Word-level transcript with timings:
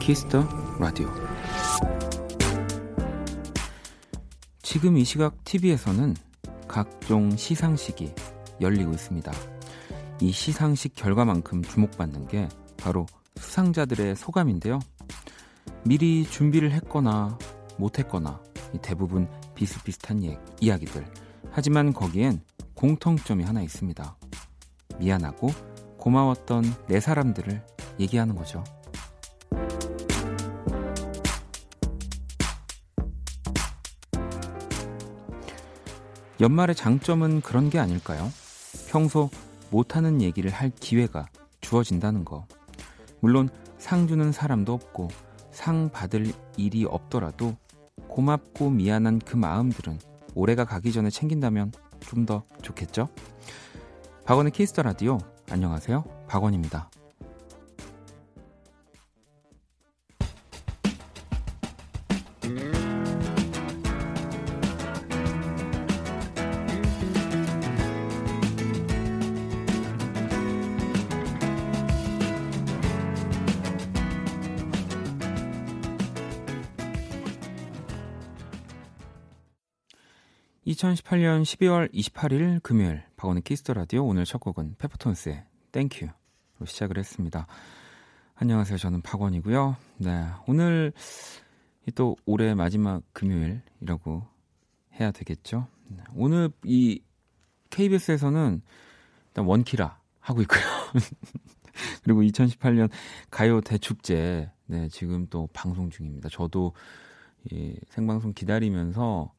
Kiss 0.00 0.27
the 0.27 0.48
Radio 0.78 1.08
지금 4.62 4.96
이 4.96 5.04
시각 5.04 5.44
TV에서는 5.44 6.16
각종 6.66 7.36
시상식이 7.36 8.14
열리고 8.62 8.92
있습니다. 8.92 9.30
이 10.20 10.32
시상식 10.32 10.94
결과만큼 10.94 11.62
주목받는 11.62 12.28
게 12.28 12.48
바로 12.78 13.06
수상자들의 13.36 14.16
소감인데요. 14.16 14.80
미리 15.84 16.24
준비를 16.24 16.72
했거나 16.72 17.38
못했거나 17.76 18.40
대부분 18.80 19.28
비슷비슷한 19.54 20.24
예, 20.24 20.38
이야기들. 20.60 21.06
하지만 21.50 21.92
거기엔 21.92 22.40
공통점이 22.74 23.44
하나 23.44 23.60
있습니다. 23.60 24.16
미안하고 24.98 25.50
고마웠던 25.98 26.64
내 26.88 27.00
사람들을 27.00 27.62
얘기하는 28.00 28.34
거죠. 28.34 28.64
연말의 36.40 36.74
장점은 36.74 37.42
그런 37.42 37.68
게 37.68 37.78
아닐까요? 37.78 38.30
평소 38.88 39.28
못하는 39.70 40.22
얘기를 40.22 40.50
할 40.50 40.70
기회가 40.70 41.28
주어진다는 41.60 42.24
거. 42.24 42.46
물론 43.20 43.48
상 43.78 44.06
주는 44.06 44.32
사람도 44.32 44.72
없고 44.72 45.08
상 45.50 45.90
받을 45.90 46.32
일이 46.56 46.84
없더라도 46.84 47.56
고맙고 48.08 48.70
미안한 48.70 49.18
그 49.18 49.36
마음들은 49.36 49.98
올해가 50.34 50.64
가기 50.64 50.92
전에 50.92 51.10
챙긴다면 51.10 51.72
좀 52.00 52.24
더 52.24 52.44
좋겠죠? 52.62 53.08
박원의 54.24 54.52
키스터 54.52 54.82
라디오. 54.82 55.18
안녕하세요. 55.50 56.04
박원입니다. 56.28 56.90
2018년 80.80 81.42
12월 81.42 81.92
28일 81.92 82.62
금요일 82.62 83.02
박원의 83.16 83.42
Kiss 83.42 83.60
the 83.60 83.74
Radio 83.74 84.06
오늘 84.06 84.24
첫 84.24 84.38
곡은 84.38 84.76
페퍼톤스의 84.78 85.44
Thank 85.72 85.91
You로 85.91 86.10
시작을 86.64 86.96
했습니다. 86.96 87.46
안녕하세요. 88.36 88.78
저는 88.78 89.02
박원이고요. 89.02 89.76
네, 89.98 90.26
오늘 90.46 90.92
또 91.94 92.16
올해 92.24 92.54
마지막 92.54 93.02
금요일이라고 93.12 94.26
해야 94.98 95.10
되겠죠. 95.10 95.66
네, 95.88 96.02
오늘 96.14 96.50
이 96.64 97.02
KBS에서는 97.68 98.62
일단 99.28 99.44
원키라 99.44 100.00
하고 100.20 100.40
있고요. 100.42 100.62
그리고 102.04 102.22
2018년 102.22 102.90
가요 103.30 103.60
대축제 103.60 104.50
네, 104.66 104.88
지금 104.88 105.26
또 105.28 105.46
방송 105.52 105.90
중입니다. 105.90 106.30
저도 106.30 106.72
이 107.50 107.74
생방송 107.90 108.32
기다리면서 108.32 109.30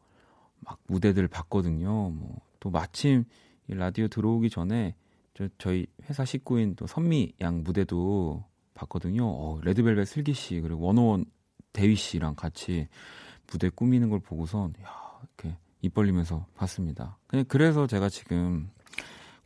막 0.62 0.80
무대들 0.88 1.28
봤거든요. 1.28 2.10
뭐 2.12 2.52
또 2.62 2.70
마침 2.70 3.26
이 3.68 3.74
라디오 3.74 4.08
들어오기 4.08 4.50
전에 4.50 4.96
저, 5.34 5.50
저희 5.58 5.88
회사 6.04 6.24
식구인 6.24 6.76
또 6.76 6.88
선미 6.88 7.34
양 7.42 7.64
무대도 7.64 8.46
봤거든요. 8.76 9.28
어, 9.28 9.60
레드벨벳 9.64 10.08
슬기 10.08 10.34
씨 10.34 10.62
그리고 10.62 10.86
원어원 10.86 11.26
대휘 11.74 11.96
씨랑 11.96 12.36
같이 12.36 12.88
무대 13.52 13.70
꾸미는 13.70 14.10
걸 14.10 14.20
보고선 14.20 14.74
야, 14.84 15.20
이렇게 15.22 15.58
입 15.82 15.94
벌리면서 15.94 16.46
봤습니다. 16.56 17.18
그냥 17.28 17.46
그래서 17.48 17.88
제가 17.88 18.08
지금 18.10 18.70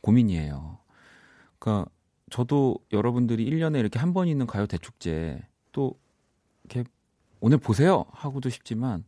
고민이에요. 0.02 0.78
그러니까 1.58 1.90
저도 2.30 2.76
여러분들이 2.92 3.48
1년에 3.50 3.78
이렇게 3.80 3.98
한 3.98 4.12
번 4.12 4.28
있는 4.28 4.46
가요 4.46 4.66
대축제 4.66 5.40
또 5.72 5.98
이렇게 6.64 6.88
오늘 7.40 7.56
보세요 7.58 8.04
하고도 8.12 8.50
싶지만 8.50 9.04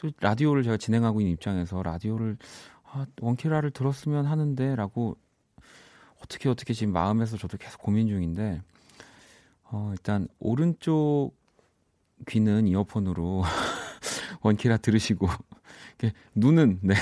또 0.00 0.10
라디오를 0.18 0.62
제가 0.62 0.78
진행하고 0.78 1.20
있는 1.20 1.34
입장에서 1.34 1.82
라디오를 1.82 2.38
아, 2.84 3.06
원키라를 3.20 3.70
들었으면 3.70 4.24
하는데라고 4.24 5.16
어떻게 6.22 6.48
어떻게 6.48 6.72
지금 6.72 6.92
마음에서 6.94 7.36
저도 7.36 7.58
계속 7.58 7.82
고민 7.82 8.08
중인데 8.08 8.62
어, 9.64 9.90
일단 9.92 10.26
오른쪽 10.38 11.32
귀는 12.26 12.66
이어폰으로 12.66 13.42
원키라 14.40 14.78
들으시고 14.78 15.28
이렇게 15.98 16.16
눈은 16.34 16.80
네 16.82 16.94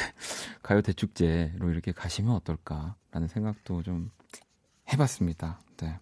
가요 0.62 0.82
대축제로 0.82 1.70
이렇게 1.70 1.92
가시면 1.92 2.34
어떨까라는 2.34 3.28
생각도 3.28 3.82
좀 3.84 4.10
해봤습니다. 4.92 5.60
네. 5.76 5.98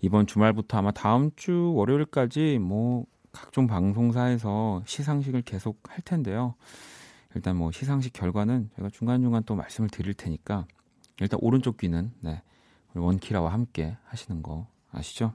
이번 0.00 0.26
주말부터 0.26 0.78
아마 0.78 0.90
다음 0.90 1.30
주 1.36 1.74
월요일까지 1.74 2.58
뭐 2.60 3.04
각종 3.38 3.68
방송사에서 3.68 4.82
시상식을 4.84 5.42
계속 5.42 5.78
할 5.88 6.00
텐데요. 6.00 6.56
일단 7.36 7.56
뭐 7.56 7.70
시상식 7.70 8.12
결과는 8.12 8.70
제가 8.74 8.90
중간중간 8.90 9.44
또 9.44 9.54
말씀을 9.54 9.88
드릴 9.88 10.12
테니까 10.12 10.66
일단 11.20 11.38
오른쪽 11.40 11.76
귀는 11.76 12.10
네, 12.20 12.42
원키라와 12.94 13.52
함께 13.52 13.96
하시는 14.06 14.42
거 14.42 14.66
아시죠? 14.90 15.34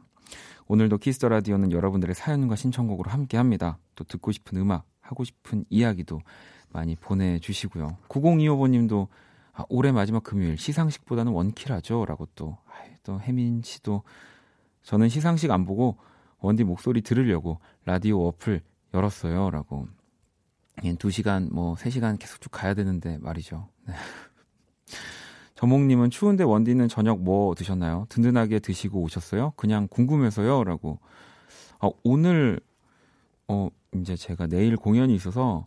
오늘도 0.67 0.97
Kiss 0.97 1.15
the 1.15 1.29
Radio는 1.29 1.71
여러분들의 1.71 2.13
사연과 2.13 2.57
신청곡으로 2.57 3.09
함께 3.09 3.37
합니다. 3.37 3.77
또 3.95 4.03
듣고 4.03 4.33
싶은 4.33 4.57
음악, 4.57 4.85
하고 4.99 5.23
싶은 5.23 5.63
이야기도 5.69 6.19
많이 6.73 6.97
보내주시고요. 6.97 7.97
9025번님도 8.09 9.07
아, 9.53 9.63
올해 9.69 9.93
마지막 9.93 10.23
금요일 10.23 10.57
시상식보다는 10.57 11.31
원키라죠? 11.31 12.05
라고 12.05 12.27
또, 12.35 12.57
또 13.03 13.19
혜민 13.21 13.61
씨도 13.61 14.03
저는 14.81 15.07
시상식 15.07 15.51
안 15.51 15.65
보고 15.65 15.97
원디 16.43 16.65
목소리 16.65 17.01
들으려고 17.01 17.59
라디오 17.85 18.27
어플 18.27 18.61
열었어요. 18.93 19.49
라고. 19.49 19.87
예, 20.83 20.93
2시간, 20.93 21.51
뭐, 21.51 21.75
3시간 21.75 22.19
계속 22.19 22.41
쭉 22.41 22.49
가야 22.49 22.73
되는데 22.73 23.17
말이죠. 23.19 23.69
네. 23.87 23.93
저몽님은 25.55 26.09
추운데 26.09 26.43
원디는 26.43 26.89
저녁 26.89 27.21
뭐 27.21 27.55
드셨나요? 27.55 28.05
든든하게 28.09 28.59
드시고 28.59 29.01
오셨어요? 29.01 29.53
그냥 29.55 29.87
궁금해서요? 29.87 30.65
라고. 30.65 30.99
아, 31.79 31.89
오늘, 32.03 32.59
어, 33.47 33.69
이제 33.95 34.17
제가 34.17 34.47
내일 34.47 34.75
공연이 34.75 35.15
있어서 35.15 35.65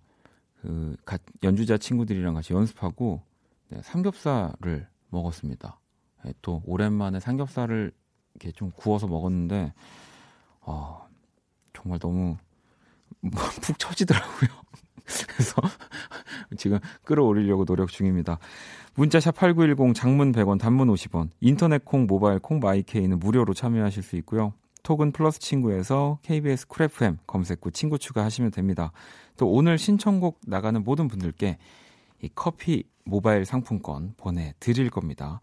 그, 0.60 0.94
연주자 1.42 1.78
친구들이랑 1.78 2.34
같이 2.34 2.52
연습하고 2.52 3.22
네, 3.68 3.80
삼겹살을 3.82 4.86
먹었습니다. 5.08 5.80
네, 6.24 6.34
또 6.42 6.62
오랜만에 6.66 7.18
삼겹살을 7.18 7.92
이렇게 8.34 8.52
좀 8.52 8.72
구워서 8.72 9.06
먹었는데 9.06 9.72
어, 10.66 11.08
정말 11.72 11.98
너무 11.98 12.36
푹 13.62 13.78
처지더라고요. 13.78 14.50
그래서 15.28 15.62
지금 16.56 16.78
끌어올리려고 17.04 17.64
노력 17.64 17.90
중입니다. 17.90 18.38
문자 18.94 19.15
sharp 19.15 19.36
8910 19.36 19.94
장문 19.94 20.32
100원 20.32 20.58
단문 20.58 20.88
50원 20.88 21.30
인터넷 21.40 21.84
콩 21.84 22.06
모바일 22.06 22.38
콩 22.40 22.60
my 22.60 22.77
K는 22.77 23.18
무료로 23.18 23.54
참여하실 23.54 24.02
수 24.02 24.16
있고요. 24.16 24.52
톡은 24.82 25.12
플러스 25.12 25.38
친구에서 25.38 26.18
KBS 26.22 26.68
Cool 26.68 26.84
FM 26.84 27.18
검색 27.26 27.64
후 27.64 27.70
친구 27.70 27.98
추가하시면 27.98 28.52
됩니다. 28.52 28.92
또 29.36 29.48
오늘 29.50 29.78
신청곡 29.78 30.40
나가는 30.46 30.82
모든 30.82 31.08
분들께 31.08 31.58
이 32.22 32.28
커피 32.34 32.84
모바일 33.04 33.44
상품권 33.44 34.14
보내드릴 34.16 34.90
겁니다. 34.90 35.40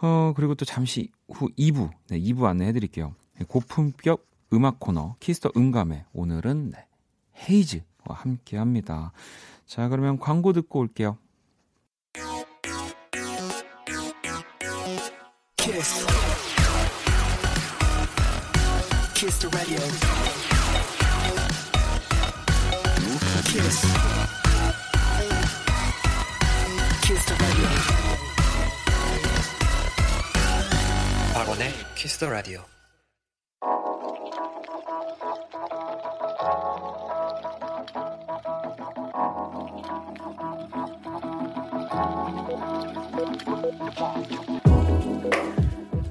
어, 0.00 0.32
그리고 0.34 0.54
또 0.54 0.64
잠시 0.64 1.10
후 1.28 1.48
2부, 1.58 1.90
네, 2.08 2.18
2부 2.18 2.44
안내해 2.44 2.72
드릴게요. 2.72 3.14
고품격 3.48 4.31
음악 4.52 4.80
코너 4.80 5.16
Kiss 5.18 5.36
the 5.36 5.50
음감에 5.56 6.04
오늘은 6.12 6.70
네, 6.70 6.86
헤이즈와 7.48 7.84
함께 8.10 8.58
합니다. 8.58 9.12
자, 9.66 9.88
그러면 9.88 10.18
광고 10.18 10.52
듣고 10.52 10.80
올게요. 10.80 11.16
키스. 15.56 16.06
키스 19.14 19.48
더 19.48 19.56
라디오. 19.56 19.78
키스. 23.46 23.86
키스 27.02 27.26
더 27.26 27.34
라디오. 27.42 27.64
박원의 31.32 31.72
키스 31.94 32.18
더 32.18 32.28
라디오. 32.28 32.62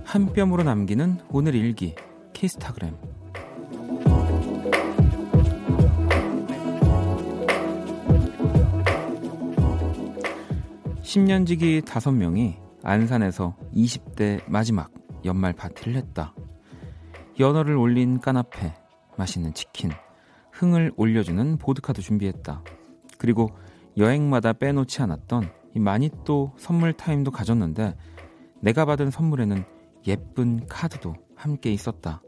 한 0.05 0.33
뼘으로 0.33 0.63
남기는 0.63 1.19
오늘 1.29 1.55
일기 1.55 1.95
키스타그램 2.33 2.95
10년지기 11.01 11.81
5명이 11.83 12.55
안산에서 12.83 13.55
20대 13.73 14.41
마지막 14.47 14.91
연말 15.25 15.53
파티를 15.53 15.95
했다. 15.95 16.33
연어를 17.39 17.75
올린 17.75 18.19
까나페, 18.19 18.73
맛있는 19.17 19.53
치킨, 19.53 19.91
흥을 20.51 20.93
올려주는 20.95 21.57
보드카도 21.57 22.01
준비했다. 22.01 22.63
그리고 23.17 23.49
여행마다 23.97 24.53
빼놓지 24.53 25.01
않았던 25.01 25.60
이 25.73 25.79
마니또 25.79 26.53
선물 26.57 26.93
타임도 26.93 27.31
가졌는데 27.31 27.95
내가 28.61 28.85
받은 28.85 29.11
선물에는 29.11 29.63
예쁜 30.07 30.65
카드도 30.67 31.15
함께 31.35 31.71
있었다. 31.71 32.21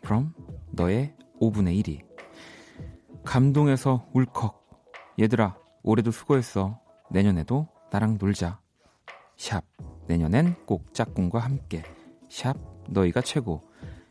그럼 0.00 0.34
너의 0.70 1.14
5분의 1.40 1.82
1이. 1.82 2.00
감동해서 3.24 4.06
울컥. 4.12 4.62
얘들아, 5.20 5.56
올해도 5.82 6.10
수고했어. 6.10 6.80
내년에도 7.10 7.68
나랑 7.90 8.18
놀자. 8.20 8.60
sharp, 9.36 9.64
내년엔 10.08 10.54
꼭 10.66 10.94
짝꿍과 10.94 11.38
함께. 11.38 11.82
sharp, 12.28 12.56
너희가 12.88 13.20
최고. 13.20 13.62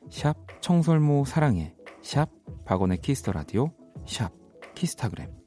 sharp, 0.10 0.36
청설모 0.62 1.26
사랑해. 1.26 1.76
sharp, 2.02 2.30
박원의 2.66 3.02
Kiss 3.02 3.19
the 3.19 3.32
Radio. 3.32 3.72
sharp, 4.06 4.32
키스타그램. 4.76 5.41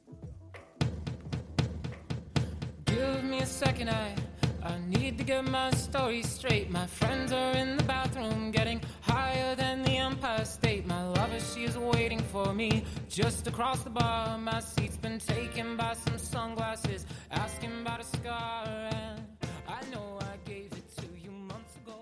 Eye. 3.89 4.15
I 4.63 4.79
need 4.89 5.19
to 5.19 5.23
get 5.23 5.45
my 5.45 5.69
story 5.71 6.23
straight. 6.23 6.71
My 6.71 6.87
friends 6.87 7.31
are 7.31 7.51
in 7.51 7.77
the 7.77 7.83
bathroom 7.83 8.49
getting 8.51 8.81
higher 9.01 9.55
than 9.55 9.83
the 9.83 9.97
Empire 9.97 10.43
State. 10.43 10.87
My 10.87 11.03
lover, 11.05 11.39
she 11.39 11.65
is 11.65 11.77
waiting 11.77 12.19
for 12.31 12.51
me 12.51 12.83
just 13.07 13.45
across 13.45 13.83
the 13.83 13.91
bar. 13.91 14.39
My 14.39 14.59
seat's 14.59 14.97
been 14.97 15.19
taken 15.19 15.77
by 15.77 15.93
some 15.93 16.17
sunglasses, 16.17 17.05
asking 17.29 17.81
about 17.81 18.01
a 18.01 18.05
scar. 18.05 18.65
And 18.65 19.21
I 19.67 19.81
know 19.93 20.17
I 20.19 20.37
gave 20.49 20.73
it 20.73 20.87
to 20.97 21.07
you 21.23 21.31
months 21.31 21.77
ago. 21.85 21.99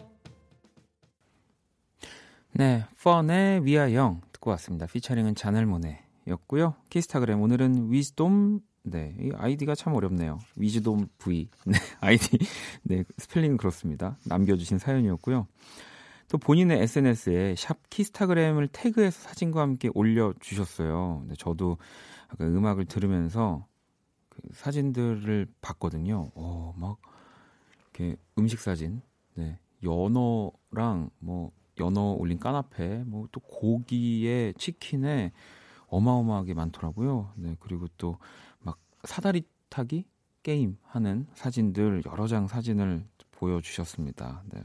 네, 2.54 2.86
펀의 3.04 3.66
위아영 3.66 4.22
듣고 4.32 4.52
왔습니다. 4.52 4.86
피처링은 4.86 5.36
자넬모네였고요. 5.36 6.76
키스타그램 6.90 7.42
오늘은 7.42 7.92
위즈돔 7.92 8.62
네, 8.84 9.16
이 9.20 9.32
아이디가 9.36 9.76
참 9.76 9.94
어렵네요. 9.96 10.40
위즈돔 10.58 11.08
V. 11.18 11.50
네, 11.66 11.78
아이디. 12.02 12.38
네, 12.84 13.04
스펠링은 13.18 13.58
그렇습니다. 13.58 14.18
남겨주신 14.26 14.78
사연이었고요. 14.78 15.48
또 16.30 16.38
본인의 16.38 16.82
SNS에 16.82 17.56
샵 17.58 17.78
키스타그램을 17.90 18.68
태그해서 18.70 19.20
사진과 19.22 19.62
함께 19.62 19.90
올려주셨어요. 19.94 21.26
네, 21.28 21.36
저도 21.38 21.78
아까 22.28 22.46
음악을 22.46 22.86
들으면서 22.86 23.68
그 24.30 24.42
사진들을 24.54 25.48
봤거든요. 25.62 26.32
어, 26.36 26.74
막, 26.78 26.98
이렇게 27.82 28.18
음식 28.38 28.60
사진, 28.60 29.02
네, 29.36 29.60
연어랑 29.84 31.10
뭐, 31.20 31.52
연어 31.80 32.14
올린 32.14 32.40
까나페, 32.40 33.04
뭐 33.06 33.28
또 33.32 33.40
고기에 33.42 34.54
치킨에 34.58 35.32
어마어마하게 35.88 36.54
많더라고요. 36.56 37.32
네, 37.36 37.56
그리고 37.60 37.88
또 37.98 38.18
사다리 39.04 39.44
타기 39.70 40.06
게임 40.44 40.78
하는 40.84 41.28
사진들 41.34 42.04
여러 42.06 42.28
장 42.28 42.48
사진을 42.48 43.06
보여주셨습니다. 43.32 44.44
네. 44.52 44.62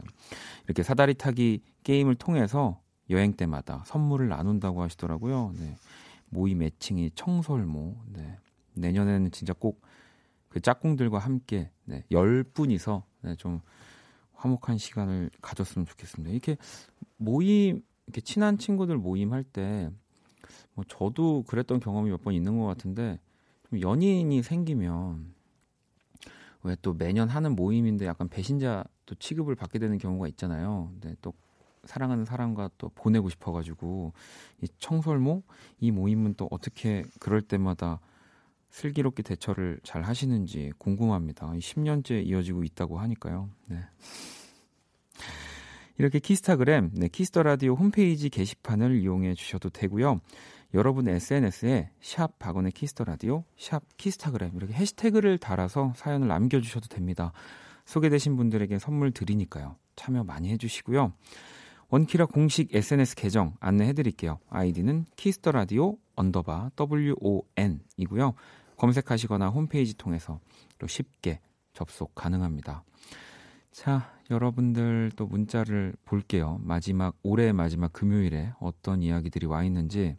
이렇게 0.65 0.83
사다리 0.83 1.13
타기 1.13 1.61
게임을 1.83 2.15
통해서 2.15 2.81
여행 3.09 3.33
때마다 3.33 3.83
선물을 3.85 4.27
나눈다고 4.27 4.81
하시더라고요. 4.83 5.53
네. 5.57 5.75
모임 6.29 6.61
애칭이 6.61 7.11
청설모. 7.15 7.97
네. 8.13 8.37
내년에는 8.73 9.31
진짜 9.31 9.53
꼭 9.53 9.89
그 10.49 10.59
짝꿍들과 10.59 11.19
함께 11.19 11.71
네, 11.85 12.03
10분이서 12.11 13.03
네, 13.21 13.35
좀 13.35 13.61
화목한 14.33 14.77
시간을 14.77 15.29
가졌으면 15.41 15.85
좋겠습니다. 15.85 16.31
이렇게 16.31 16.57
모임, 17.17 17.83
이렇게 18.07 18.21
친한 18.21 18.57
친구들 18.57 18.97
모임 18.97 19.31
할 19.31 19.43
때, 19.43 19.89
뭐 20.73 20.83
저도 20.87 21.43
그랬던 21.43 21.79
경험이 21.79 22.09
몇 22.09 22.23
번 22.23 22.33
있는 22.33 22.57
것 22.57 22.65
같은데, 22.65 23.19
연인이 23.79 24.41
생기면 24.41 25.33
왜 26.63 26.75
또 26.81 26.93
매년 26.93 27.29
하는 27.29 27.55
모임인데 27.55 28.05
약간 28.05 28.27
배신자 28.27 28.83
또 29.05 29.15
취급을 29.15 29.55
받게 29.55 29.79
되는 29.79 29.97
경우가 29.97 30.27
있잖아요. 30.29 30.91
근데 30.93 31.15
또 31.21 31.33
사랑하는 31.85 32.25
사람과 32.25 32.69
또 32.77 32.89
보내고 32.89 33.29
싶어가지고 33.29 34.13
이 34.61 34.67
청설모 34.79 35.43
이 35.79 35.91
모임은 35.91 36.35
또 36.35 36.47
어떻게 36.51 37.03
그럴 37.19 37.41
때마다 37.41 37.99
슬기롭게 38.69 39.23
대처를 39.23 39.79
잘 39.83 40.03
하시는지 40.03 40.71
궁금합니다. 40.77 41.47
10년째 41.51 42.25
이어지고 42.25 42.63
있다고 42.63 42.99
하니까요. 42.99 43.49
네. 43.67 43.79
이렇게 45.97 46.19
키스타그램, 46.19 46.91
네, 46.93 47.09
Kiss 47.09 47.28
the 47.28 47.43
Radio 47.43 47.73
홈페이지 47.73 48.29
게시판을 48.29 49.01
이용해 49.01 49.33
주셔도 49.33 49.69
되고요. 49.69 50.21
여러분 50.75 51.07
SNS에 51.07 51.89
sharp 51.99 52.37
박원의 52.37 52.73
Kiss 52.73 52.90
the 52.90 53.03
Radio, 53.03 53.43
sharp 53.57 53.81
키스타그램 53.97 54.51
이렇게 54.55 54.73
해시태그를 54.73 55.39
달아서 55.39 55.93
사연을 55.95 56.27
남겨주셔도 56.27 56.87
됩니다. 56.87 57.31
소개되신 57.85 58.37
분들에게 58.37 58.77
선물 58.77 59.11
드리니까요. 59.11 59.77
참여 59.95 60.23
많이 60.25 60.51
해주시고요. 60.51 61.11
원키라 61.89 62.27
공식 62.27 62.75
SNS 62.75 63.15
계정 63.15 63.55
안내해드릴게요. 63.59 64.37
아이디는 64.49 65.05
Kiss 65.15 65.36
the 65.36 65.51
Radio 65.53 65.97
underbar 66.15 66.69
WON이고요. 66.79 68.35
검색하시거나 68.77 69.49
홈페이지 69.49 69.97
통해서 69.97 70.39
쉽게 70.87 71.39
접속 71.73 72.13
가능합니다. 72.13 72.83
자, 73.71 74.13
여러분들 74.29 75.13
또 75.15 75.25
문자를 75.25 75.95
볼게요. 76.05 76.59
마지막, 76.61 77.15
올해 77.23 77.53
마지막 77.53 77.91
금요일에 77.91 78.53
어떤 78.59 79.01
이야기들이 79.01 79.47
와 79.47 79.63
있는지 79.63 80.15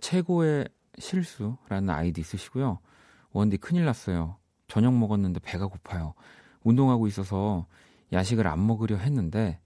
최고의 0.00 0.68
실수라는 0.98 1.90
아이디 1.90 2.22
쓰시고요. 2.22 2.80
원디 3.32 3.56
큰일 3.56 3.84
났어요. 3.84 4.36
저녁 4.68 4.94
먹었는데 4.94 5.40
배가 5.40 5.66
고파요. 5.66 6.14
운동하고 6.62 7.06
있어서 7.06 7.66
야식을 8.12 8.46
안 8.46 8.66
먹으려 8.66 8.96
했는데 8.96 9.60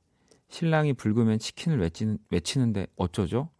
신랑이 0.48 0.92
붉으면 0.92 1.38
치킨을 1.38 1.80
외치는, 1.80 2.18
외치는데 2.30 2.86
어쩌죠? 2.96 3.50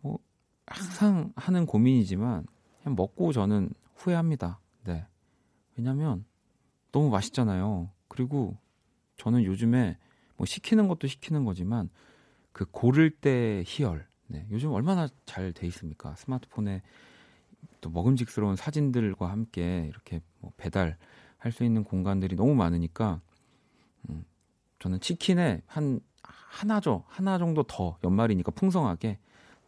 뭐 0.00 0.18
항상 0.66 1.32
하는 1.36 1.66
고민이지만 1.66 2.46
그냥 2.82 2.96
먹고 2.96 3.32
저는 3.32 3.70
후회합니다. 3.94 4.60
네. 4.84 5.06
왜냐면 5.76 6.24
너무 6.92 7.10
맛있잖아요. 7.10 7.90
그리고 8.08 8.56
저는 9.16 9.44
요즘에 9.44 9.96
뭐 10.36 10.46
시키는 10.46 10.88
것도 10.88 11.06
시키는 11.06 11.44
거지만 11.44 11.88
그 12.52 12.64
고를 12.66 13.10
때 13.10 13.62
희열 13.66 14.06
네, 14.28 14.46
요즘 14.50 14.72
얼마나 14.72 15.08
잘 15.24 15.52
돼 15.52 15.66
있습니까? 15.68 16.14
스마트폰에 16.16 16.82
또 17.80 17.90
먹음직스러운 17.90 18.56
사진들과 18.56 19.30
함께 19.30 19.86
이렇게 19.88 20.20
뭐 20.40 20.52
배달 20.56 20.96
할 21.38 21.52
수 21.52 21.62
있는 21.64 21.84
공간들이 21.84 22.34
너무 22.34 22.54
많으니까 22.56 23.20
음, 24.08 24.24
저는 24.80 24.98
치킨에 25.00 25.62
한 25.66 26.00
하나죠 26.22 27.04
하나 27.06 27.38
정도 27.38 27.62
더 27.62 27.98
연말이니까 28.02 28.50
풍성하게 28.50 29.18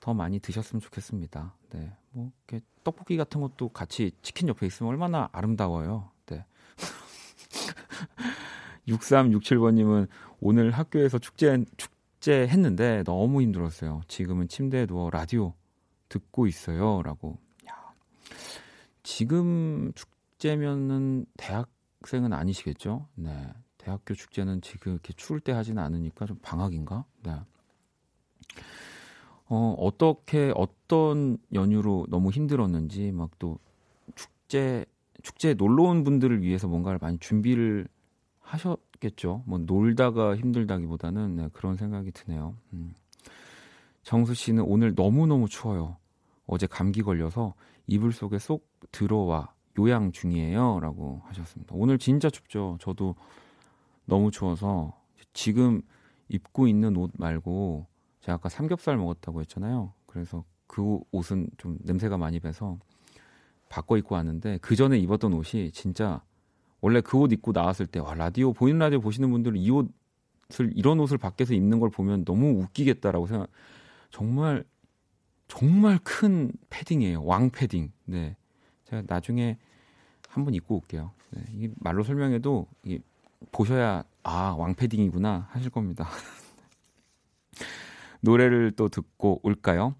더 0.00 0.12
많이 0.14 0.40
드셨으면 0.40 0.80
좋겠습니다. 0.80 1.54
네, 1.70 1.92
뭐 2.10 2.32
이렇게 2.48 2.64
떡볶이 2.82 3.16
같은 3.16 3.40
것도 3.40 3.68
같이 3.68 4.10
치킨 4.22 4.48
옆에 4.48 4.66
있으면 4.66 4.90
얼마나 4.90 5.28
아름다워요. 5.32 6.10
네. 6.26 6.44
6367번님은 8.88 10.08
오늘 10.40 10.70
학교에서 10.72 11.18
축제 11.18 11.64
축 11.76 11.92
축제 12.18 12.48
했는데 12.48 13.04
너무 13.04 13.42
힘들었어요. 13.42 14.02
지금은 14.08 14.48
침대에 14.48 14.86
누워 14.86 15.08
라디오 15.08 15.54
듣고 16.08 16.46
있어요. 16.48 17.02
라고. 17.02 17.38
야. 17.68 17.92
지금 19.04 19.92
축제면은 19.94 21.26
대학생은 21.36 22.32
아니시겠죠? 22.32 23.06
네. 23.14 23.52
대학교 23.78 24.14
축제는 24.14 24.60
지금 24.62 24.92
이렇게 24.92 25.12
추울 25.16 25.40
때 25.40 25.52
하지는 25.52 25.80
않으니까 25.82 26.26
좀 26.26 26.38
방학인가? 26.42 27.04
네. 27.22 27.36
어, 29.46 29.74
어떻게, 29.78 30.52
어떤 30.56 31.38
연유로 31.54 32.06
너무 32.10 32.30
힘들었는지, 32.30 33.12
막 33.12 33.30
또 33.38 33.58
축제, 34.16 34.84
축제에 35.22 35.54
놀러 35.54 35.84
온 35.84 36.02
분들을 36.04 36.42
위해서 36.42 36.66
뭔가를 36.66 36.98
많이 37.00 37.18
준비를 37.18 37.86
하셨, 38.48 38.80
겠죠. 38.98 39.42
뭐 39.46 39.58
놀다가 39.58 40.34
힘들다기보다는 40.34 41.36
네, 41.36 41.48
그런 41.52 41.76
생각이 41.76 42.10
드네요. 42.12 42.54
음. 42.72 42.94
정수 44.02 44.32
씨는 44.34 44.64
오늘 44.64 44.94
너무너무 44.94 45.48
추워요. 45.48 45.98
어제 46.46 46.66
감기 46.66 47.02
걸려서 47.02 47.54
이불 47.86 48.12
속에 48.12 48.38
쏙 48.38 48.66
들어와 48.90 49.52
요양 49.78 50.12
중이에요. 50.12 50.80
라고 50.80 51.20
하셨습니다. 51.26 51.74
오늘 51.76 51.98
진짜 51.98 52.30
춥죠. 52.30 52.78
저도 52.80 53.14
너무 54.06 54.30
추워서 54.30 54.98
지금 55.34 55.82
입고 56.28 56.68
있는 56.68 56.96
옷 56.96 57.10
말고 57.18 57.86
제가 58.22 58.36
아까 58.36 58.48
삼겹살 58.48 58.96
먹었다고 58.96 59.42
했잖아요. 59.42 59.92
그래서 60.06 60.42
그 60.66 60.98
옷은 61.12 61.50
좀 61.58 61.76
냄새가 61.82 62.16
많이 62.16 62.40
배서 62.40 62.78
바꿔 63.68 63.98
입고 63.98 64.14
왔는데 64.14 64.58
그 64.62 64.74
전에 64.74 64.98
입었던 64.98 65.34
옷이 65.34 65.70
진짜 65.72 66.22
원래 66.80 67.00
그 67.00 67.18
옷 67.18 67.32
입고 67.32 67.52
나왔을 67.52 67.86
때 67.86 68.00
와 68.00 68.14
라디오 68.14 68.52
보이는 68.52 68.78
라디오 68.78 69.00
보시는 69.00 69.30
분들은 69.30 69.58
이 69.58 69.70
옷을 69.70 69.88
이런 70.74 71.00
옷을 71.00 71.18
밖에서 71.18 71.54
입는 71.54 71.80
걸 71.80 71.90
보면 71.90 72.24
너무 72.24 72.60
웃기겠다라고 72.62 73.26
생각. 73.26 73.48
정말 74.10 74.64
정말 75.48 75.98
큰 76.04 76.52
패딩이에요. 76.70 77.24
왕 77.24 77.50
패딩. 77.50 77.90
네. 78.04 78.36
제가 78.84 79.02
나중에 79.06 79.58
한번 80.28 80.54
입고 80.54 80.76
올게요. 80.76 81.12
네. 81.30 81.42
이게 81.52 81.70
말로 81.80 82.02
설명해도 82.02 82.66
이게 82.84 83.00
보셔야 83.52 84.04
아, 84.22 84.54
왕 84.58 84.74
패딩이구나 84.74 85.48
하실 85.50 85.70
겁니다. 85.70 86.08
노래를 88.20 88.72
또 88.76 88.88
듣고 88.88 89.40
올까요? 89.42 89.94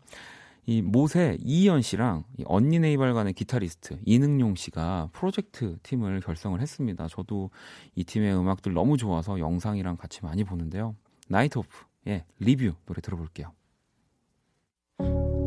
이 0.69 0.83
모세 0.83 1.39
이희연 1.41 1.81
씨랑 1.81 2.25
이 2.37 2.45
언니 2.45 2.79
네이발간의 2.79 3.33
기타리스트 3.33 3.99
이능용 4.05 4.55
씨가 4.55 5.09
프로젝트 5.15 5.79
팀을 5.83 6.21
결성을 6.21 6.61
했습니다. 6.61 7.09
저도 7.09 7.49
이 7.95 8.05
팀의 8.05 8.37
음악들 8.37 8.75
너무 8.75 8.99
좋아서 8.99 9.39
영상이랑 9.39 9.97
같이 9.97 10.23
많이 10.23 10.45
보는데요. 10.45 10.95
나이트 11.27 11.59
오프의 11.59 12.23
리뷰 12.39 12.75
노래 12.85 13.01
들어볼게요. 13.01 13.55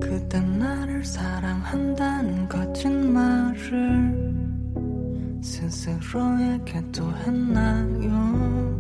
그땐 0.02 0.58
나를 0.58 1.06
사랑한다는 1.06 2.50
거짓말을 2.50 3.62
스스로에게 5.44 6.82
또 6.92 7.16
했나요? 7.18 8.72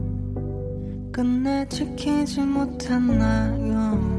끝내 1.11 1.69
지키지 1.69 2.41
못했나요? 2.41 4.10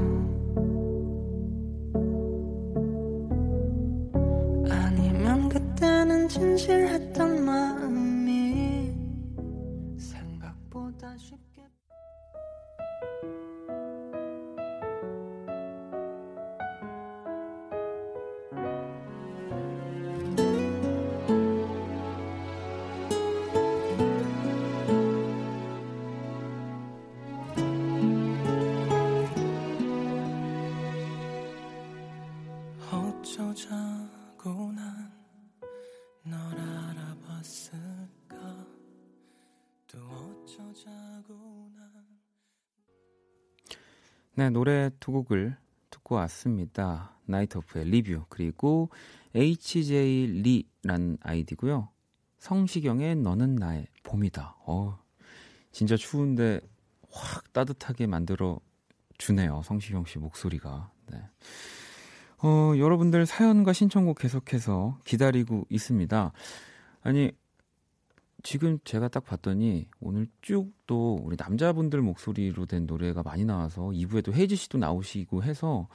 네, 44.42 44.50
노래 44.50 44.90
두 44.98 45.12
곡을 45.12 45.56
듣고 45.90 46.16
왔습니다. 46.16 47.16
나이트 47.26 47.58
오프의 47.58 47.84
리뷰 47.84 48.24
그리고 48.28 48.90
HJ 49.36 50.42
리란 50.42 51.16
아이디고요. 51.20 51.88
성시경의 52.38 53.14
너는 53.14 53.54
나의 53.54 53.86
봄이다. 54.02 54.56
어, 54.66 54.98
진짜 55.70 55.96
추운데 55.96 56.60
확 57.08 57.52
따뜻하게 57.52 58.08
만들어 58.08 58.58
주네요. 59.16 59.62
성시경 59.62 60.06
씨 60.06 60.18
목소리가. 60.18 60.90
네. 61.12 61.22
어, 62.42 62.72
여러분들 62.76 63.24
사연과 63.24 63.72
신청곡 63.72 64.18
계속해서 64.18 64.98
기다리고 65.04 65.66
있습니다. 65.70 66.32
아니 67.02 67.30
지금 68.42 68.78
제가 68.84 69.08
딱 69.08 69.24
봤더니 69.24 69.88
오늘 70.00 70.26
쭉 70.40 70.72
또 70.92 71.18
우리 71.22 71.36
남자분들 71.38 72.02
목소리로 72.02 72.66
된 72.66 72.84
노래가 72.84 73.22
많이 73.22 73.46
나와서 73.46 73.84
2부에도 73.84 74.34
혜지 74.34 74.56
씨도 74.56 74.76
나오시고 74.76 75.42
해서 75.42 75.88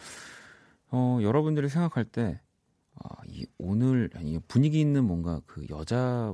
어, 0.89 1.20
여러분들이 1.22 1.70
생각할 1.70 2.04
때 2.04 2.42
아, 2.96 3.10
이 3.27 3.46
오늘 3.60 4.10
아니 4.16 4.39
분위기 4.48 4.82
있는 4.82 5.06
뭔가 5.06 5.39
그 5.46 5.68
여자 5.70 6.34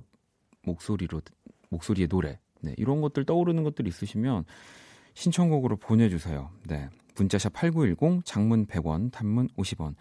목소리로 0.62 1.20
목소리의 1.72 2.08
노래 2.08 2.39
네, 2.62 2.74
이런 2.77 3.01
것들 3.01 3.25
떠오르는 3.25 3.63
것들 3.63 3.86
있으시면 3.86 4.46
신청곡으로 5.13 5.75
보내주세요. 5.75 6.50
네, 6.65 6.88
문자샵 7.17 7.51
8910 7.51 8.24
장문 8.24 8.65
100원 8.67 9.12
단문 9.12 9.50
50원 9.58 9.96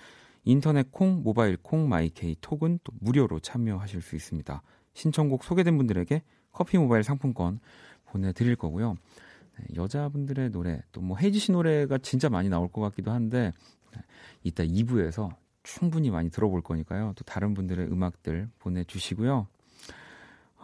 인터넷 0.44 0.92
콩 0.92 1.24
모바일 1.24 1.56
콩 1.56 1.88
마이케이 1.88 2.36
톡은 2.40 2.78
또 2.84 2.92
무료로 3.00 3.40
참여하실 3.40 4.02
수 4.02 4.14
있습니다. 4.14 4.62
신청곡 4.94 5.44
소개된 5.44 5.76
분들에게 5.76 6.22
커피 6.52 6.78
모바일 6.78 7.02
상품권 7.02 7.60
보내드릴 8.06 8.56
거고요. 8.56 8.96
네, 9.58 9.66
여자분들의 9.76 10.50
노래 10.50 10.82
또 10.92 11.00
뭐 11.00 11.16
혜지 11.18 11.38
씨 11.38 11.52
노래가 11.52 11.98
진짜 11.98 12.28
많이 12.28 12.48
나올 12.48 12.68
것 12.68 12.80
같기도 12.80 13.10
한데 13.10 13.52
네, 13.94 14.00
이따 14.42 14.64
2부에서 14.64 15.34
충분히 15.62 16.10
많이 16.10 16.30
들어볼 16.30 16.60
거니까요. 16.62 17.12
또 17.16 17.24
다른 17.24 17.54
분들의 17.54 17.86
음악들 17.90 18.48
보내주시고요. 18.58 19.46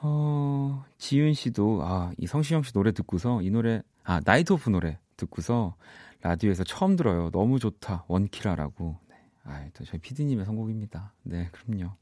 어, 0.00 0.84
지윤 0.98 1.34
씨도 1.34 1.80
아, 1.82 2.12
이 2.18 2.26
성시경 2.26 2.62
씨 2.62 2.72
노래 2.72 2.92
듣고서 2.92 3.42
이 3.42 3.50
노래 3.50 3.82
아 4.04 4.20
나이트 4.24 4.52
오프 4.52 4.70
노래 4.70 4.98
듣고서 5.16 5.74
라디오에서 6.22 6.64
처음 6.64 6.96
들어요. 6.96 7.30
너무 7.30 7.58
좋다 7.58 8.04
원키라라고. 8.08 8.96
네. 9.08 9.16
아, 9.44 9.68
또 9.74 9.84
저희 9.84 10.00
피디님의 10.00 10.44
선곡입니다. 10.46 11.14
네, 11.22 11.48
그럼요. 11.52 11.92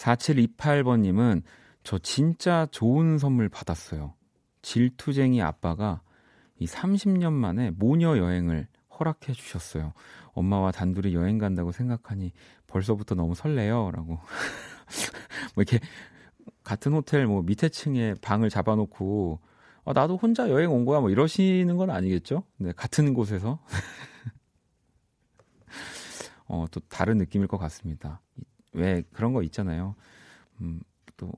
4728번님은 0.00 1.42
저 1.82 1.98
진짜 1.98 2.66
좋은 2.70 3.18
선물 3.18 3.48
받았어요. 3.48 4.14
질투쟁이 4.62 5.42
아빠가 5.42 6.02
이 6.58 6.66
30년 6.66 7.32
만에 7.32 7.70
모녀 7.70 8.16
여행을 8.18 8.66
허락해 8.98 9.32
주셨어요. 9.32 9.92
엄마와 10.32 10.72
단둘이 10.72 11.14
여행 11.14 11.38
간다고 11.38 11.72
생각하니 11.72 12.32
벌써부터 12.66 13.14
너무 13.14 13.34
설레요. 13.34 13.90
라고. 13.92 14.18
뭐 15.54 15.62
이렇게 15.62 15.80
같은 16.62 16.92
호텔 16.92 17.26
뭐 17.26 17.42
밑에 17.42 17.68
층에 17.68 18.14
방을 18.20 18.50
잡아놓고 18.50 19.40
아, 19.84 19.92
나도 19.92 20.16
혼자 20.16 20.50
여행 20.50 20.72
온 20.72 20.84
거야 20.84 21.00
뭐 21.00 21.10
이러시는 21.10 21.76
건 21.76 21.90
아니겠죠? 21.90 22.44
네, 22.58 22.72
같은 22.72 23.14
곳에서. 23.14 23.58
어, 26.46 26.66
또 26.70 26.80
다른 26.88 27.16
느낌일 27.16 27.46
것 27.46 27.56
같습니다. 27.58 28.20
왜 28.72 29.02
그런 29.12 29.32
거 29.32 29.42
있잖아요. 29.42 29.94
음, 30.60 30.80
또 31.16 31.32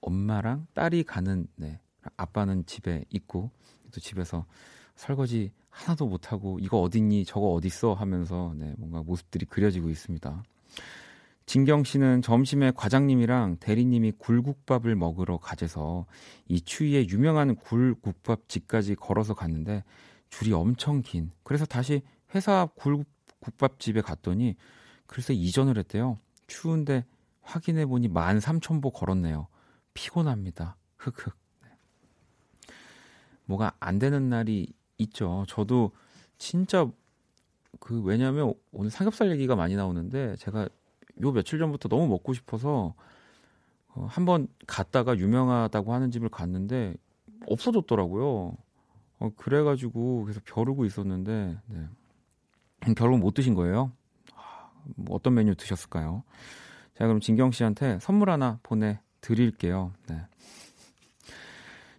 엄마랑 0.00 0.66
딸이 0.74 1.04
가는 1.04 1.46
네. 1.56 1.80
아빠는 2.16 2.66
집에 2.66 3.04
있고 3.10 3.50
또 3.92 4.00
집에서 4.00 4.46
설거지 4.94 5.52
하나도 5.70 6.06
못 6.06 6.32
하고 6.32 6.58
이거 6.60 6.80
어딨니 6.80 7.24
저거 7.24 7.52
어딨어 7.52 7.94
하면서 7.94 8.54
네, 8.56 8.74
뭔가 8.78 9.02
모습들이 9.02 9.44
그려지고 9.44 9.90
있습니다. 9.90 10.42
진경 11.44 11.84
씨는 11.84 12.22
점심에 12.22 12.72
과장님이랑 12.74 13.58
대리님이 13.60 14.12
굴국밥을 14.18 14.96
먹으러 14.96 15.38
가재서 15.38 16.06
이 16.48 16.60
추위에 16.60 17.06
유명한 17.08 17.54
굴국밥 17.54 18.48
집까지 18.48 18.96
걸어서 18.96 19.34
갔는데 19.34 19.84
줄이 20.28 20.52
엄청 20.52 21.02
긴. 21.02 21.30
그래서 21.44 21.64
다시 21.64 22.02
회사 22.34 22.68
굴국밥집에 22.74 24.00
갔더니 24.00 24.56
글쎄 25.06 25.34
이전을 25.34 25.78
했대요. 25.78 26.18
추운데 26.46 27.04
확인해 27.42 27.86
보니 27.86 28.08
13,000보 28.08 28.92
걸었네요. 28.92 29.48
피곤합니다. 29.94 30.76
흑흑. 30.98 31.34
네. 31.62 31.68
뭐가 33.44 33.74
안 33.80 33.98
되는 33.98 34.28
날이 34.28 34.72
있죠. 34.98 35.44
저도 35.48 35.92
진짜 36.38 36.90
그 37.80 38.02
왜냐면 38.02 38.54
오늘 38.72 38.90
삼겹살 38.90 39.30
얘기가 39.30 39.56
많이 39.56 39.76
나오는데 39.76 40.36
제가 40.36 40.68
요 41.22 41.32
며칠 41.32 41.58
전부터 41.58 41.88
너무 41.88 42.08
먹고 42.08 42.34
싶어서 42.34 42.94
어, 43.88 44.06
한번 44.08 44.48
갔다가 44.66 45.16
유명하다고 45.16 45.94
하는 45.94 46.10
집을 46.10 46.28
갔는데 46.28 46.94
없어졌더라고요. 47.48 48.56
어, 49.18 49.30
그래가지고 49.36 50.26
계속 50.26 50.44
벼르고 50.44 50.84
있었는데 50.84 51.58
네. 51.66 52.94
결국 52.94 53.18
못 53.18 53.34
드신 53.34 53.54
거예요. 53.54 53.92
뭐 54.96 55.16
어떤 55.16 55.34
메뉴 55.34 55.54
드셨을까요? 55.54 56.22
자, 56.94 57.04
그럼 57.06 57.20
진경 57.20 57.50
씨한테 57.50 57.98
선물 58.00 58.30
하나 58.30 58.58
보내드릴게요. 58.62 59.92
네. 60.08 60.20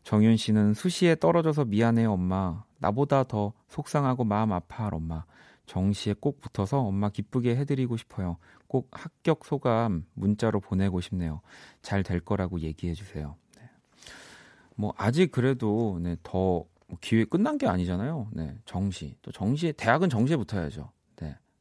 정윤 0.04 0.38
씨는 0.38 0.74
수시에 0.74 1.16
떨어져서 1.16 1.66
미안해요, 1.66 2.14
엄마. 2.14 2.64
나보다 2.80 3.24
더 3.26 3.54
속상하고 3.68 4.24
마음 4.24 4.54
아파할 4.54 4.94
엄마. 4.94 5.26
정시에 5.66 6.16
꼭 6.20 6.40
붙어서 6.40 6.80
엄마 6.80 7.10
기쁘게 7.10 7.58
해드리고 7.58 7.98
싶어요. 7.98 8.38
꼭 8.68 8.90
합격 8.92 9.44
소감 9.46 10.06
문자로 10.14 10.62
보내고 10.62 11.02
싶네요. 11.02 11.42
잘 11.82 12.04
될 12.04 12.22
거라고 12.22 12.62
얘기해 12.62 12.94
주세요. 12.94 13.36
네. 13.58 13.70
뭐 14.78 14.94
아직 14.96 15.32
그래도 15.32 16.00
네, 16.02 16.16
더 16.24 16.64
기회 17.02 17.26
끝난 17.26 17.58
게 17.58 17.68
아니잖아요. 17.68 18.30
네, 18.32 18.58
정시 18.64 19.18
또 19.22 19.32
정시에 19.32 19.74
대학은 19.74 20.10
정시에 20.10 20.38
붙어야죠. 20.38 20.90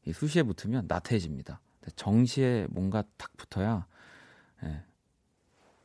네, 0.06 0.10
이 0.10 0.12
수시에 0.12 0.42
붙으면 0.42 0.86
나태해집니다. 0.88 1.60
네, 1.82 1.90
정시에 1.96 2.66
뭔가 2.70 3.02
딱 3.16 3.36
붙어야 3.36 3.86
네, 4.62 4.82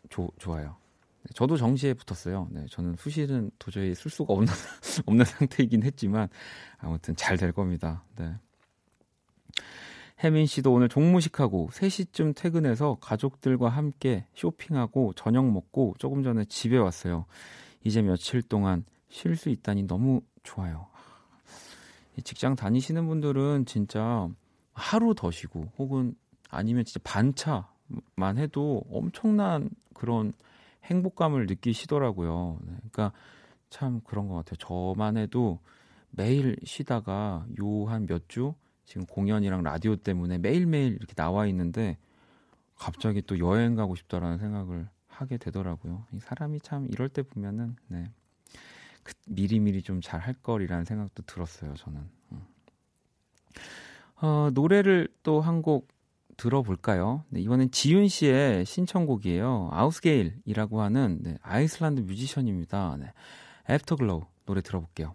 조, 0.09 0.29
좋아요. 0.37 0.77
네, 1.23 1.33
저도 1.35 1.57
정시에 1.57 1.93
붙었어요. 1.93 2.47
네, 2.51 2.65
저는 2.69 2.95
수시는 2.95 3.51
도저히 3.59 3.93
쓸 3.95 4.09
수가 4.11 4.33
없는 4.33 4.47
없는 5.05 5.25
상태이긴 5.25 5.83
했지만 5.83 6.29
아무튼 6.77 7.15
잘 7.15 7.37
될 7.37 7.51
겁니다. 7.51 8.03
네. 8.15 8.35
혜민 10.23 10.45
씨도 10.45 10.71
오늘 10.71 10.87
종무식하고 10.87 11.69
3시쯤 11.73 12.35
퇴근해서 12.35 12.97
가족들과 13.01 13.69
함께 13.69 14.27
쇼핑하고 14.35 15.13
저녁 15.13 15.51
먹고 15.51 15.95
조금 15.97 16.21
전에 16.21 16.45
집에 16.45 16.77
왔어요. 16.77 17.25
이제 17.83 18.03
며칠 18.03 18.43
동안 18.43 18.85
쉴 19.09 19.35
수 19.35 19.49
있다니 19.49 19.83
너무 19.87 20.21
좋아요. 20.43 20.90
직장 22.23 22.55
다니시는 22.55 23.07
분들은 23.07 23.65
진짜 23.65 24.27
하루 24.73 25.13
더 25.15 25.31
쉬고 25.31 25.71
혹은 25.77 26.15
아니면 26.49 26.83
진짜 26.85 26.99
반차만 27.03 28.37
해도 28.37 28.83
엄청난 28.91 29.69
그런 29.93 30.33
행복감을 30.85 31.45
느끼시더라고요. 31.47 32.57
네, 32.61 32.73
그러니까 32.77 33.11
참 33.69 34.01
그런 34.03 34.27
것 34.27 34.35
같아요. 34.35 34.55
저만 34.57 35.17
해도 35.17 35.59
매일 36.09 36.57
쉬다가 36.63 37.45
요 37.59 37.85
한 37.87 38.05
몇 38.07 38.27
주 38.27 38.53
지금 38.85 39.05
공연이랑 39.05 39.63
라디오 39.63 39.95
때문에 39.95 40.37
매일매일 40.39 40.95
이렇게 40.95 41.13
나와 41.13 41.45
있는데 41.47 41.97
갑자기 42.75 43.21
또 43.21 43.39
여행 43.39 43.75
가고 43.75 43.95
싶다라는 43.95 44.37
생각을 44.39 44.89
하게 45.07 45.37
되더라고요. 45.37 46.05
이 46.11 46.19
사람이 46.19 46.59
참 46.61 46.87
이럴 46.91 47.07
때 47.09 47.21
보면은 47.21 47.75
네. 47.87 48.11
그 49.03 49.13
미리미리 49.27 49.81
좀 49.83 50.01
잘할 50.01 50.35
걸이라는 50.43 50.85
생각도 50.85 51.23
들었어요, 51.23 51.73
저는. 51.75 52.01
음. 52.31 52.41
어, 54.21 54.49
노래를 54.53 55.07
또 55.23 55.41
한 55.41 55.61
곡 55.61 55.87
들어볼까요? 56.37 57.23
네, 57.29 57.39
이번엔 57.41 57.69
지윤 57.71 58.07
씨의 58.07 58.65
신청곡이에요. 58.65 59.69
아우스게일이라고 59.71 60.81
하는 60.81 61.19
네, 61.21 61.37
아이슬란드 61.43 62.01
뮤지션입니다. 62.01 62.97
네, 62.99 63.13
애프터글로우 63.69 64.23
노래 64.45 64.61
들어볼게요. 64.61 65.13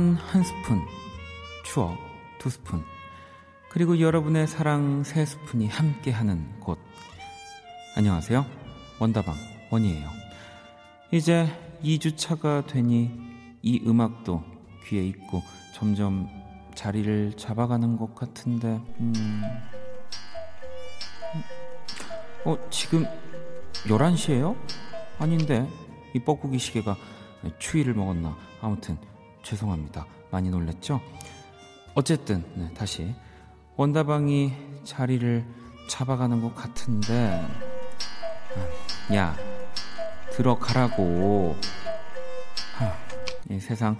낭만 0.00 0.14
한 0.14 0.42
스푼, 0.42 0.80
추억 1.62 1.98
두 2.38 2.48
스푼, 2.48 2.82
그리고 3.68 4.00
여러분의 4.00 4.46
사랑 4.46 5.04
세 5.04 5.26
스푼이 5.26 5.66
함께하는 5.66 6.60
곳. 6.60 6.78
안녕하세요. 7.96 8.46
원다방 8.98 9.34
원이에요. 9.70 10.08
이제 11.12 11.46
2주차가 11.84 12.66
되니 12.66 13.10
이 13.62 13.82
음악도 13.86 14.42
귀에 14.86 15.04
있고 15.04 15.42
점점 15.74 16.28
자리를 16.74 17.34
잡아가는 17.36 17.96
것 17.98 18.14
같은데, 18.14 18.80
음. 19.00 19.42
어, 22.46 22.56
지금 22.70 23.04
11시에요? 23.84 24.56
아닌데, 25.18 25.68
이 26.14 26.18
뻐꾸기 26.18 26.58
시계가 26.58 26.96
추위를 27.58 27.94
먹었나. 27.94 28.36
아무튼, 28.62 28.98
죄송합니다. 29.42 30.06
많이 30.30 30.50
놀랬죠? 30.50 31.00
어쨌든 31.94 32.44
네, 32.54 32.72
다시 32.74 33.14
원다방이 33.76 34.52
자리를 34.84 35.44
잡아가는 35.88 36.40
것 36.40 36.54
같은데 36.54 37.46
아, 39.10 39.14
야 39.14 39.36
들어가라고 40.32 41.56
하, 42.76 42.92
이 43.52 43.58
세상 43.58 43.96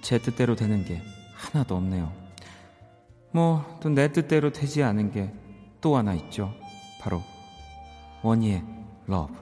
제 0.00 0.18
뜻대로 0.18 0.54
되는 0.54 0.84
게 0.84 1.02
하나도 1.34 1.76
없네요. 1.76 2.12
뭐 3.32 3.64
또 3.80 3.88
내 3.90 4.12
뜻대로 4.12 4.52
되지 4.52 4.82
않은 4.82 5.10
게 5.10 5.32
또 5.84 5.98
하나 5.98 6.14
있죠. 6.14 6.50
바로 6.98 7.20
원디의 8.22 8.64
love, 9.06 9.34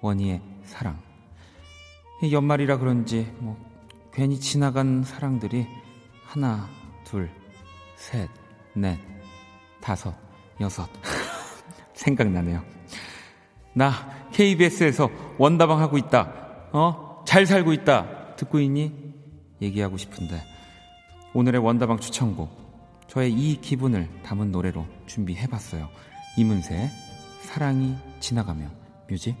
원디의 0.00 0.40
사랑. 0.62 1.02
연말이라 2.30 2.78
그런지 2.78 3.34
뭐 3.40 3.56
괜히 4.14 4.38
지나간 4.38 5.02
사랑들이 5.02 5.66
하나, 6.24 6.68
둘, 7.02 7.28
셋, 7.96 8.30
넷, 8.72 8.96
다섯, 9.80 10.14
여섯 10.60 10.88
생각나네요. 11.94 12.62
나 13.72 13.90
KBS에서 14.32 15.10
원다방 15.36 15.80
하고 15.80 15.98
있다. 15.98 16.32
어? 16.72 17.24
잘 17.26 17.44
살고 17.44 17.72
있다. 17.72 18.36
듣고 18.36 18.60
있니? 18.60 19.14
얘기하고 19.60 19.96
싶은데 19.96 20.40
오늘의 21.32 21.60
원다방 21.60 21.98
추천곡 21.98 23.04
저의 23.08 23.32
이 23.32 23.60
기분을 23.60 24.08
담은 24.22 24.52
노래로 24.52 24.86
준비해봤어요. 25.06 25.88
이문세 26.36 26.88
사랑이 27.42 27.96
지나가면 28.20 28.70
뮤직 29.08 29.36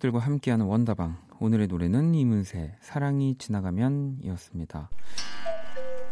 명곡들과 0.00 0.18
함께하는 0.18 0.66
원다방. 0.66 1.16
오늘의 1.38 1.68
노래는 1.68 2.14
이문세, 2.14 2.76
사랑이 2.80 3.36
지나가면 3.36 4.18
이었습니다. 4.22 4.90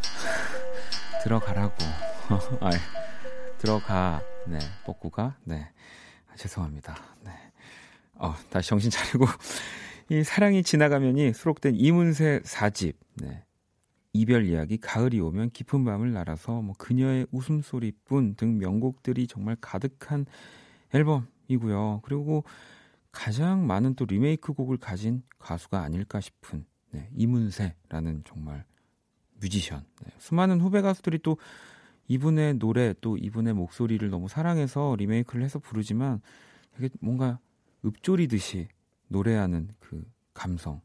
들어가라고. 1.24 1.74
아, 2.60 2.70
들어가. 3.58 4.22
네, 4.46 4.58
뻐꾸가. 4.84 5.36
네. 5.44 5.70
아, 6.30 6.36
죄송합니다. 6.36 6.96
네. 7.24 7.32
어, 8.14 8.34
다시 8.50 8.68
정신 8.68 8.90
차리고. 8.90 9.26
이 10.10 10.22
사랑이 10.22 10.62
지나가면이 10.62 11.32
수록된 11.32 11.74
이문세 11.74 12.40
4집. 12.44 12.94
네. 13.16 13.42
이별 14.12 14.46
이야기, 14.46 14.78
가을이 14.78 15.20
오면 15.20 15.50
깊은 15.50 15.84
밤을 15.84 16.12
날아서 16.12 16.62
뭐 16.62 16.74
그녀의 16.78 17.26
웃음소리뿐 17.30 18.36
등 18.36 18.58
명곡들이 18.58 19.26
정말 19.26 19.56
가득한 19.60 20.26
앨범이고요. 20.92 22.00
그리고 22.04 22.44
가장 23.18 23.66
많은 23.66 23.96
또 23.96 24.04
리메이크 24.04 24.52
곡을 24.52 24.76
가진 24.76 25.24
가수가 25.40 25.82
아닐까 25.82 26.20
싶은 26.20 26.64
네, 26.92 27.10
이문세라는 27.16 28.22
정말 28.24 28.64
뮤지션. 29.40 29.84
네, 30.04 30.12
수많은 30.18 30.60
후배 30.60 30.82
가수들이 30.82 31.18
또 31.24 31.36
이분의 32.06 32.60
노래 32.60 32.94
또 33.00 33.16
이분의 33.16 33.54
목소리를 33.54 34.08
너무 34.08 34.28
사랑해서 34.28 34.94
리메이크를 34.96 35.42
해서 35.42 35.58
부르지만 35.58 36.22
되게 36.76 36.90
뭔가 37.00 37.40
읊조리듯이 37.84 38.68
노래하는 39.08 39.70
그 39.80 40.08
감성. 40.32 40.80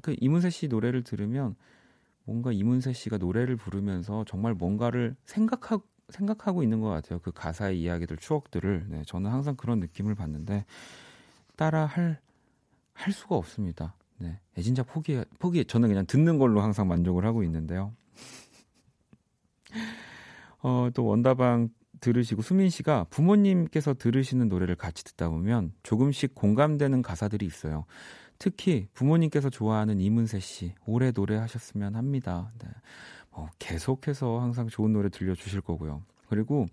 그 0.00 0.16
이문세 0.18 0.48
씨 0.48 0.68
노래를 0.68 1.04
들으면 1.04 1.54
뭔가 2.24 2.50
이문세 2.50 2.94
씨가 2.94 3.18
노래를 3.18 3.56
부르면서 3.56 4.24
정말 4.26 4.54
뭔가를 4.54 5.16
생각하고 5.26 5.86
생각하고 6.08 6.62
있는 6.62 6.80
것 6.80 6.88
같아요. 6.88 7.18
그 7.18 7.30
가사의 7.30 7.78
이야기들, 7.78 8.16
추억들을. 8.16 8.86
네, 8.88 9.02
저는 9.06 9.30
항상 9.30 9.54
그런 9.54 9.80
느낌을 9.80 10.14
받는데 10.14 10.64
따라 11.56 11.86
할, 11.86 12.20
할 12.92 13.12
수가 13.12 13.36
없습니다. 13.36 13.94
네, 14.18 14.38
애진작 14.56 14.86
포기, 14.86 15.22
포기, 15.38 15.64
저는 15.64 15.88
그냥 15.88 16.06
듣는 16.06 16.38
걸로 16.38 16.60
항상 16.60 16.88
만족을 16.88 17.24
하고 17.24 17.42
있는데요. 17.42 17.94
어, 20.62 20.88
또 20.94 21.04
원다방 21.04 21.70
들으시고 22.00 22.42
수민 22.42 22.70
씨가 22.70 23.04
부모님께서 23.10 23.94
들으시는 23.94 24.48
노래를 24.48 24.76
같이 24.76 25.04
듣다 25.04 25.28
보면 25.28 25.72
조금씩 25.82 26.34
공감되는 26.34 27.02
가사들이 27.02 27.46
있어요. 27.46 27.86
특히 28.38 28.88
부모님께서 28.94 29.48
좋아하는 29.48 30.00
이문세 30.00 30.40
씨 30.40 30.74
오래 30.86 31.12
노래하셨으면 31.12 31.94
합니다. 31.94 32.52
네. 32.58 32.68
어, 33.30 33.48
계속해서 33.58 34.40
항상 34.40 34.68
좋은 34.68 34.92
노래 34.92 35.08
들려주실 35.08 35.60
거고요. 35.62 36.02
그리고 36.28 36.66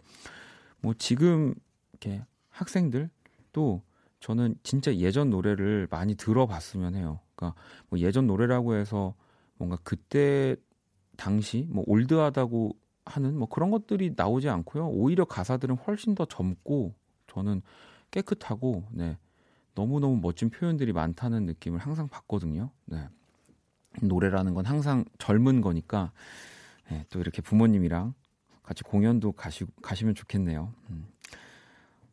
뭐 0.81 0.93
지금 0.93 1.53
이렇게 1.93 2.23
학생들 2.49 3.09
또 3.53 3.81
저는 4.21 4.55
진짜 4.63 4.95
예전 4.95 5.29
노래를 5.29 5.87
많이 5.89 6.15
들어봤으면 6.15 6.95
해요. 6.95 7.19
그러니까 7.35 7.59
뭐 7.89 7.99
예전 7.99 8.27
노래라고 8.27 8.75
해서 8.75 9.15
뭔가 9.57 9.77
그때 9.83 10.55
당시 11.17 11.67
뭐 11.69 11.83
올드하다고 11.87 12.71
하는 13.05 13.37
뭐 13.37 13.49
그런 13.49 13.71
것들이 13.71 14.13
나오지 14.15 14.47
않고요. 14.47 14.87
오히려 14.87 15.25
가사들은 15.25 15.75
훨씬 15.75 16.15
더 16.15 16.25
젊고 16.25 16.93
저는 17.27 17.61
깨끗하고 18.11 18.83
네. 18.91 19.17
너무너무 19.73 20.19
멋진 20.21 20.49
표현들이 20.49 20.93
많다는 20.93 21.45
느낌을 21.47 21.79
항상 21.79 22.07
받거든요. 22.07 22.69
네. 22.85 23.09
노래라는 24.03 24.53
건 24.53 24.65
항상 24.65 25.03
젊은 25.17 25.61
거니까 25.61 26.11
네, 26.89 27.05
또 27.09 27.19
이렇게 27.19 27.41
부모님이랑 27.41 28.13
같이 28.61 28.83
공연도 28.83 29.31
가시, 29.31 29.65
가시면 29.81 30.13
좋겠네요. 30.13 30.73
음. 30.91 31.07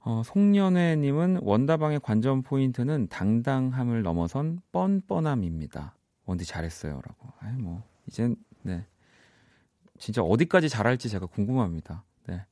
어, 0.08 0.22
송년회님은 0.24 1.40
원다방의 1.42 2.00
관전 2.00 2.40
포인트는 2.40 3.08
당당함을 3.08 4.02
넘어선 4.02 4.58
뻔뻔함입니다. 4.72 5.94
원디 6.24 6.46
잘했어요라고. 6.46 7.28
아이 7.40 7.52
뭐 7.52 7.82
이젠 8.06 8.34
네 8.62 8.86
진짜 9.98 10.22
어디까지 10.22 10.70
잘할지 10.70 11.10
제가 11.10 11.26
궁금합니다. 11.26 12.04
네. 12.26 12.42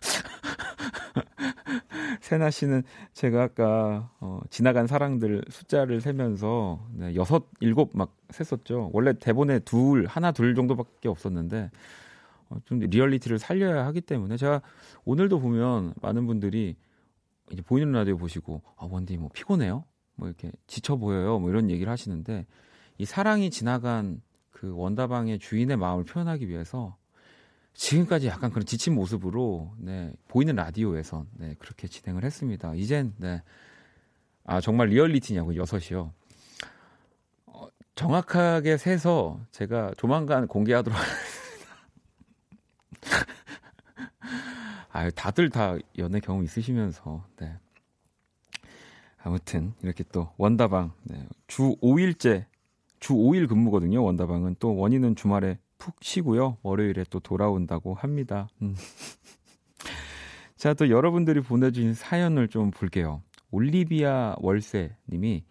세나 2.22 2.50
씨는 2.50 2.82
제가 3.12 3.42
아까 3.42 4.10
어, 4.20 4.40
지나간 4.48 4.86
사랑들 4.86 5.44
숫자를 5.50 6.00
세면서 6.00 6.86
네, 6.94 7.14
여섯, 7.16 7.44
일곱 7.60 7.90
막 7.92 8.16
셌었죠. 8.30 8.88
원래 8.94 9.12
대본에 9.12 9.58
둘, 9.58 10.06
하나, 10.06 10.32
둘 10.32 10.54
정도밖에 10.54 11.10
없었는데 11.10 11.64
어, 11.64 11.70
좀 12.64 12.78
리얼리티를 12.78 13.38
살려야 13.38 13.86
하기 13.86 14.00
때문에 14.00 14.36
제가 14.36 14.62
오늘도 15.04 15.40
보면 15.40 15.94
많은 16.00 16.26
분들이 16.26 16.76
이제 17.50 17.62
보이는 17.62 17.92
라디오 17.92 18.16
보시고 18.16 18.62
아 18.76 18.86
원디 18.90 19.16
뭐 19.16 19.30
피곤해요? 19.32 19.84
뭐 20.16 20.28
이렇게 20.28 20.50
지쳐 20.66 20.96
보여요? 20.96 21.38
뭐 21.38 21.50
이런 21.50 21.70
얘기를 21.70 21.90
하시는데 21.90 22.46
이 22.98 23.04
사랑이 23.04 23.50
지나간 23.50 24.20
그 24.50 24.74
원다방의 24.74 25.38
주인의 25.38 25.76
마음을 25.76 26.04
표현하기 26.04 26.48
위해서 26.48 26.96
지금까지 27.74 28.26
약간 28.26 28.50
그런 28.50 28.66
지친 28.66 28.94
모습으로 28.94 29.72
네, 29.78 30.12
보이는 30.26 30.56
라디오에선 30.56 31.28
네, 31.34 31.54
그렇게 31.60 31.86
진행을 31.86 32.24
했습니다. 32.24 32.74
이젠 32.74 33.14
네. 33.18 33.40
아 34.44 34.60
정말 34.60 34.88
리얼리티냐고 34.88 35.54
여섯이요. 35.54 36.12
어, 37.46 37.68
정확하게 37.94 38.78
세서 38.78 39.40
제가 39.52 39.92
조만간 39.96 40.48
공개하도록 40.48 40.98
하겠습니다. 44.98 45.06
아 45.06 45.10
다들 45.10 45.50
다 45.50 45.76
연애 45.98 46.20
경험 46.20 46.44
있으시면서 46.44 47.24
네. 47.36 47.54
아무튼 49.22 49.74
이렇게 49.82 50.04
또 50.12 50.30
원다방 50.36 50.92
네, 51.04 51.26
주 51.46 51.76
5일째 51.82 52.46
주 53.00 53.14
5일 53.14 53.48
근무거든요. 53.48 54.02
원다방은 54.02 54.56
또 54.58 54.76
원인은 54.76 55.16
주말에 55.16 55.58
푹 55.78 55.96
쉬고요. 56.00 56.58
월요일에 56.62 57.04
또 57.10 57.20
돌아온다고 57.20 57.94
합니다. 57.94 58.48
음. 58.62 58.74
자, 60.56 60.74
또 60.74 60.90
여러분들이 60.90 61.40
보내주신 61.40 61.94
사연을 61.94 62.48
좀 62.48 62.72
볼게요. 62.72 63.22
올리비아 63.50 64.34
월세 64.40 64.96
님이 65.08 65.44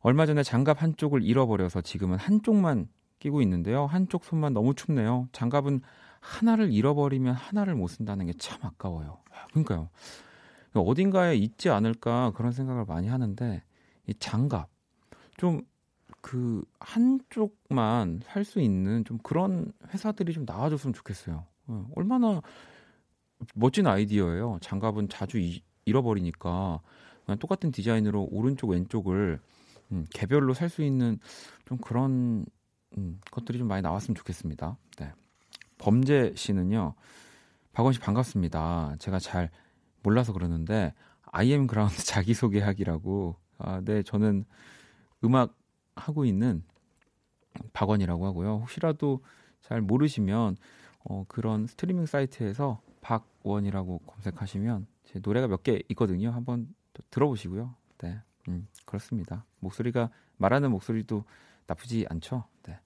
얼마 0.00 0.26
전에 0.26 0.44
장갑 0.44 0.80
한쪽을 0.80 1.24
잃어버려서 1.24 1.80
지금은 1.80 2.18
한쪽만 2.18 2.88
끼고 3.18 3.42
있는데요. 3.42 3.86
한쪽 3.86 4.24
손만 4.24 4.54
너무 4.54 4.74
춥네요. 4.74 5.28
장갑은 5.32 5.80
하나를 6.20 6.72
잃어버리면 6.72 7.34
하나를 7.34 7.74
못 7.74 7.88
쓴다는 7.88 8.26
게 8.26 8.32
참 8.38 8.58
아까워요. 8.62 9.18
그러니까요. 9.50 9.88
어딘가에 10.74 11.36
있지 11.36 11.70
않을까 11.70 12.32
그런 12.32 12.52
생각을 12.52 12.84
많이 12.84 13.08
하는데 13.08 13.62
이 14.06 14.14
장갑 14.14 14.68
좀 15.36 15.62
그 16.20 16.64
한쪽만 16.80 18.20
살수 18.24 18.60
있는 18.60 19.04
좀 19.04 19.18
그런 19.22 19.72
회사들이 19.88 20.32
좀 20.32 20.44
나와줬으면 20.46 20.92
좋겠어요. 20.94 21.46
어, 21.68 21.86
얼마나 21.94 22.42
멋진 23.54 23.86
아이디어예요. 23.86 24.58
장갑은 24.60 25.08
자주 25.08 25.38
이, 25.38 25.62
잃어버리니까 25.84 26.80
그냥 27.24 27.38
똑같은 27.38 27.70
디자인으로 27.70 28.28
오른쪽 28.30 28.70
왼쪽을 28.70 29.40
음, 29.92 30.04
개별로 30.10 30.54
살 30.54 30.68
수 30.68 30.82
있는 30.82 31.18
좀 31.66 31.78
그런 31.78 32.44
음, 32.96 33.20
것들이 33.30 33.58
좀 33.58 33.68
많이 33.68 33.80
나왔으면 33.82 34.14
좋겠습니다. 34.16 34.76
네. 34.98 35.12
범죄 35.78 36.32
씨는요. 36.36 36.94
박원 37.72 37.92
씨 37.92 38.00
반갑습니다. 38.00 38.96
제가 38.98 39.18
잘 39.18 39.50
몰라서 40.02 40.32
그러는데 40.32 40.94
IM 41.26 41.66
그라운드 41.66 41.96
자기소개하기라고 42.04 43.36
아, 43.58 43.80
네, 43.84 44.02
저는 44.02 44.44
음악 45.24 45.54
하고 45.96 46.24
있는 46.24 46.62
박원이라고 47.72 48.26
하고요. 48.26 48.58
혹시라도 48.58 49.22
잘 49.62 49.80
모르시면 49.80 50.56
어, 51.04 51.24
그런 51.28 51.66
스트리밍 51.66 52.06
사이트에서 52.06 52.80
박원이라고 53.00 53.98
검색하시면 54.06 54.86
제 55.04 55.20
노래가 55.22 55.48
몇 55.48 55.62
개 55.62 55.80
있거든요. 55.90 56.30
한번 56.30 56.72
들어보시고요. 57.10 57.74
네, 57.98 58.20
음, 58.48 58.68
그렇습니다. 58.84 59.44
목소리가 59.60 60.10
말하는 60.36 60.70
목소리도 60.70 61.24
나쁘지 61.66 62.06
않죠. 62.10 62.44
네, 62.64 62.78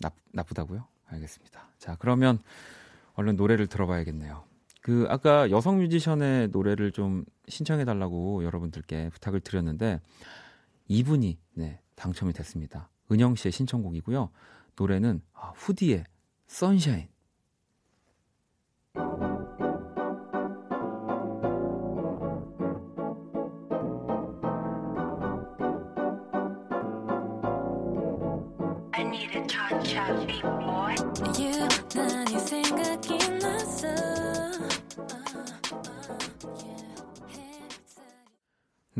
나, 0.00 0.10
나쁘다고요? 0.32 0.84
알겠습니다. 1.10 1.68
자, 1.78 1.96
그러면 1.98 2.38
얼른 3.14 3.36
노래를 3.36 3.66
들어봐야겠네요. 3.66 4.44
그 4.82 5.06
아까 5.10 5.50
여성 5.50 5.78
뮤지션의 5.78 6.48
노래를 6.48 6.92
좀 6.92 7.24
신청해 7.48 7.84
달라고 7.84 8.44
여러분들께 8.44 9.10
부탁을 9.10 9.40
드렸는데 9.40 10.00
이분이 10.88 11.38
네, 11.54 11.80
당첨이 11.96 12.32
됐습니다. 12.32 12.88
은영 13.12 13.34
씨의 13.34 13.52
신청곡이고요. 13.52 14.30
노래는 14.76 15.20
아, 15.34 15.52
후디의 15.54 16.04
선샤인. 16.46 17.08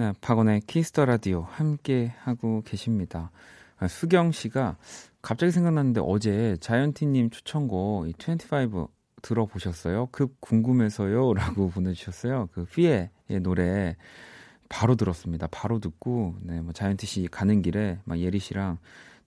네, 0.00 0.14
박원의 0.22 0.62
키스터 0.62 1.04
라디오 1.04 1.42
함께 1.42 2.14
하고 2.22 2.62
계십니다. 2.64 3.30
아, 3.78 3.86
수경 3.86 4.32
씨가 4.32 4.78
갑자기 5.20 5.52
생각났는데 5.52 6.00
어제 6.02 6.56
자이언티님 6.58 7.28
추천곡 7.28 8.08
25 8.08 8.88
들어보셨어요? 9.20 10.06
급 10.10 10.40
궁금해서요? 10.40 11.34
라고 11.36 11.68
보내주셨어요. 11.68 12.48
그 12.54 12.64
피에의 12.64 13.10
노래 13.42 13.94
바로 14.70 14.94
들었습니다. 14.94 15.48
바로 15.48 15.80
듣고, 15.80 16.34
네, 16.40 16.62
뭐 16.62 16.72
자이언티 16.72 17.06
씨 17.06 17.28
가는 17.30 17.60
길에 17.60 17.98
막 18.06 18.18
예리 18.18 18.38
씨랑 18.38 18.78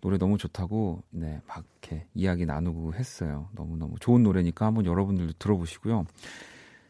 노래 0.02 0.18
너무 0.18 0.40
좋다고, 0.40 1.04
네, 1.12 1.40
막 1.46 1.64
이렇게 1.84 2.08
이야기 2.16 2.48
나누고 2.48 2.96
했어요. 2.96 3.48
너무너무 3.52 4.00
좋은 4.00 4.24
노래니까 4.24 4.66
한번 4.66 4.88
여러분들도 4.88 5.34
들어보시고요. 5.38 6.06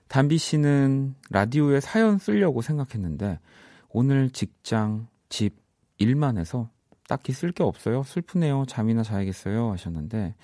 담비 0.07 0.37
씨는 0.37 1.15
라디오에 1.31 1.81
사연 1.81 2.17
쓰려고 2.17 2.61
생각했는데, 2.61 3.39
오늘 3.93 4.29
직장, 4.31 5.07
집, 5.29 5.55
일만 5.99 6.37
해서 6.37 6.69
딱히 7.07 7.31
쓸 7.31 7.51
게 7.51 7.63
없어요. 7.63 8.03
슬프네요. 8.03 8.65
잠이나 8.67 9.03
자야겠어요. 9.03 9.71
하셨는데, 9.71 10.35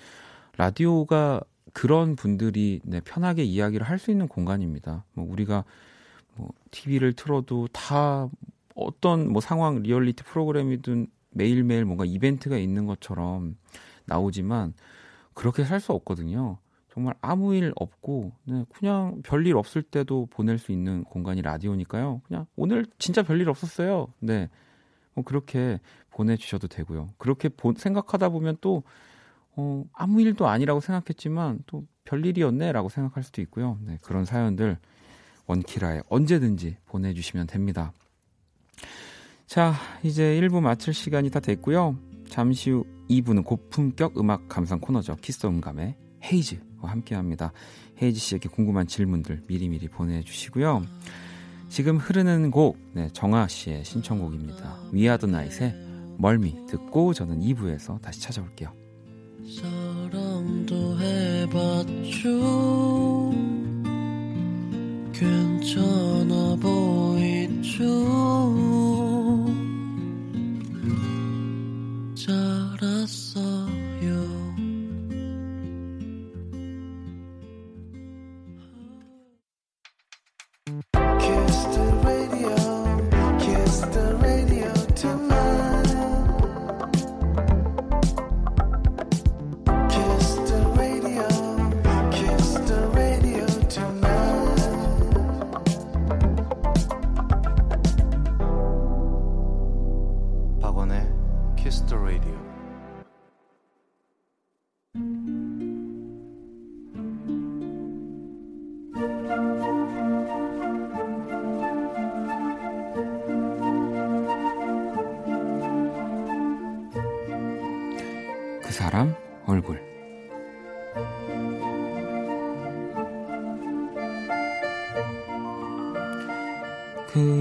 라디오가 0.56 1.40
그런 1.72 2.14
분들이 2.16 2.80
네, 2.84 3.00
편하게 3.00 3.42
이야기를 3.44 3.86
할 3.88 3.98
수 3.98 4.10
있는 4.12 4.28
공간입니다. 4.28 5.04
뭐 5.14 5.26
우리가 5.28 5.64
뭐 6.36 6.50
TV를 6.70 7.12
틀어도 7.12 7.68
다 7.72 8.28
어떤 8.76 9.32
뭐 9.32 9.40
상황 9.40 9.82
리얼리티 9.82 10.22
프로그램이든 10.24 11.08
매일매일 11.30 11.84
뭔가 11.84 12.04
이벤트가 12.04 12.56
있는 12.56 12.86
것처럼 12.86 13.56
나오지만 14.06 14.74
그렇게 15.34 15.64
살 15.64 15.80
수 15.80 15.92
없거든요. 15.92 16.58
정말 16.92 17.14
아무 17.20 17.54
일 17.54 17.72
없고 17.76 18.32
네, 18.44 18.64
그냥 18.74 19.22
별일 19.22 19.56
없을 19.56 19.82
때도 19.82 20.26
보낼 20.26 20.58
수 20.58 20.72
있는 20.72 21.04
공간이 21.04 21.40
라디오니까요. 21.42 22.22
그냥 22.24 22.46
오늘 22.56 22.86
진짜 22.98 23.22
별일 23.22 23.48
없었어요. 23.48 24.08
네. 24.18 24.48
뭐 25.14 25.24
그렇게 25.24 25.80
보내주셔도 26.10 26.68
되고요. 26.68 27.08
그렇게 27.18 27.48
보, 27.48 27.72
생각하다 27.76 28.30
보면 28.30 28.56
또 28.60 28.82
어, 29.56 29.84
아무 29.92 30.20
일도 30.20 30.48
아니라고 30.48 30.80
생각했지만 30.80 31.60
또 31.66 31.84
별일이었네라고 32.04 32.88
생각할 32.88 33.22
수도 33.22 33.40
있고요. 33.42 33.78
네, 33.82 33.98
그런 34.02 34.24
사연들 34.24 34.78
원키라에 35.46 36.02
언제든지 36.08 36.76
보내주시면 36.86 37.46
됩니다. 37.46 37.92
자, 39.46 39.74
이제 40.02 40.38
1부 40.40 40.60
마칠 40.60 40.94
시간이 40.94 41.30
다 41.30 41.40
됐고요. 41.40 41.96
잠시 42.28 42.70
후 42.70 42.84
2부는 43.08 43.44
고품격 43.44 44.18
음악 44.18 44.48
감상 44.48 44.78
코너죠. 44.78 45.16
키스 45.16 45.46
음감회 45.46 45.96
헤이즈와 46.22 46.90
함께 46.90 47.14
합니다. 47.14 47.52
헤이즈 48.00 48.18
씨에게 48.18 48.48
궁금한 48.48 48.86
질문들 48.86 49.42
미리미리 49.46 49.88
보내주시고요. 49.88 50.84
지금 51.68 51.98
흐르는 51.98 52.50
곡, 52.50 52.78
네, 52.94 53.08
정아 53.12 53.46
씨의 53.48 53.84
신청곡입니다. 53.84 54.80
위아드 54.92 55.26
나잇의 55.26 55.74
멀미 56.18 56.66
듣고 56.66 57.14
저는 57.14 57.40
2부에서 57.40 58.00
다시 58.02 58.20
찾아올게요. 58.20 58.72
사랑도 59.56 60.98
해봤죠 60.98 62.30
괜찮아 65.12 66.56
보이죠 66.56 68.20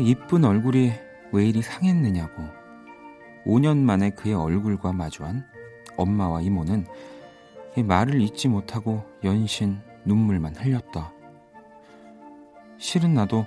이쁜 0.09 0.43
얼굴이 0.43 0.91
왜 1.31 1.45
이리 1.45 1.61
상했느냐고 1.61 2.58
5년 3.45 3.77
만에 3.77 4.11
그의 4.11 4.35
얼굴과 4.35 4.93
마주한 4.93 5.45
엄마와 5.97 6.41
이모는 6.41 6.85
말을 7.77 8.21
잊지 8.21 8.47
못하고 8.47 9.03
연신 9.23 9.79
눈물만 10.05 10.55
흘렸다. 10.55 11.13
실은 12.77 13.13
나도 13.13 13.45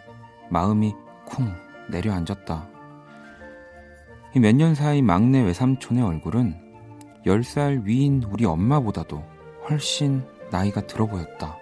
마음이 0.50 0.94
쿵 1.26 1.52
내려앉았다. 1.90 2.68
몇 4.36 4.54
년 4.54 4.74
사이 4.74 5.02
막내 5.02 5.42
외삼촌의 5.42 6.02
얼굴은 6.02 6.54
10살 7.26 7.84
위인 7.84 8.22
우리 8.22 8.44
엄마보다도 8.44 9.22
훨씬 9.68 10.24
나이가 10.50 10.80
들어 10.86 11.06
보였다. 11.06 11.56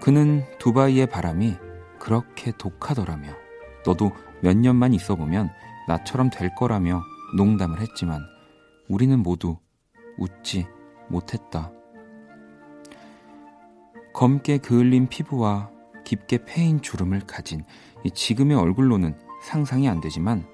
그는 0.00 0.44
두바이의 0.58 1.06
바람이 1.06 1.56
그렇게 1.98 2.52
독하더라며 2.56 3.28
너도 3.84 4.12
몇 4.40 4.56
년만 4.56 4.94
있어 4.94 5.16
보면 5.16 5.50
나처럼 5.88 6.30
될 6.30 6.54
거라며 6.54 7.02
농담을 7.36 7.80
했지만 7.80 8.20
우리는 8.88 9.18
모두 9.20 9.58
웃지 10.18 10.66
못했다. 11.08 11.72
검게 14.14 14.58
그을린 14.58 15.08
피부와 15.08 15.70
깊게 16.04 16.44
패인 16.44 16.80
주름을 16.80 17.20
가진 17.20 17.64
지금의 18.12 18.56
얼굴로는 18.56 19.16
상상이 19.42 19.88
안 19.88 20.00
되지만 20.00 20.44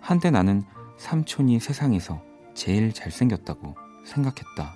한때 0.00 0.30
나는 0.30 0.62
삼촌이 0.98 1.60
세상에서 1.60 2.22
제일 2.54 2.92
잘생겼다고 2.92 3.74
생각했다. 4.04 4.74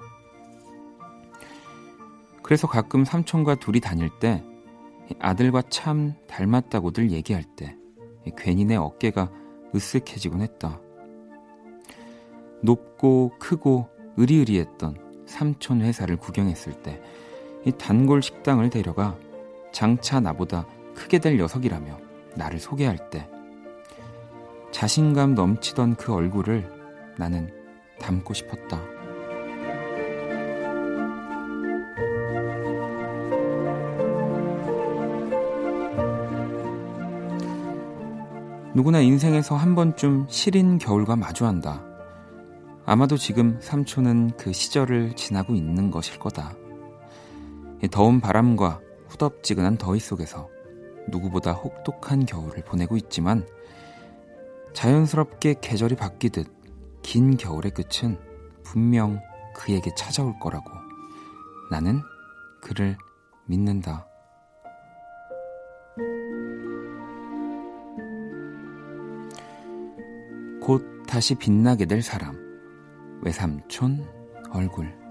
그래서 2.42 2.66
가끔 2.66 3.04
삼촌과 3.04 3.56
둘이 3.56 3.80
다닐 3.80 4.10
때 4.20 4.44
아들과 5.18 5.62
참 5.70 6.14
닮았다고들 6.28 7.10
얘기할 7.10 7.42
때 7.56 7.76
괜히 8.36 8.64
내 8.64 8.76
어깨가 8.76 9.30
으쓱해지곤 9.74 10.40
했다. 10.40 10.80
높고 12.62 13.32
크고 13.38 13.88
으리으리했던 14.18 15.24
삼촌 15.26 15.82
회사를 15.82 16.16
구경했을 16.16 16.72
때 16.82 17.02
이 17.66 17.72
단골 17.72 18.22
식당을 18.22 18.70
데려가 18.70 19.16
장차 19.72 20.20
나보다 20.20 20.66
크게 20.94 21.18
될 21.18 21.38
녀석이라며 21.38 21.98
나를 22.36 22.60
소개할 22.60 23.10
때 23.10 23.28
자신감 24.70 25.34
넘치던 25.34 25.96
그 25.96 26.12
얼굴을 26.12 26.70
나는 27.16 27.50
닮고 27.98 28.34
싶었다. 28.34 28.80
누구나 38.74 38.98
인생에서 38.98 39.54
한 39.54 39.76
번쯤 39.76 40.26
시린 40.28 40.78
겨울과 40.78 41.14
마주한다. 41.14 41.80
아마도 42.84 43.16
지금 43.16 43.56
삼촌은 43.60 44.36
그 44.36 44.52
시절을 44.52 45.14
지나고 45.14 45.54
있는 45.54 45.92
것일 45.92 46.18
거다. 46.18 46.56
더운 47.92 48.20
바람과 48.20 48.80
후덥지근한 49.06 49.78
더위 49.78 50.00
속에서 50.00 50.48
누구보다 51.08 51.52
혹독한 51.52 52.26
겨울을 52.26 52.64
보내고 52.64 52.96
있지만 52.96 53.46
자연스럽게 54.72 55.56
계절이 55.60 55.94
바뀌듯 55.94 56.52
긴 57.02 57.36
겨울의 57.36 57.70
끝은 57.70 58.18
분명 58.64 59.20
그에게 59.54 59.94
찾아올 59.96 60.36
거라고 60.40 60.68
나는 61.70 62.00
그를 62.60 62.96
믿는다. 63.46 64.08
곧 70.64 71.04
다시 71.06 71.34
빛나게 71.34 71.84
될 71.84 72.00
사람. 72.00 72.34
외삼촌 73.20 74.02
얼굴. 74.50 75.03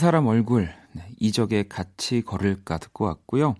사람 0.00 0.28
얼굴, 0.28 0.74
네, 0.94 1.06
이적에 1.18 1.68
같이 1.68 2.22
걸을까 2.22 2.78
듣고 2.78 3.04
왔고요. 3.04 3.54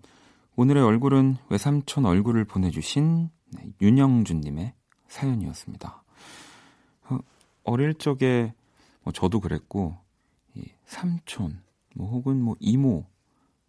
오늘의 0.57 0.83
얼굴은 0.83 1.37
외삼촌 1.51 2.07
얼굴을 2.07 2.47
보내주신 2.47 3.29
네, 3.51 3.73
윤영준님의 3.83 4.73
사연이었습니다. 5.07 6.03
어, 7.11 7.19
어릴 7.63 7.93
적에 7.93 8.55
뭐 9.03 9.13
저도 9.13 9.41
그랬고, 9.41 9.99
이 10.55 10.65
삼촌, 10.87 11.61
뭐 11.95 12.09
혹은 12.09 12.41
뭐 12.41 12.57
이모, 12.59 13.05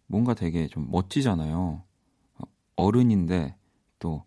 뭔가 0.06 0.32
되게 0.32 0.66
좀 0.66 0.90
멋지잖아요. 0.90 1.82
어, 2.38 2.44
어른인데 2.76 3.54
또 3.98 4.24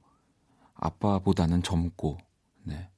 아빠보다는 0.75 1.63
젊고, 1.63 2.19
네. 2.61 2.91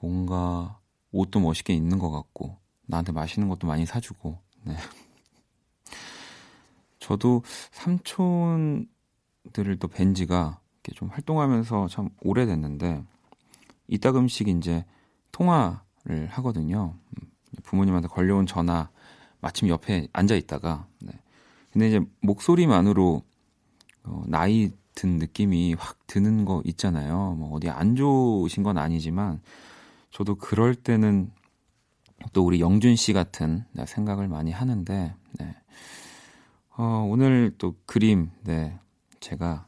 뭔가 0.00 0.80
옷도 1.12 1.38
멋있게 1.38 1.74
입는 1.74 1.98
것 1.98 2.10
같고, 2.10 2.56
나한테 2.86 3.12
맛있는 3.12 3.50
것도 3.50 3.66
많이 3.66 3.84
사주고, 3.84 4.45
네. 4.66 4.74
저도 6.98 7.42
삼촌들을 7.70 8.88
또 9.78 9.88
뵌 9.88 10.14
지가 10.14 10.60
좀 10.94 11.08
활동하면서 11.08 11.88
참 11.88 12.10
오래됐는데, 12.22 13.04
이따금씩 13.88 14.48
이제 14.48 14.84
통화를 15.32 16.28
하거든요. 16.30 16.94
부모님한테 17.62 18.08
걸려온 18.08 18.46
전화, 18.46 18.88
마침 19.40 19.68
옆에 19.68 20.08
앉아 20.12 20.34
있다가, 20.34 20.86
네. 21.00 21.12
근데 21.72 21.88
이제 21.88 22.00
목소리만으로 22.20 23.22
어, 24.04 24.22
나이 24.26 24.70
든 24.94 25.18
느낌이 25.18 25.74
확 25.74 26.06
드는 26.06 26.44
거 26.44 26.62
있잖아요. 26.64 27.34
뭐 27.38 27.52
어디 27.54 27.68
안 27.68 27.96
좋으신 27.96 28.62
건 28.62 28.78
아니지만 28.78 29.42
저도 30.10 30.36
그럴 30.36 30.74
때는 30.74 31.30
또 32.32 32.44
우리 32.44 32.60
영준 32.60 32.96
씨 32.96 33.12
같은 33.12 33.64
네, 33.72 33.86
생각을 33.86 34.28
많이 34.28 34.52
하는데 34.52 35.14
네. 35.38 35.54
어, 36.76 37.06
오늘 37.08 37.52
또 37.58 37.74
그림 37.86 38.30
네 38.42 38.78
제가 39.20 39.66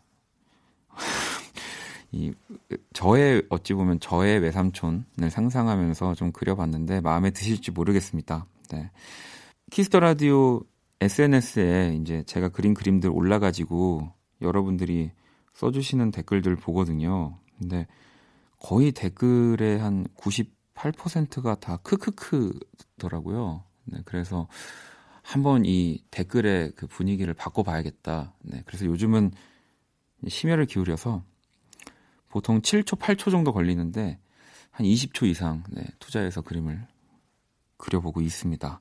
이 2.13 2.33
저의 2.93 3.43
어찌 3.51 3.75
보면 3.75 4.01
저의 4.01 4.41
외삼촌을 4.41 5.31
상상하면서 5.31 6.15
좀 6.15 6.33
그려봤는데 6.33 7.01
마음에 7.01 7.31
드실지 7.31 7.71
모르겠습니다. 7.71 8.47
네. 8.71 8.91
키스 9.71 9.89
더 9.90 10.01
라디오 10.01 10.63
SNS에 11.01 11.99
이제 12.01 12.23
제가 12.27 12.49
그린 12.49 12.75
그림들 12.75 13.11
올라가지고 13.11 14.11
여러분들이 14.41 15.13
써주시는 15.55 16.11
댓글들 16.11 16.57
보거든요. 16.57 17.39
근데 17.59 17.87
거의 18.59 18.93
댓글의 18.93 19.79
한 19.79 20.07
98%가 20.79 21.57
다 21.57 21.79
크크크더라고요. 21.79 23.65
네, 23.85 23.99
그래서 24.05 24.49
한번 25.23 25.65
이 25.65 26.03
댓글의 26.11 26.73
그 26.77 26.87
분위기를 26.87 27.35
바꿔봐야겠다. 27.35 28.35
네, 28.43 28.63
그래서 28.65 28.87
요즘은 28.87 29.33
심혈을 30.27 30.67
기울여서 30.67 31.23
보통 32.29 32.61
7초, 32.61 32.99
8초 32.99 33.31
정도 33.31 33.53
걸리는데 33.53 34.19
한 34.71 34.87
20초 34.87 35.27
이상 35.27 35.65
네, 35.71 35.85
투자해서 35.99 36.43
그림을 36.43 36.87
그려보고 37.77 38.21
있습니다. 38.21 38.81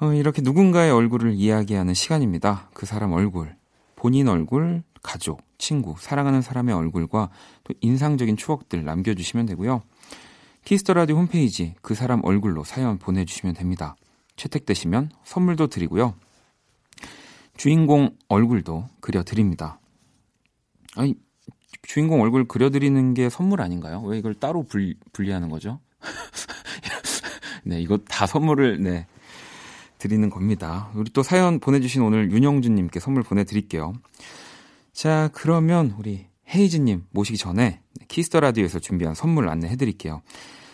어, 0.00 0.12
이렇게 0.14 0.42
누군가의 0.42 0.90
얼굴을 0.90 1.34
이야기하는 1.34 1.94
시간입니다. 1.94 2.70
그 2.74 2.86
사람 2.86 3.12
얼굴, 3.12 3.56
본인 3.94 4.28
얼굴, 4.28 4.82
가족, 5.02 5.42
친구, 5.58 5.94
사랑하는 5.98 6.42
사람의 6.42 6.74
얼굴과 6.74 7.30
또 7.64 7.74
인상적인 7.80 8.36
추억들 8.36 8.84
남겨주시면 8.84 9.46
되고요. 9.46 9.82
키스터라디오 10.64 11.16
홈페이지 11.16 11.74
그 11.82 11.94
사람 11.94 12.24
얼굴로 12.24 12.64
사연 12.64 12.98
보내주시면 12.98 13.54
됩니다. 13.54 13.96
채택되시면 14.36 15.10
선물도 15.24 15.68
드리고요. 15.68 16.14
주인공 17.56 18.16
얼굴도 18.28 18.88
그려드립니다. 19.00 19.80
아니, 20.96 21.14
주인공 21.82 22.22
얼굴 22.22 22.46
그려드리는 22.46 23.14
게 23.14 23.28
선물 23.28 23.60
아닌가요? 23.60 24.02
왜 24.02 24.18
이걸 24.18 24.34
따로 24.34 24.62
분, 24.62 24.94
분리하는 25.12 25.48
거죠? 25.48 25.80
네, 27.64 27.80
이거 27.80 27.98
다 27.98 28.26
선물을, 28.26 28.82
네, 28.82 29.06
드리는 29.98 30.30
겁니다. 30.30 30.90
우리 30.94 31.10
또 31.12 31.22
사연 31.22 31.60
보내주신 31.60 32.02
오늘 32.02 32.32
윤영준님께 32.32 32.98
선물 32.98 33.22
보내드릴게요. 33.22 33.92
자, 34.92 35.30
그러면 35.32 35.94
우리 35.98 36.26
헤이즈님 36.54 37.06
모시기 37.10 37.38
전에 37.38 37.80
키스 38.08 38.28
더 38.28 38.40
라디오에서 38.40 38.78
준비한 38.78 39.14
선물 39.14 39.48
안내해 39.48 39.76
드릴게요. 39.76 40.22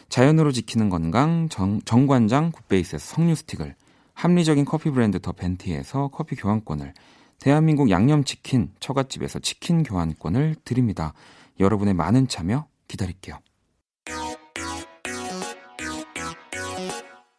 자연으로 0.08 0.52
지키는 0.52 0.88
건강 0.88 1.48
정, 1.48 1.80
정관장 1.82 2.50
굿베이스에서 2.52 3.14
석류 3.14 3.34
스틱을 3.34 3.74
합리적인 4.14 4.64
커피 4.64 4.90
브랜드 4.90 5.20
더 5.20 5.32
벤티에서 5.32 6.08
커피 6.08 6.34
교환권을 6.34 6.94
대한민국 7.38 7.90
양념치킨 7.90 8.72
처갓집에서 8.80 9.38
치킨 9.38 9.84
교환권을 9.84 10.56
드립니다. 10.64 11.12
여러분의 11.60 11.94
많은 11.94 12.26
참여 12.26 12.66
기다릴게요. 12.88 13.38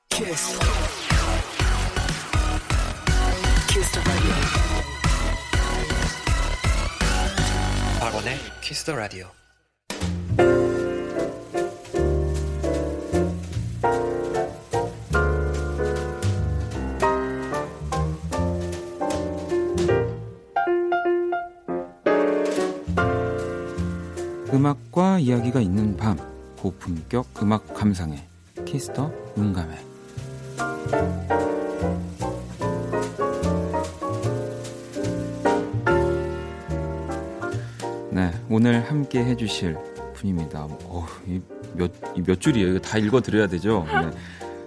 키스 0.09 0.59
박원의 8.19 8.37
키스 8.61 8.83
더 8.83 8.95
라디오. 8.95 9.27
음악과 24.51 25.19
이야기가 25.19 25.61
있는 25.61 25.95
밤 25.95 26.17
고품격 26.57 27.41
음악 27.41 27.73
감상회 27.73 28.27
키스 28.65 29.11
음감회 29.37 29.77
네 38.19 38.33
오늘 38.49 38.83
함께 38.89 39.23
해주실 39.23 39.77
분입니다 40.15 40.63
어, 40.65 41.07
이 41.25 41.39
몇, 41.73 41.89
몇 42.25 42.41
줄이에요 42.41 42.67
이거 42.71 42.79
다 42.79 42.97
읽어드려야 42.97 43.47
되죠 43.47 43.85
네. 43.87 44.11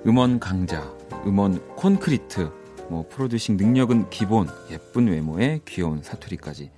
음원 0.07 0.41
강자 0.41 0.81
음원 1.27 1.61
콘크리트 1.77 2.51
뭐 2.89 3.07
producing 3.11 3.59
능력은 3.59 4.09
기본 4.09 4.49
예쁜 4.71 5.07
외모에 5.09 5.61
귀여운 5.69 6.03
사투리까지 6.03 6.71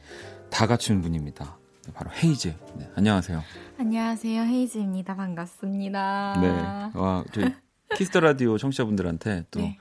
다 0.50 0.66
갖춘 0.66 1.00
분입니다 1.00 1.58
네, 1.87 1.92
바로 1.94 2.10
헤이즈. 2.10 2.52
네, 2.78 2.88
안녕하세요. 2.96 3.42
안녕하세요. 3.78 4.42
헤이즈입니다. 4.44 5.14
반갑습니다. 5.16 6.38
네. 6.40 6.98
와, 6.98 7.22
저희 7.30 7.52
키스 7.94 8.11
더 8.11 8.20
라디오 8.20 8.56
청취자분들한테 8.56 9.44
또 9.50 9.60
네. 9.60 9.76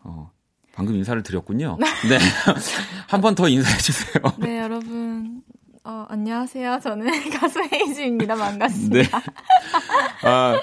어, 0.00 0.32
방금 0.74 0.96
인사를 0.96 1.22
드렸군요. 1.22 1.78
네. 2.10 2.18
한 3.06 3.20
번 3.20 3.36
더 3.36 3.48
인사해 3.48 3.78
주세요. 3.78 4.24
네, 4.40 4.58
여러분. 4.58 5.44
어, 5.86 6.04
안녕하세요. 6.08 6.80
저는 6.82 7.06
가수 7.38 7.60
헤이즈입니다. 7.72 8.34
반갑습니다. 8.34 9.18
네. 9.20 10.28
아, 10.28 10.60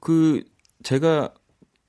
그 0.00 0.42
제가 0.82 1.32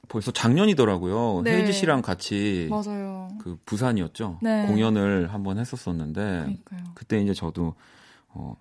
벌써 0.07 0.29
작년이더라고요. 0.29 1.41
네. 1.43 1.55
헤이즈 1.57 1.71
씨랑 1.71 2.03
같이 2.03 2.67
맞아요. 2.69 3.29
그 3.41 3.57
부산이었죠. 3.65 4.37
네. 4.43 4.67
공연을 4.67 5.33
한번 5.33 5.57
했었었는데 5.57 6.21
그러니까요. 6.21 6.83
그때 6.93 7.19
이제 7.19 7.33
저도 7.33 7.73
어, 8.29 8.55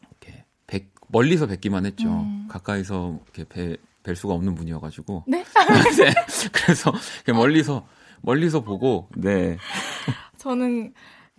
이렇게 0.00 0.44
뵙, 0.66 0.90
멀리서 1.06 1.46
뵙기만 1.46 1.86
했죠. 1.86 2.08
음. 2.08 2.48
가까이서 2.50 3.20
이렇게 3.22 3.44
뵈, 3.44 3.76
뵐 4.02 4.16
수가 4.16 4.34
없는 4.34 4.56
분이어가지고. 4.56 5.22
네? 5.28 5.44
네. 6.02 6.12
그래서 6.52 6.92
멀리서 7.32 7.86
멀리서 8.22 8.62
보고 8.64 9.08
네. 9.14 9.56
저는 10.36 10.92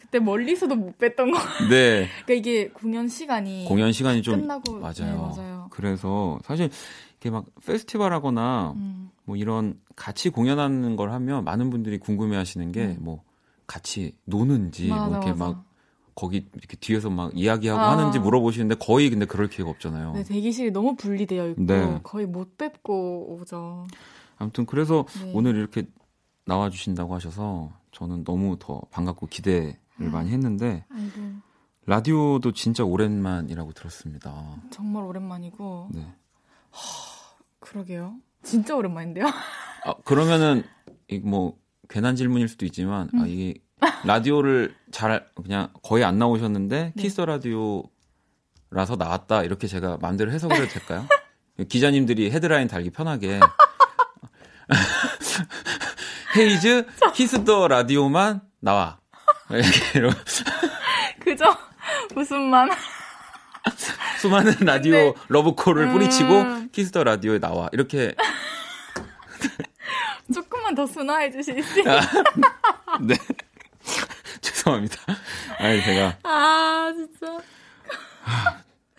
그때 0.05 0.19
멀리서도 0.19 0.75
못 0.75 0.97
뵀던 0.97 1.31
거. 1.33 1.39
네. 1.69 2.07
그러니까 2.25 2.33
이게 2.33 2.69
공연 2.69 3.07
시간이 3.07 3.65
공연 3.65 3.91
시간이 3.91 4.21
좀 4.21 4.41
끝나고 4.41 4.79
맞아요. 4.79 4.93
네, 4.99 5.13
맞아요. 5.13 5.67
그래서 5.71 6.39
사실 6.43 6.69
이렇게 7.11 7.31
막 7.31 7.45
페스티벌하거나 7.65 8.73
음. 8.75 9.09
뭐 9.25 9.35
이런 9.35 9.79
같이 9.95 10.29
공연하는 10.29 10.95
걸 10.95 11.11
하면 11.11 11.43
많은 11.43 11.69
분들이 11.69 11.97
궁금해하시는 11.97 12.71
게뭐 12.71 12.87
음. 12.91 12.97
뭐 12.99 13.23
같이 13.67 14.15
노는지 14.25 14.87
뭐 14.87 14.97
맞아, 14.97 15.07
뭐 15.07 15.17
이렇게 15.17 15.31
맞아. 15.31 15.45
막 15.45 15.65
거기 16.13 16.47
이렇게 16.53 16.77
뒤에서 16.77 17.09
막 17.09 17.31
이야기하고 17.35 17.81
아. 17.81 17.91
하는지 17.91 18.19
물어보시는데 18.19 18.75
거의 18.75 19.09
근데 19.09 19.25
그럴 19.25 19.49
기회가 19.49 19.69
없잖아요. 19.71 20.13
네, 20.13 20.23
대기실이 20.23 20.71
너무 20.71 20.95
분리되어 20.95 21.49
있고 21.49 21.63
네. 21.63 21.99
거의 22.03 22.25
못 22.25 22.57
뵙고 22.57 23.37
오죠. 23.39 23.87
아무튼 24.37 24.65
그래서 24.65 25.05
네. 25.23 25.31
오늘 25.33 25.55
이렇게 25.55 25.83
나와 26.45 26.69
주신다고 26.69 27.15
하셔서 27.15 27.71
저는 27.91 28.23
너무 28.23 28.57
더 28.59 28.81
반갑고 28.91 29.27
기대를 29.27 29.84
아. 29.99 30.03
많이 30.03 30.31
했는데 30.31 30.85
아이고. 30.91 31.21
라디오도 31.87 32.51
진짜 32.53 32.83
오랜만이라고 32.83 33.73
들었습니다. 33.73 34.55
정말 34.71 35.03
오랜만이고. 35.03 35.89
네. 35.93 36.01
하, 36.71 36.79
그러게요. 37.59 38.15
진짜 38.43 38.75
오랜만인데요. 38.75 39.27
아, 39.27 39.93
그러면은 40.03 40.63
뭐 41.23 41.57
괜한 41.89 42.15
질문일 42.15 42.47
수도 42.47 42.65
있지만 42.65 43.09
아, 43.13 43.17
음. 43.17 43.21
아 43.21 43.27
이게 43.27 43.53
라디오를 44.05 44.75
잘 44.91 45.27
그냥 45.35 45.71
거의 45.83 46.03
안 46.03 46.17
나오셨는데 46.17 46.93
네. 46.95 47.01
키스 47.01 47.21
라디오라서 47.21 48.95
나왔다 48.97 49.43
이렇게 49.43 49.67
제가 49.67 49.97
마음대로 50.01 50.31
해석을 50.31 50.55
해도 50.55 50.67
될까요? 50.67 51.05
기자님들이 51.69 52.31
헤드라인 52.31 52.67
달기 52.67 52.89
편하게 52.89 53.39
헤이즈 56.37 56.87
키스 57.13 57.43
더 57.45 57.67
라디오만 57.67 58.41
나와 58.59 58.99
그죠? 61.19 61.45
무슨 62.13 62.49
만 62.49 62.69
수많은 64.19 64.53
라디오 64.61 64.93
네. 64.93 65.13
러브콜을 65.27 65.83
음... 65.83 65.93
뿌리치고 65.93 66.69
키스 66.71 66.91
더 66.91 67.03
라디오에 67.03 67.39
나와 67.39 67.69
이렇게 67.71 68.15
조금만 70.33 70.73
더 70.73 70.85
순화해 70.85 71.31
수 71.31 71.51
있어요? 71.51 71.99
네. 73.01 73.15
죄송합니다. 74.41 74.97
아니, 75.59 75.81
제가. 75.83 76.17
아, 76.23 76.91
진짜. 76.95 77.37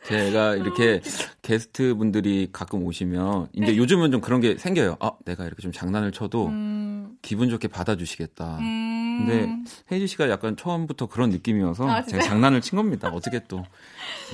제가 0.05 0.55
이렇게 0.55 1.01
게스트 1.43 1.97
분들이 1.97 2.49
가끔 2.53 2.85
오시면 2.85 3.49
이제 3.53 3.67
네. 3.67 3.77
요즘은 3.77 4.13
좀 4.13 4.21
그런 4.21 4.41
게 4.41 4.57
생겨요. 4.57 4.97
아, 5.01 5.11
내가 5.25 5.45
이렇게 5.45 5.63
좀 5.63 5.73
장난을 5.73 6.13
쳐도 6.13 6.47
음... 6.47 7.17
기분 7.23 7.51
좋게 7.51 7.69
받아주시겠다. 7.69 8.59
음... 8.59 8.86
근데 9.19 9.49
헤이즈 9.91 10.07
씨가 10.07 10.29
약간 10.29 10.57
처음부터 10.57 11.07
그런 11.07 11.31
느낌이어서 11.31 11.89
아, 11.89 12.03
제가 12.03 12.23
장난을 12.23 12.61
친 12.61 12.77
겁니다. 12.77 13.09
어떻게 13.09 13.43
또. 13.49 13.65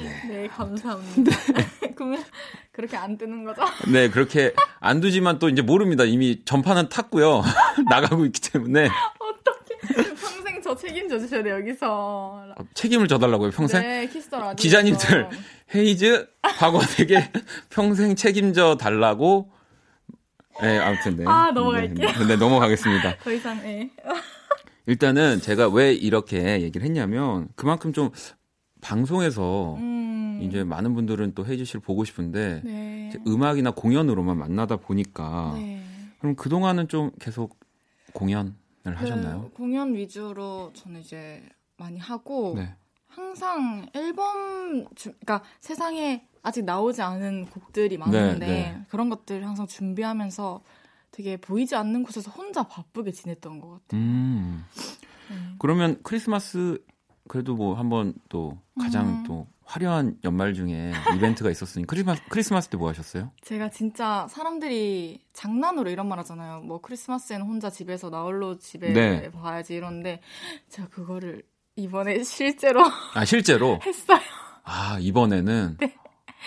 네, 0.00 0.28
네 0.28 0.48
감사합니다. 0.48 1.36
그러면 1.94 2.24
그렇게 2.72 2.96
안 2.96 3.16
뜨는 3.18 3.44
거죠? 3.44 3.62
네, 3.90 4.08
그렇게 4.08 4.54
안 4.80 5.00
뜨지만 5.00 5.38
또 5.38 5.48
이제 5.48 5.62
모릅니다. 5.62 6.04
이미 6.04 6.42
전파는 6.44 6.88
탔고요. 6.88 7.42
나가고 7.88 8.24
있기 8.26 8.40
때문에. 8.50 8.88
평생 10.20 10.62
저 10.62 10.76
책임져 10.76 11.18
주셔야 11.18 11.42
돼요, 11.42 11.56
여기서. 11.56 12.44
아, 12.56 12.62
책임을 12.74 13.08
져달라고요, 13.08 13.50
평생? 13.50 13.82
네, 13.82 14.06
키스 14.06 14.26
더 14.26 14.38
라디오. 14.38 14.54
기자님들, 14.54 15.28
헤이즈, 15.74 16.28
박원에게 16.42 17.30
평생 17.70 18.14
책임져 18.14 18.76
달라고. 18.76 19.52
네, 20.60 20.78
아무튼, 20.78 21.16
네. 21.16 21.24
아, 21.26 21.50
넘어갈게요. 21.50 22.08
네, 22.12 22.26
네, 22.26 22.36
넘어가겠습니다. 22.36 23.16
더 23.18 23.32
이상, 23.32 23.60
네. 23.62 23.90
일단은 24.86 25.40
제가 25.40 25.68
왜 25.68 25.92
이렇게 25.92 26.60
얘기를 26.60 26.84
했냐면, 26.84 27.48
그만큼 27.54 27.92
좀 27.92 28.10
방송에서 28.80 29.76
음. 29.76 30.40
이제 30.42 30.64
많은 30.64 30.94
분들은 30.94 31.34
또 31.34 31.46
헤이즈 31.46 31.64
씨를 31.64 31.80
보고 31.80 32.04
싶은데, 32.04 32.62
네. 32.64 33.12
음악이나 33.26 33.72
공연으로만 33.72 34.36
만나다 34.38 34.76
보니까, 34.76 35.52
네. 35.56 35.82
그럼 36.18 36.34
그 36.34 36.48
동안은 36.48 36.88
좀 36.88 37.10
계속 37.20 37.58
공연, 38.12 38.56
그 38.82 38.90
하셨나요? 38.90 39.50
공연 39.54 39.94
위주로 39.94 40.72
저는 40.74 41.00
이제 41.00 41.42
많이 41.76 41.98
하고 41.98 42.54
네. 42.56 42.74
항상 43.06 43.86
앨범 43.94 44.86
주, 44.94 45.12
그러니까 45.20 45.42
세상에 45.60 46.26
아직 46.42 46.64
나오지 46.64 47.02
않은 47.02 47.46
곡들이 47.46 47.98
많은데 47.98 48.38
네, 48.38 48.46
네. 48.46 48.80
그런 48.88 49.08
것들 49.08 49.46
항상 49.46 49.66
준비하면서 49.66 50.62
되게 51.12 51.36
보이지 51.36 51.76
않는 51.76 52.02
곳에서 52.02 52.30
혼자 52.30 52.62
바쁘게 52.64 53.12
지냈던 53.12 53.60
것 53.60 53.68
같아요. 53.70 54.00
음. 54.00 54.64
네. 55.30 55.36
그러면 55.58 56.00
크리스마스 56.02 56.82
그래도 57.28 57.54
뭐 57.54 57.74
한번 57.74 58.14
또 58.28 58.58
가장 58.80 59.06
음. 59.08 59.22
또 59.24 59.46
화려한 59.64 60.18
연말 60.24 60.54
중에 60.54 60.92
이벤트가 61.14 61.50
있었으니 61.50 61.86
크리스마스 61.86 62.20
크리스마스 62.28 62.68
때 62.68 62.76
뭐 62.76 62.88
하셨어요? 62.88 63.30
제가 63.42 63.70
진짜 63.70 64.26
사람들이 64.28 65.20
장난으로 65.32 65.88
이런 65.90 66.08
말 66.08 66.18
하잖아요. 66.18 66.60
뭐 66.62 66.80
크리스마스에는 66.80 67.46
혼자 67.46 67.70
집에서 67.70 68.10
나홀로 68.10 68.58
집에 68.58 68.92
네. 68.92 69.30
봐야지 69.30 69.74
이런데 69.74 70.20
제가 70.68 70.88
그거를 70.88 71.42
이번에 71.76 72.22
실제로 72.24 72.82
아 73.14 73.24
실제로 73.24 73.78
했어요. 73.86 74.18
아 74.64 74.98
이번에는 75.00 75.76
네. 75.78 75.94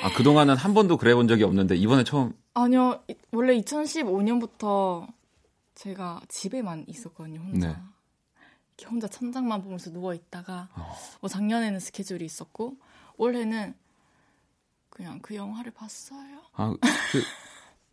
아 0.04 0.12
그동안은 0.18 0.56
한 0.58 0.74
번도 0.74 0.98
그래 0.98 1.16
본 1.16 1.28
적이 1.28 1.44
없는데 1.44 1.76
이번에 1.78 2.04
처음 2.04 2.34
아니요 2.56 3.04
원래 3.32 3.56
2015년부터 3.60 5.08
제가 5.76 6.22
집에만 6.28 6.86
있었거든요 6.88 7.40
혼자. 7.42 7.68
네. 7.68 7.76
이렇게 8.78 8.90
혼자 8.90 9.08
천장만 9.08 9.62
보면서 9.62 9.92
누워 9.92 10.14
있다가 10.14 10.70
어. 10.74 10.96
뭐 11.22 11.30
작년에는 11.30 11.80
스케줄이 11.80 12.26
있었고 12.26 12.78
올해는 13.18 13.76
그냥 14.90 15.20
그 15.22 15.36
영화를 15.36 15.72
봤어요. 15.72 16.42
아, 16.54 16.74
그 17.12 17.22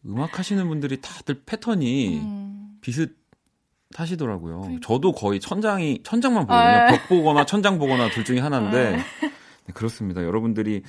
음악 0.06 0.38
하시는 0.38 0.66
분들이 0.68 1.00
다들 1.00 1.42
패턴이 1.44 2.18
음. 2.18 2.78
비슷하시더라고요. 2.80 4.60
그... 4.62 4.80
저도 4.80 5.12
거의 5.12 5.40
천장이 5.40 6.02
천장만 6.04 6.46
보거든요. 6.46 6.62
아, 6.62 6.86
벽 6.86 7.08
보거나 7.08 7.44
천장 7.46 7.78
보거나 7.78 8.10
둘 8.10 8.24
중에 8.24 8.38
하나인데 8.38 8.94
아. 8.94 8.96
네, 9.66 9.72
그렇습니다. 9.74 10.22
여러분들이 10.22 10.82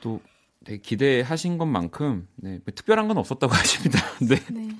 또 0.00 0.20
되게 0.64 0.78
기대하신 0.80 1.58
것만큼 1.58 2.26
네, 2.36 2.60
뭐 2.64 2.74
특별한 2.74 3.08
건 3.08 3.18
없었다고 3.18 3.52
하십니다. 3.54 4.00
네. 4.20 4.36
네. 4.52 4.76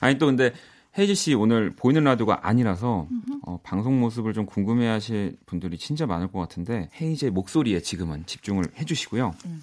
아니 0.00 0.18
또 0.18 0.26
근데 0.26 0.52
헤이지 0.96 1.14
씨 1.14 1.34
오늘 1.34 1.70
보이는 1.70 2.04
라디오가 2.04 2.46
아니라서 2.46 3.08
어, 3.42 3.58
방송 3.62 3.98
모습을 4.00 4.32
좀 4.32 4.46
궁금해하실 4.46 5.38
분들이 5.46 5.76
진짜 5.76 6.06
많을 6.06 6.28
것 6.28 6.38
같은데 6.38 6.88
헤이지의 7.00 7.32
목소리에 7.32 7.80
지금은 7.80 8.26
집중을 8.26 8.64
해주시고요. 8.78 9.34
음. 9.46 9.62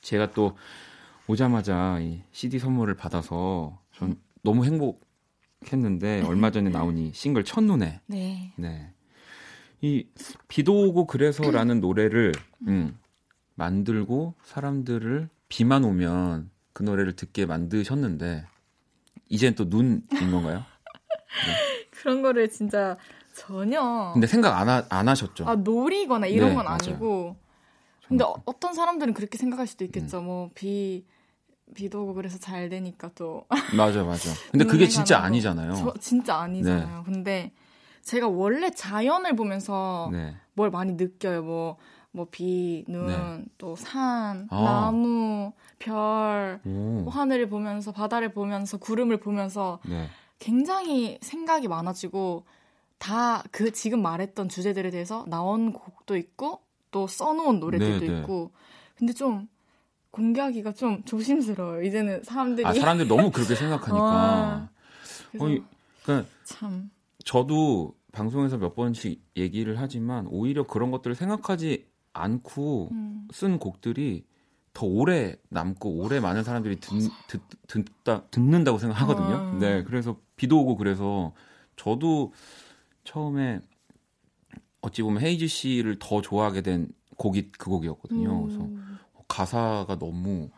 제가 0.00 0.32
또 0.32 0.56
오자마자 1.26 1.98
이 2.00 2.22
CD 2.32 2.58
선물을 2.58 2.94
받아서 2.94 3.78
전 3.94 4.10
음. 4.10 4.16
너무 4.42 4.64
행복했는데 4.64 6.22
얼마 6.22 6.50
전에 6.50 6.70
나온 6.70 6.98
이 6.98 7.12
싱글 7.12 7.44
첫눈에 7.44 8.00
네. 8.06 8.52
네. 8.56 8.90
이 9.80 10.06
비도 10.48 10.88
오고 10.88 11.06
그래서라는 11.06 11.80
노래를 11.80 12.32
음, 12.66 12.98
만들고 13.58 14.34
사람들을 14.44 15.28
비만 15.48 15.84
오면 15.84 16.50
그 16.72 16.84
노래를 16.84 17.16
듣게 17.16 17.44
만드셨는데 17.44 18.46
이젠 19.28 19.54
또 19.56 19.68
눈인 19.68 20.02
건가요? 20.30 20.58
네. 20.58 21.88
그런 21.90 22.22
거를 22.22 22.48
진짜 22.48 22.96
전혀. 23.34 24.12
근데 24.14 24.28
생각 24.28 24.56
안, 24.56 24.68
하, 24.68 24.84
안 24.88 25.08
하셨죠? 25.08 25.44
아, 25.46 25.56
놀이거나 25.56 26.28
이런 26.28 26.50
네, 26.50 26.54
건 26.54 26.66
아니고. 26.68 27.36
근데 28.06 28.24
어, 28.24 28.34
어떤 28.46 28.72
사람들은 28.74 29.12
그렇게 29.12 29.36
생각할 29.36 29.66
수도 29.66 29.84
있겠죠. 29.84 30.20
음. 30.20 30.24
뭐, 30.24 30.50
비, 30.54 31.04
비도 31.74 32.04
오고 32.04 32.14
그래서 32.14 32.38
잘 32.38 32.68
되니까 32.68 33.10
또. 33.16 33.44
맞아, 33.76 34.04
맞아. 34.04 34.30
근데 34.52 34.64
그게 34.64 34.86
진짜 34.86 35.18
아니잖아요. 35.18 35.74
저, 35.74 35.94
진짜 36.00 36.36
아니잖아요. 36.36 36.98
네. 36.98 37.12
근데 37.12 37.52
제가 38.02 38.28
원래 38.28 38.70
자연을 38.70 39.34
보면서 39.34 40.08
네. 40.12 40.36
뭘 40.54 40.70
많이 40.70 40.92
느껴요. 40.92 41.42
뭐, 41.42 41.76
뭐 42.10 42.26
비, 42.30 42.84
눈, 42.88 43.06
네. 43.06 43.44
또 43.58 43.76
산, 43.76 44.48
아. 44.50 44.62
나무, 44.62 45.52
별, 45.78 46.60
뭐 46.64 47.10
하늘을 47.10 47.48
보면서 47.48 47.92
바다를 47.92 48.32
보면서 48.32 48.78
구름을 48.78 49.18
보면서 49.18 49.78
네. 49.88 50.08
굉장히 50.38 51.18
생각이 51.22 51.68
많아지고 51.68 52.44
다 52.98 53.42
그 53.52 53.72
지금 53.72 54.02
말했던 54.02 54.48
주제들에 54.48 54.90
대해서 54.90 55.24
나온 55.28 55.72
곡도 55.72 56.16
있고 56.16 56.60
또 56.90 57.06
써놓은 57.06 57.60
노래들도 57.60 58.00
네, 58.00 58.12
네. 58.12 58.20
있고 58.20 58.52
근데 58.96 59.12
좀 59.12 59.48
공개하기가 60.10 60.72
좀 60.72 61.04
조심스러워요. 61.04 61.82
이제는 61.82 62.24
사람들이 62.24 62.66
아 62.66 62.72
사람들이 62.72 63.08
너무 63.08 63.30
그렇게 63.30 63.54
생각하니까. 63.54 64.70
어, 65.38 65.58
그러니까 66.02 66.28
참 66.44 66.90
저도 67.24 67.94
방송에서 68.12 68.56
몇 68.56 68.74
번씩 68.74 69.22
얘기를 69.36 69.78
하지만 69.78 70.26
오히려 70.28 70.66
그런 70.66 70.90
것들을 70.90 71.14
생각하지 71.14 71.86
않고 72.22 72.88
음. 72.92 73.28
쓴 73.32 73.58
곡들이 73.58 74.26
더 74.72 74.86
오래 74.86 75.34
남고 75.48 75.90
오래 75.90 76.20
많은 76.20 76.44
사람들이 76.44 76.76
듣, 76.80 77.10
듣, 77.26 77.42
듣다, 77.66 78.26
듣는다고 78.26 78.78
생각하거든요. 78.78 79.34
아. 79.34 79.58
네, 79.58 79.82
그래서 79.82 80.20
비도 80.36 80.60
오고 80.60 80.76
그래서 80.76 81.32
저도 81.76 82.32
처음에 83.04 83.60
어찌 84.80 85.02
보면 85.02 85.22
헤이즈 85.22 85.48
씨를 85.48 85.98
더 85.98 86.22
좋아하게 86.22 86.62
된 86.62 86.88
곡이 87.16 87.50
그 87.52 87.70
곡이었거든요. 87.70 88.44
음. 88.44 88.46
그래서 88.46 89.24
가사가 89.26 89.98
너무 89.98 90.50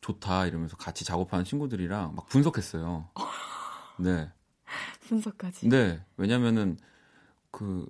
좋다 0.00 0.46
이러면서 0.46 0.76
같이 0.76 1.04
작업하는 1.04 1.44
친구들이랑 1.44 2.14
막 2.14 2.26
분석했어요. 2.28 3.08
네. 3.98 4.30
분석까지. 5.00 5.68
네. 5.68 6.00
왜냐면은 6.16 6.76
그 7.50 7.86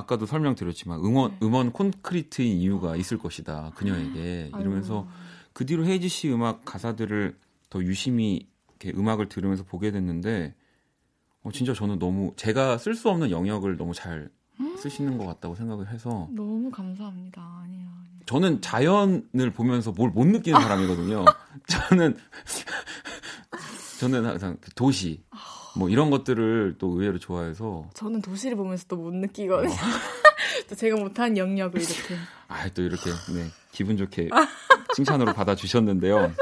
아까도 0.00 0.26
설명드렸지만 0.26 1.00
음원 1.00 1.30
네. 1.32 1.38
음원 1.46 1.72
콘크리트인 1.72 2.58
이유가 2.58 2.96
있을 2.96 3.18
것이다 3.18 3.72
그녀에게 3.76 4.50
이러면서 4.58 5.06
그 5.52 5.64
뒤로 5.66 5.84
헤이지 5.84 6.08
씨 6.08 6.30
음악 6.32 6.64
가사들을 6.64 7.36
더 7.70 7.82
유심히 7.84 8.48
이렇게 8.80 8.98
음악을 8.98 9.28
들으면서 9.28 9.62
보게 9.64 9.90
됐는데 9.90 10.54
어, 11.42 11.50
진짜 11.52 11.72
저는 11.72 11.98
너무 11.98 12.32
제가 12.36 12.78
쓸 12.78 12.94
수 12.94 13.08
없는 13.10 13.30
영역을 13.30 13.76
너무 13.76 13.94
잘 13.94 14.30
쓰시는 14.78 15.16
것 15.16 15.24
같다고 15.26 15.54
생각을 15.54 15.88
해서 15.88 16.28
너무 16.32 16.70
감사합니다. 16.70 17.40
아니요. 17.64 17.88
저는 18.26 18.60
자연을 18.60 19.50
보면서 19.54 19.90
뭘 19.92 20.10
못 20.10 20.26
느끼는 20.26 20.60
사람이거든요. 20.60 21.24
저는 21.66 22.16
저는 24.00 24.24
항상 24.26 24.56
그 24.60 24.70
도시 24.74 25.22
뭐 25.76 25.88
이런 25.88 26.10
것들을 26.10 26.76
또 26.78 26.88
의외로 26.92 27.18
좋아해서 27.18 27.88
저는 27.94 28.22
도시를 28.22 28.56
보면서 28.56 28.84
또 28.88 28.96
못 28.96 29.14
느끼거든요. 29.14 29.72
어. 29.72 29.76
또 30.68 30.74
제가 30.74 30.96
못한 30.96 31.36
영역을 31.36 31.80
이렇게. 31.80 32.14
아, 32.48 32.68
또 32.70 32.82
이렇게 32.82 33.10
네, 33.34 33.46
기분 33.72 33.96
좋게 33.96 34.28
칭찬으로 34.94 35.32
받아주셨는데요. 35.34 36.32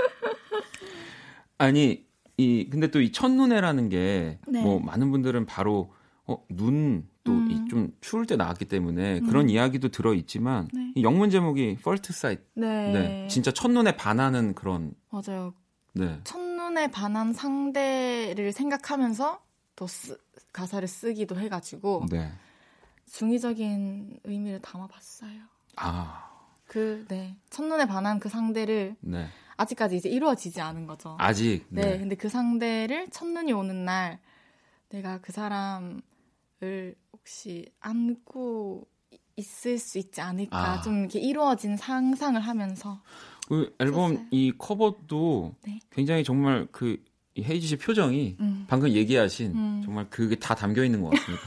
아니 1.59 2.05
이 2.37 2.69
근데 2.71 2.89
또 2.91 3.01
이 3.01 3.11
첫눈에라는 3.13 3.89
게뭐 3.89 4.39
네. 4.49 4.81
많은 4.85 5.11
분들은 5.11 5.47
바로 5.47 5.93
어, 6.27 6.45
눈 6.51 7.07
또좀 7.25 7.69
음. 7.73 7.93
추울 8.01 8.27
때 8.27 8.37
나왔기 8.37 8.67
때문에 8.67 9.19
음. 9.21 9.27
그런 9.27 9.51
이야기도 9.51 9.89
들어 9.89 10.15
있지만 10.15 10.69
네. 10.73 10.93
이 10.95 11.03
영문 11.03 11.31
제목이 11.31 11.77
First 11.81 12.13
Sight. 12.13 12.45
네. 12.55 12.93
네. 12.93 13.29
진짜 13.29 13.51
첫눈에 13.51 13.97
반하는 13.97 14.55
그런 14.55 14.93
맞아요. 15.11 15.53
네. 15.95 16.21
첫 16.25 16.39
눈에 16.79 16.91
반한 16.93 17.33
상대를 17.33 18.53
생각하면서 18.53 19.43
또 19.75 19.87
쓰, 19.89 20.17
가사를 20.53 20.87
쓰기도 20.87 21.37
해 21.37 21.49
가지고 21.49 22.07
네. 22.09 22.33
중의적인 23.11 24.21
의미를 24.23 24.61
담아봤어요. 24.61 25.41
아. 25.77 26.31
그, 26.67 27.05
네. 27.09 27.37
첫눈에 27.51 27.87
반한 27.87 28.21
그 28.21 28.29
상대를 28.29 28.95
네. 29.01 29.27
아직까지 29.57 29.97
이제 29.97 30.09
이루어지지 30.09 30.61
않은 30.61 30.87
거죠. 30.87 31.17
아직? 31.19 31.67
네. 31.71 31.83
네. 31.83 31.99
근데 31.99 32.15
그 32.15 32.29
상대를 32.29 33.09
첫눈이 33.11 33.53
오는 33.53 33.85
날 33.85 34.21
내가 34.91 35.19
그 35.21 35.33
사람을 35.33 36.95
혹시 37.13 37.73
안고 37.81 38.87
있을 39.35 39.79
수 39.79 39.99
있지 39.99 40.21
않을까. 40.21 40.75
아. 40.75 40.81
좀 40.81 41.01
이렇게 41.01 41.19
이루어진 41.19 41.77
상상을 41.77 42.41
하면서. 42.41 43.01
그 43.49 43.75
앨범 43.79 44.13
썼어요. 44.13 44.27
이 44.31 44.53
커버도 44.59 45.55
네. 45.65 45.81
굉장히 45.91 46.23
정말 46.23 46.69
그 46.71 46.99
헤이지 47.39 47.67
씨 47.67 47.77
표정이 47.77 48.37
음. 48.41 48.67
방금 48.69 48.91
얘기하신 48.91 49.53
음. 49.55 49.83
정말 49.83 50.07
그게 50.11 50.37
다 50.37 50.55
담겨 50.55 50.85
있는 50.85 51.01
것 51.01 51.11
같습니다. 51.11 51.45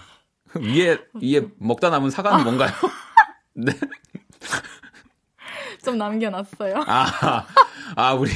위에 0.60 0.98
위에 1.22 1.48
먹다 1.58 1.92
남은 1.92 2.10
사과는 2.10 2.44
뭔가요? 2.44 2.72
네. 3.54 3.72
좀 5.86 6.00
남겨놨어요. 6.00 6.84
아, 6.88 7.46
아 7.96 8.14
우리 8.14 8.32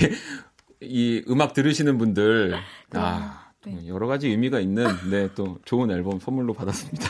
이 0.81 1.23
음악 1.27 1.53
들으시는 1.53 1.97
분들 1.97 2.55
아 2.93 3.49
네. 3.65 3.87
여러 3.87 4.05
가지 4.05 4.27
의미가 4.27 4.59
있는 4.59 4.85
네 5.09 5.29
또 5.33 5.57
좋은 5.65 5.89
앨범 5.89 6.19
선물로 6.19 6.53
받았습니다. 6.53 7.09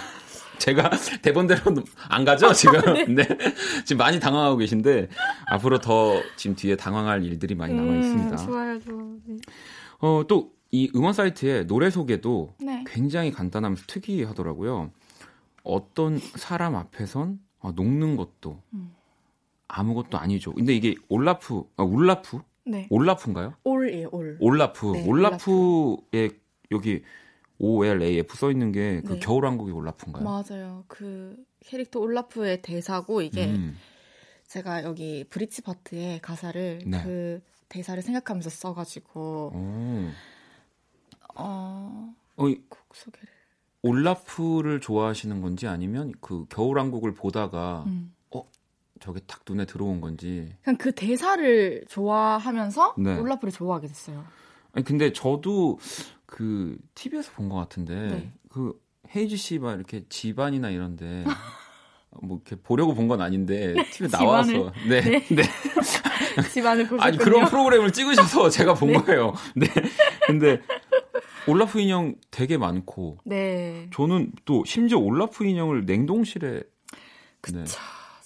제가 0.57 0.89
대본대로 1.21 1.61
안 2.09 2.25
가죠 2.25 2.53
지금 2.53 2.81
네. 2.93 3.05
네. 3.23 3.27
지금 3.85 3.97
많이 3.97 4.19
당황하고 4.19 4.57
계신데 4.57 5.09
앞으로 5.47 5.79
더 5.79 6.21
지금 6.35 6.55
뒤에 6.55 6.75
당황할 6.75 7.23
일들이 7.23 7.55
많이 7.55 7.73
남아 7.73 7.95
있습니다. 7.95 8.41
음, 8.41 8.45
좋아요, 8.45 8.79
좋아요. 8.79 9.17
네. 9.25 9.37
어또 9.99 10.51
이 10.71 10.91
음원 10.95 11.13
사이트에 11.13 11.65
노래 11.67 11.89
소개도 11.89 12.55
네. 12.59 12.83
굉장히 12.87 13.31
간단하면서 13.31 13.85
특이하더라고요. 13.87 14.91
어떤 15.63 16.19
사람 16.35 16.75
앞에선 16.75 17.39
아, 17.61 17.73
녹는 17.75 18.15
것도 18.17 18.61
음. 18.73 18.93
아무것도 19.67 20.17
아니죠. 20.17 20.53
근데 20.53 20.73
이게 20.73 20.95
올라프, 21.09 21.63
아, 21.77 21.83
울라프? 21.83 22.39
네. 22.65 22.87
올라프인가요? 22.89 23.55
올이에요, 23.63 24.09
올. 24.11 24.37
올라프. 24.39 24.91
네, 24.91 25.07
올라프에 25.07 26.29
여기 26.71 27.03
OLAF 27.59 28.35
써 28.35 28.51
있는 28.51 28.71
게그 28.71 29.13
네. 29.13 29.19
겨울왕국의 29.19 29.73
올라프인가요? 29.73 30.23
맞아요. 30.23 30.83
그 30.87 31.37
캐릭터 31.61 31.99
올라프의 31.99 32.61
대사고 32.61 33.21
이게 33.21 33.45
음. 33.45 33.77
제가 34.47 34.83
여기 34.83 35.23
bridge 35.29 35.61
파트의 35.61 36.19
가사를 36.21 36.81
네. 36.85 37.03
그 37.03 37.41
대사를 37.69 38.01
생각하면서 38.01 38.49
써가지고 38.49 39.51
오. 39.53 40.09
어, 41.35 42.13
어곡 42.35 42.93
소개를 42.93 43.27
올라프를 43.81 44.79
좋아하시는 44.79 45.41
건지 45.41 45.67
아니면 45.67 46.11
그 46.19 46.45
겨울왕국을 46.49 47.13
보다가 47.13 47.83
음. 47.87 48.13
어 48.31 48.43
저게 48.99 49.19
딱 49.21 49.41
눈에 49.47 49.65
들어온 49.65 50.01
건지 50.01 50.51
그냥 50.63 50.77
그 50.77 50.91
대사를 50.91 51.85
좋아하면서 51.87 52.95
네. 52.97 53.17
올라프를 53.17 53.51
좋아하게 53.51 53.87
됐어요. 53.87 54.25
아니 54.71 54.83
근데 54.83 55.13
저도 55.13 55.79
그 56.35 56.77
TV에서 56.95 57.31
본 57.31 57.47
것 57.47 57.55
같은데 57.55 57.95
네. 57.95 58.33
그 58.49 58.77
헤이즈 59.15 59.37
씨막 59.37 59.75
이렇게 59.77 60.03
집안이나 60.09 60.69
이런데 60.69 61.23
뭐 62.21 62.41
이렇게 62.45 62.61
보려고 62.61 62.93
본 62.93 63.07
건 63.07 63.21
아닌데 63.21 63.73
TV에 63.93 64.09
나와서 64.11 64.51
네 64.89 64.99
네, 65.01 65.25
네. 65.29 65.43
집안을 66.51 66.83
보셨군요. 66.89 67.01
아니 67.01 67.17
그런 67.17 67.45
프로그램을 67.47 67.93
찍으셔서 67.93 68.49
제가 68.51 68.73
본 68.73 68.89
네. 68.91 68.97
거예요. 68.97 69.33
네 69.55 69.67
근데 70.27 70.61
올라프 71.47 71.79
인형 71.79 72.15
되게 72.31 72.57
많고. 72.57 73.19
네. 73.23 73.89
저는 73.93 74.33
또 74.43 74.65
심지어 74.65 74.97
올라프 74.97 75.45
인형을 75.45 75.85
냉동실에. 75.85 76.63
그쵸. 77.39 77.59
네. 77.59 77.65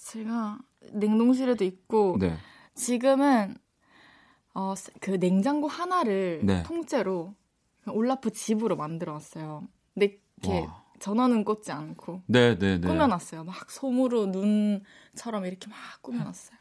제가 0.04 0.58
냉동실에도 0.94 1.64
있고. 1.64 2.18
네. 2.20 2.38
지금은 2.74 3.56
어, 4.56 4.74
그 5.00 5.20
냉장고 5.20 5.68
하나를 5.68 6.40
네. 6.44 6.64
통째로 6.64 7.36
올라프 7.90 8.32
집으로 8.32 8.76
만들어놨어요. 8.76 9.68
근데 9.94 10.20
이렇게 10.42 10.62
와. 10.62 10.84
전원은 11.00 11.44
꽂지 11.46 11.72
않고 11.72 12.24
네, 12.28 12.58
네, 12.58 12.80
네. 12.80 12.88
꾸며놨어요. 12.88 13.44
막 13.44 13.70
솜으로 13.72 14.28
눈처럼 14.28 15.46
이렇게 15.46 15.70
막 15.70 15.78
꾸며놨어요. 16.02 16.58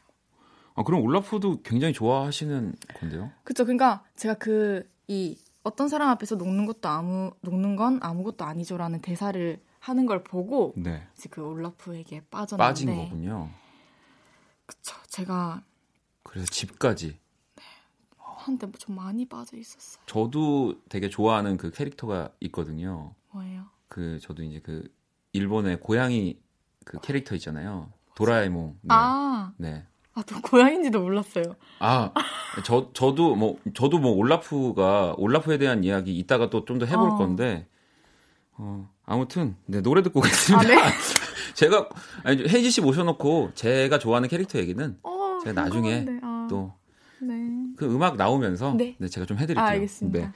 아 0.75 0.83
그럼 0.83 1.01
올라프도 1.01 1.61
굉장히 1.63 1.93
좋아하시는 1.93 2.75
건데요? 2.99 3.31
그쵸. 3.43 3.65
그러니까 3.65 4.03
제가 4.15 4.35
그 4.35 4.87
이 5.09 5.35
어떤 5.63 5.89
사람 5.89 6.09
앞에서 6.09 6.35
녹는 6.35 6.67
것도 6.67 6.87
아무 6.87 7.31
녹는 7.41 7.75
건 7.75 7.99
아무것도 8.01 8.45
아니죠라는 8.45 9.01
대사를 9.01 9.59
하는 9.79 10.05
걸 10.05 10.23
보고 10.23 10.73
네. 10.77 11.03
이제 11.17 11.27
그 11.29 11.41
올라프에게 11.41 12.21
빠졌는데 12.29 12.63
빠진 12.69 12.95
거군요. 12.95 13.49
그쵸. 14.67 14.95
제가 15.07 15.63
그래서 16.21 16.45
집까지 16.45 17.07
네. 17.07 17.19
한때 18.49 18.67
좀 18.77 18.95
많이 18.95 19.25
빠져 19.27 19.57
있었어요. 19.57 20.01
저도 20.05 20.75
되게 20.89 21.09
좋아하는 21.09 21.57
그 21.57 21.71
캐릭터가 21.71 22.29
있거든요. 22.41 23.13
뭐예요? 23.31 23.65
그 23.87 24.19
저도 24.21 24.43
이제 24.43 24.59
그 24.59 24.91
일본의 25.33 25.79
고양이 25.79 26.39
그 26.85 26.99
캐릭터 27.01 27.35
있잖아요. 27.35 27.91
도라에몽. 28.15 28.77
네. 28.81 28.87
아. 28.89 29.53
네. 29.57 29.85
아, 30.15 30.23
또 30.23 30.41
고양인지도 30.41 30.99
몰랐어요. 30.99 31.55
아, 31.79 32.11
저 32.65 32.89
저도 32.93 33.35
뭐 33.35 33.57
저도 33.73 33.99
뭐 33.99 34.11
올라프가 34.11 35.13
올라프에 35.17 35.57
대한 35.57 35.83
이야기 35.83 36.17
이따가 36.17 36.49
또 36.49 36.65
좀 36.65 36.79
더 36.79 36.85
해볼 36.85 37.11
어. 37.11 37.15
건데 37.15 37.67
어 38.57 38.89
아무튼 39.05 39.55
네 39.65 39.81
노래 39.81 40.01
듣고 40.01 40.19
오겠습니다. 40.19 40.65
아, 40.65 40.67
네? 40.67 40.75
제가 41.55 41.87
아니 42.23 42.41
혜지 42.43 42.69
씨 42.71 42.81
모셔놓고 42.81 43.51
제가 43.53 43.99
좋아하는 43.99 44.27
캐릭터 44.27 44.59
얘기는 44.59 44.97
어, 45.03 45.37
제가 45.43 45.61
나중에 45.61 46.05
아, 46.21 46.47
또 46.49 46.73
그 47.79 47.85
네. 47.85 47.91
음악 47.91 48.17
나오면서 48.17 48.73
네. 48.77 48.95
네. 48.99 49.07
제가 49.07 49.25
좀 49.25 49.37
해드릴게요. 49.37 49.63
아, 49.65 49.69
알겠습니다. 49.69 50.19
네. 50.19 50.31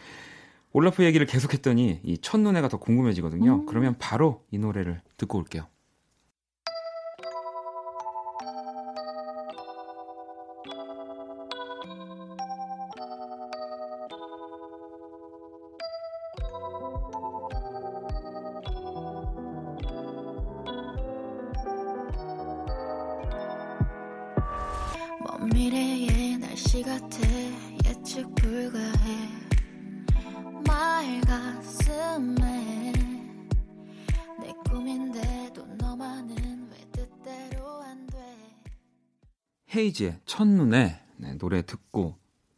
올라프 0.72 1.04
얘기를 1.04 1.28
계속했더니 1.28 2.00
이 2.04 2.18
첫눈에가 2.18 2.70
더 2.70 2.78
궁금해지거든요. 2.78 3.54
음. 3.54 3.66
그러면 3.66 3.96
바로 4.00 4.44
이 4.50 4.58
노래를 4.58 5.02
듣고 5.18 5.38
올게요. 5.38 5.68
헤이지의 39.94 40.20
첫눈에 40.26 41.00
네, 41.18 41.38
노래 41.38 41.62
듣고 41.62 42.18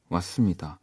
왔습니다. 0.09 0.79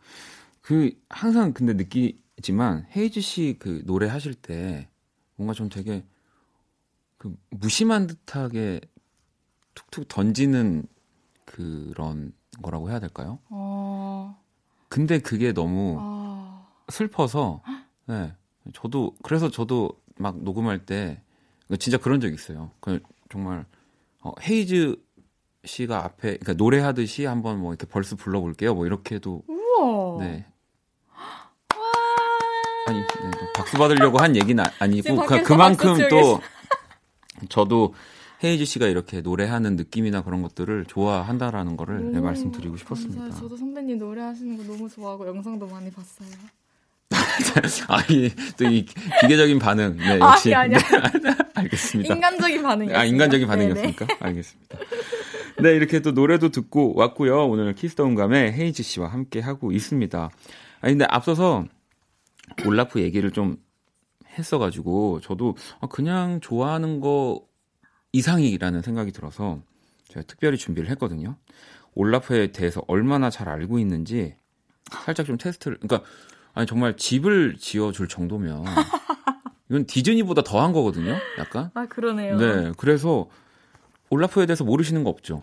그 0.60 0.92
항상 1.08 1.52
근데 1.52 1.72
느끼지만 1.72 2.86
헤이즈 2.94 3.20
씨그 3.20 3.84
노래 3.86 4.06
하실 4.06 4.34
때 4.34 4.88
뭔가 5.36 5.54
좀 5.54 5.68
되게 5.68 6.04
그 7.16 7.34
무심한 7.50 8.06
듯하게 8.06 8.80
툭툭 9.74 10.08
던지는 10.08 10.86
그런 11.46 12.32
거라고 12.60 12.90
해야 12.90 13.00
될까요? 13.00 13.38
어... 13.48 14.38
근데 14.88 15.18
그게 15.18 15.52
너무 15.52 15.96
어... 15.98 16.68
슬퍼서 16.90 17.62
네. 18.06 18.34
저도 18.74 19.16
그래서 19.22 19.50
저도 19.50 20.00
막 20.18 20.42
녹음할 20.42 20.84
때 20.84 21.22
진짜 21.80 21.96
그런 21.96 22.20
적 22.20 22.32
있어요. 22.32 22.70
그 22.80 23.00
정말 23.30 23.64
어, 24.20 24.32
헤이즈 24.40 24.96
씨가 25.64 26.04
앞에 26.04 26.38
그러니까 26.38 26.54
노래하듯이 26.54 27.24
한번 27.24 27.58
뭐 27.60 27.72
이렇게 27.72 27.86
벌써 27.86 28.16
불러볼게요. 28.16 28.74
뭐 28.74 28.86
이렇게도 28.86 29.42
우와. 29.46 30.24
네. 30.24 30.46
와 31.10 31.82
아니 32.86 32.98
네, 32.98 33.06
박수 33.54 33.78
받으려고 33.78 34.18
한 34.18 34.34
얘기는 34.36 34.62
아니고 34.78 35.16
그, 35.26 35.42
그만큼 35.42 36.08
또 36.08 36.40
저도 37.48 37.94
헤이즈 38.42 38.64
씨가 38.64 38.88
이렇게 38.88 39.20
노래하는 39.20 39.76
느낌이나 39.76 40.22
그런 40.22 40.42
것들을 40.42 40.86
좋아한다라는 40.86 41.76
거를 41.76 42.12
네, 42.12 42.20
말씀드리고 42.20 42.76
싶었습니다. 42.76 43.20
감사해요. 43.22 43.42
저도 43.42 43.56
선배님 43.56 43.98
노래하시는 43.98 44.56
거 44.56 44.64
너무 44.64 44.88
좋아하고 44.88 45.28
영상도 45.28 45.66
많이 45.68 45.90
봤어요. 45.92 46.28
아니 47.88 48.30
또이 48.56 48.86
기계적인 49.20 49.58
반응. 49.58 49.96
네, 49.96 50.18
역시. 50.18 50.52
아니, 50.54 50.74
아니, 50.74 50.82
네, 51.22 51.34
알겠습니다. 51.54 52.14
인간적인 52.14 52.62
반응이요. 52.62 52.96
아, 52.96 53.04
인간적인 53.04 53.46
반응이었습니까? 53.46 54.06
네네. 54.06 54.18
알겠습니다. 54.20 54.78
네, 55.60 55.74
이렇게 55.74 56.00
또 56.00 56.12
노래도 56.12 56.48
듣고 56.48 56.94
왔고요. 56.96 57.46
오늘 57.48 57.74
키스더운감에 57.74 58.52
헤이즈 58.52 58.82
씨와 58.82 59.08
함께 59.08 59.40
하고 59.40 59.72
있습니다. 59.72 60.30
아니 60.80 60.92
근데 60.92 61.04
앞서서 61.08 61.66
올라프 62.66 63.00
얘기를 63.00 63.30
좀 63.30 63.56
했어가지고 64.38 65.20
저도 65.20 65.56
아, 65.80 65.86
그냥 65.86 66.40
좋아하는 66.40 67.00
거 67.00 67.42
이상이라는 68.12 68.82
생각이 68.82 69.12
들어서 69.12 69.60
제가 70.08 70.22
특별히 70.26 70.56
준비를 70.56 70.90
했거든요. 70.90 71.36
올라프에 71.94 72.52
대해서 72.52 72.82
얼마나 72.88 73.30
잘 73.30 73.48
알고 73.48 73.78
있는지 73.78 74.34
살짝 75.04 75.26
좀 75.26 75.38
테스트를 75.38 75.78
그러니까 75.80 76.08
아니 76.54 76.66
정말 76.66 76.96
집을 76.96 77.56
지어줄 77.58 78.08
정도면 78.08 78.64
이건 79.68 79.86
디즈니보다 79.86 80.42
더한 80.42 80.72
거거든요. 80.72 81.16
약간. 81.38 81.70
아 81.74 81.86
그러네요. 81.86 82.36
네, 82.36 82.72
그래서 82.76 83.28
올라프에 84.12 84.44
대해서 84.46 84.62
모르시는 84.64 85.04
거 85.04 85.10
없죠? 85.10 85.42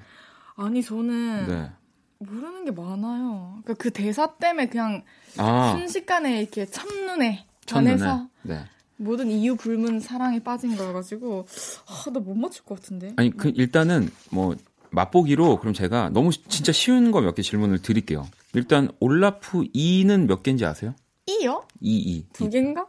아니 0.56 0.84
저는 0.84 1.48
네. 1.48 1.72
모르는 2.20 2.66
게 2.66 2.72
많아요. 2.72 3.60
그러니까 3.64 3.74
그 3.82 3.90
대사 3.92 4.28
때문에 4.36 4.68
그냥 4.68 5.04
아. 5.38 5.76
순식간에 5.78 6.42
이렇게 6.42 6.66
첫눈에 6.68 7.46
반해서 7.68 8.28
네. 8.44 8.64
모든 8.98 9.32
이유 9.32 9.56
불문 9.56 10.00
사랑에 10.02 10.44
빠진 10.44 10.76
거여가지고 10.76 11.48
아, 11.88 12.10
나못 12.12 12.38
맞출 12.38 12.64
것 12.66 12.80
같은데. 12.82 13.14
아니 13.16 13.32
그 13.36 13.52
일단은 13.56 14.12
뭐 14.32 14.56
맛보기로 14.92 15.60
그럼 15.60 15.74
제가 15.74 16.10
너무 16.10 16.32
진짜 16.32 16.72
쉬운 16.72 17.12
거 17.12 17.22
몇 17.22 17.34
개 17.36 17.42
질문을 17.42 17.82
드릴게요. 17.82 18.28
일단 18.54 18.90
올라프 19.00 19.64
2는 19.74 20.28
몇 20.28 20.44
개인지 20.44 20.66
아세요? 20.66 20.94
2요? 21.28 21.64
2, 21.80 21.98
2. 21.98 22.26
두 22.34 22.50
개인가? 22.50 22.86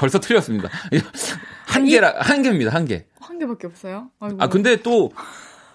벌써 0.00 0.18
틀렸습니다. 0.18 0.68
한 1.70 1.86
개라 1.86 2.14
한 2.20 2.42
개입니다. 2.42 2.72
한 2.72 2.84
개. 2.84 3.06
한 3.20 3.38
개밖에 3.38 3.66
없어요? 3.66 4.10
아이고. 4.18 4.36
아 4.40 4.48
근데 4.48 4.76
또 4.82 5.10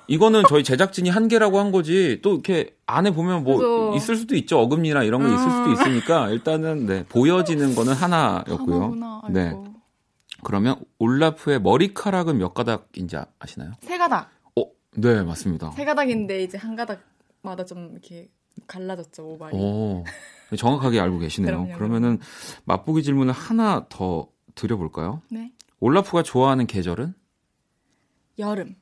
이거는 0.07 0.43
저희 0.49 0.63
제작진이 0.63 1.09
한 1.09 1.27
개라고 1.27 1.59
한 1.59 1.71
거지 1.71 2.19
또 2.21 2.33
이렇게 2.33 2.75
안에 2.85 3.11
보면 3.11 3.43
뭐 3.43 3.57
그죠. 3.57 3.93
있을 3.95 4.15
수도 4.17 4.35
있죠 4.35 4.59
어금니나 4.59 5.03
이런 5.03 5.23
거 5.23 5.29
아. 5.29 5.33
있을 5.33 5.49
수도 5.51 5.71
있으니까 5.71 6.29
일단은 6.29 6.85
네 6.85 7.05
보여지는 7.09 7.73
거는 7.75 7.93
하나였고요. 7.93 8.83
하나구나. 8.83 9.21
네. 9.29 9.55
그러면 10.43 10.75
올라프의 10.99 11.59
머리카락은 11.61 12.37
몇 12.37 12.53
가닥인지 12.53 13.17
아시나요? 13.39 13.71
세 13.81 13.97
가닥. 13.97 14.29
어, 14.59 14.63
네 14.95 15.23
맞습니다. 15.23 15.71
세 15.71 15.85
가닥인데 15.85 16.43
이제 16.43 16.57
한 16.57 16.75
가닥마다 16.75 17.65
좀 17.65 17.89
이렇게 17.93 18.29
갈라졌죠 18.67 19.23
모발이. 19.23 19.57
오, 19.57 20.03
정확하게 20.55 20.99
알고 20.99 21.17
계시네요. 21.19 21.67
그러면은 21.75 22.19
맛보기 22.65 23.01
질문을 23.01 23.33
하나 23.33 23.87
더 23.89 24.27
드려볼까요? 24.53 25.21
네. 25.31 25.51
올라프가 25.79 26.23
좋아하는 26.23 26.67
계절은? 26.67 27.13
여름. 28.39 28.75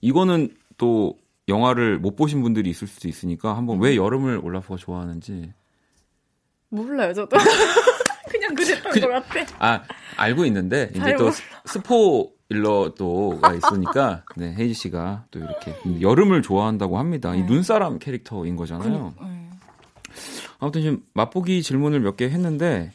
이거는 0.00 0.54
또 0.78 1.18
영화를 1.48 1.98
못 1.98 2.16
보신 2.16 2.42
분들이 2.42 2.70
있을 2.70 2.88
수도 2.88 3.08
있으니까 3.08 3.56
한번 3.56 3.80
왜 3.80 3.94
여름을 3.96 4.40
올라프가 4.42 4.76
좋아하는지 4.76 5.52
몰라요 6.70 7.12
저도 7.12 7.36
그냥 8.30 8.54
그랬던 8.54 8.92
그, 8.92 9.00
것 9.00 9.08
같아. 9.08 9.46
아 9.58 9.82
알고 10.16 10.44
있는데 10.46 10.90
이제 10.94 11.14
또 11.16 11.30
스포일러도가 11.66 13.54
있으니까 13.54 14.24
네 14.36 14.54
헤이지 14.58 14.74
씨가 14.74 15.26
또 15.30 15.38
이렇게 15.40 15.74
여름을 16.00 16.42
좋아한다고 16.42 16.98
합니다. 16.98 17.32
네. 17.32 17.38
이 17.38 17.42
눈사람 17.42 17.98
캐릭터인 17.98 18.56
거잖아요. 18.56 19.14
네. 19.20 19.50
아무튼 20.58 20.80
지금 20.82 21.02
맛보기 21.14 21.62
질문을 21.62 22.00
몇 22.00 22.16
개 22.16 22.24
했는데 22.28 22.92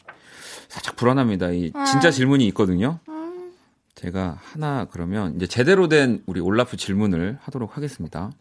살짝 0.67 0.95
불안합니다. 0.95 1.51
이 1.51 1.71
진짜 1.85 2.07
아. 2.07 2.11
질문이 2.11 2.45
있거든요. 2.47 2.99
제가 3.95 4.37
하나 4.41 4.85
그러면 4.85 5.35
이제 5.35 5.47
제대로 5.47 5.87
된 5.87 6.21
우리 6.27 6.39
올라프 6.39 6.77
질문을 6.77 7.39
하도록 7.41 7.75
하겠습니다. 7.75 8.31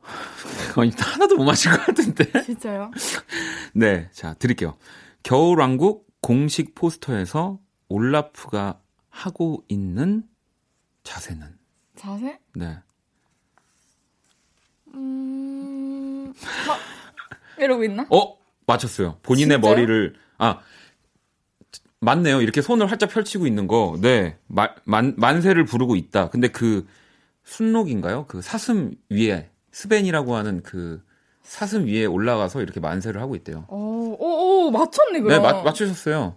아니, 0.76 0.90
하나도 0.96 1.36
못 1.36 1.44
맞힌 1.44 1.72
것 1.72 1.84
같은데. 1.84 2.30
진짜요? 2.44 2.90
네, 3.74 4.08
자, 4.12 4.34
드릴게요. 4.34 4.76
겨울왕국 5.22 6.06
공식 6.20 6.74
포스터에서 6.74 7.58
올라프가 7.88 8.80
하고 9.10 9.64
있는 9.68 10.24
자세는? 11.02 11.58
자세? 11.96 12.38
네. 12.54 12.78
음, 14.94 16.32
막, 16.66 16.78
이러고 17.58 17.84
있나? 17.84 18.06
어? 18.10 18.36
맞췄어요. 18.66 19.18
본인의 19.22 19.56
진짜요? 19.58 19.70
머리를, 19.74 20.14
아, 20.38 20.60
맞네요. 22.00 22.42
이렇게 22.42 22.60
손을 22.60 22.90
활짝 22.90 23.10
펼치고 23.10 23.46
있는 23.46 23.66
거. 23.66 23.96
네. 24.00 24.38
마, 24.46 24.68
만, 24.84 25.14
만세를 25.16 25.64
부르고 25.64 25.96
있다. 25.96 26.30
근데 26.30 26.48
그 26.48 26.86
순록인가요? 27.44 28.26
그 28.26 28.42
사슴 28.42 28.94
위에 29.10 29.50
스벤이라고 29.72 30.36
하는 30.36 30.62
그 30.62 31.02
사슴 31.42 31.86
위에 31.86 32.04
올라가서 32.04 32.62
이렇게 32.62 32.80
만세를 32.80 33.20
하고 33.20 33.36
있대요. 33.36 33.66
오, 33.68 34.16
오, 34.18 34.66
오 34.66 34.70
맞췄네, 34.70 35.20
그럼. 35.20 35.28
네, 35.28 35.38
마, 35.38 35.62
맞추셨어요. 35.62 36.36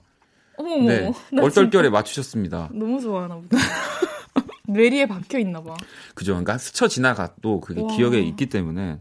어머, 0.58 0.76
네. 0.89 1.12
얼떨결에 1.39 1.89
맞추셨습니다. 1.89 2.70
너무 2.74 3.00
좋아하나 3.00 3.36
보다. 3.36 3.58
뇌리에 4.68 5.06
박혀 5.06 5.39
있나 5.39 5.62
봐. 5.64 5.76
그죠. 6.14 6.34
그러니까 6.34 6.58
스쳐 6.58 6.88
지나가도 6.88 7.62
그게 7.62 7.82
와. 7.82 7.88
기억에 7.95 8.20
있기 8.20 8.48
때문에. 8.48 9.00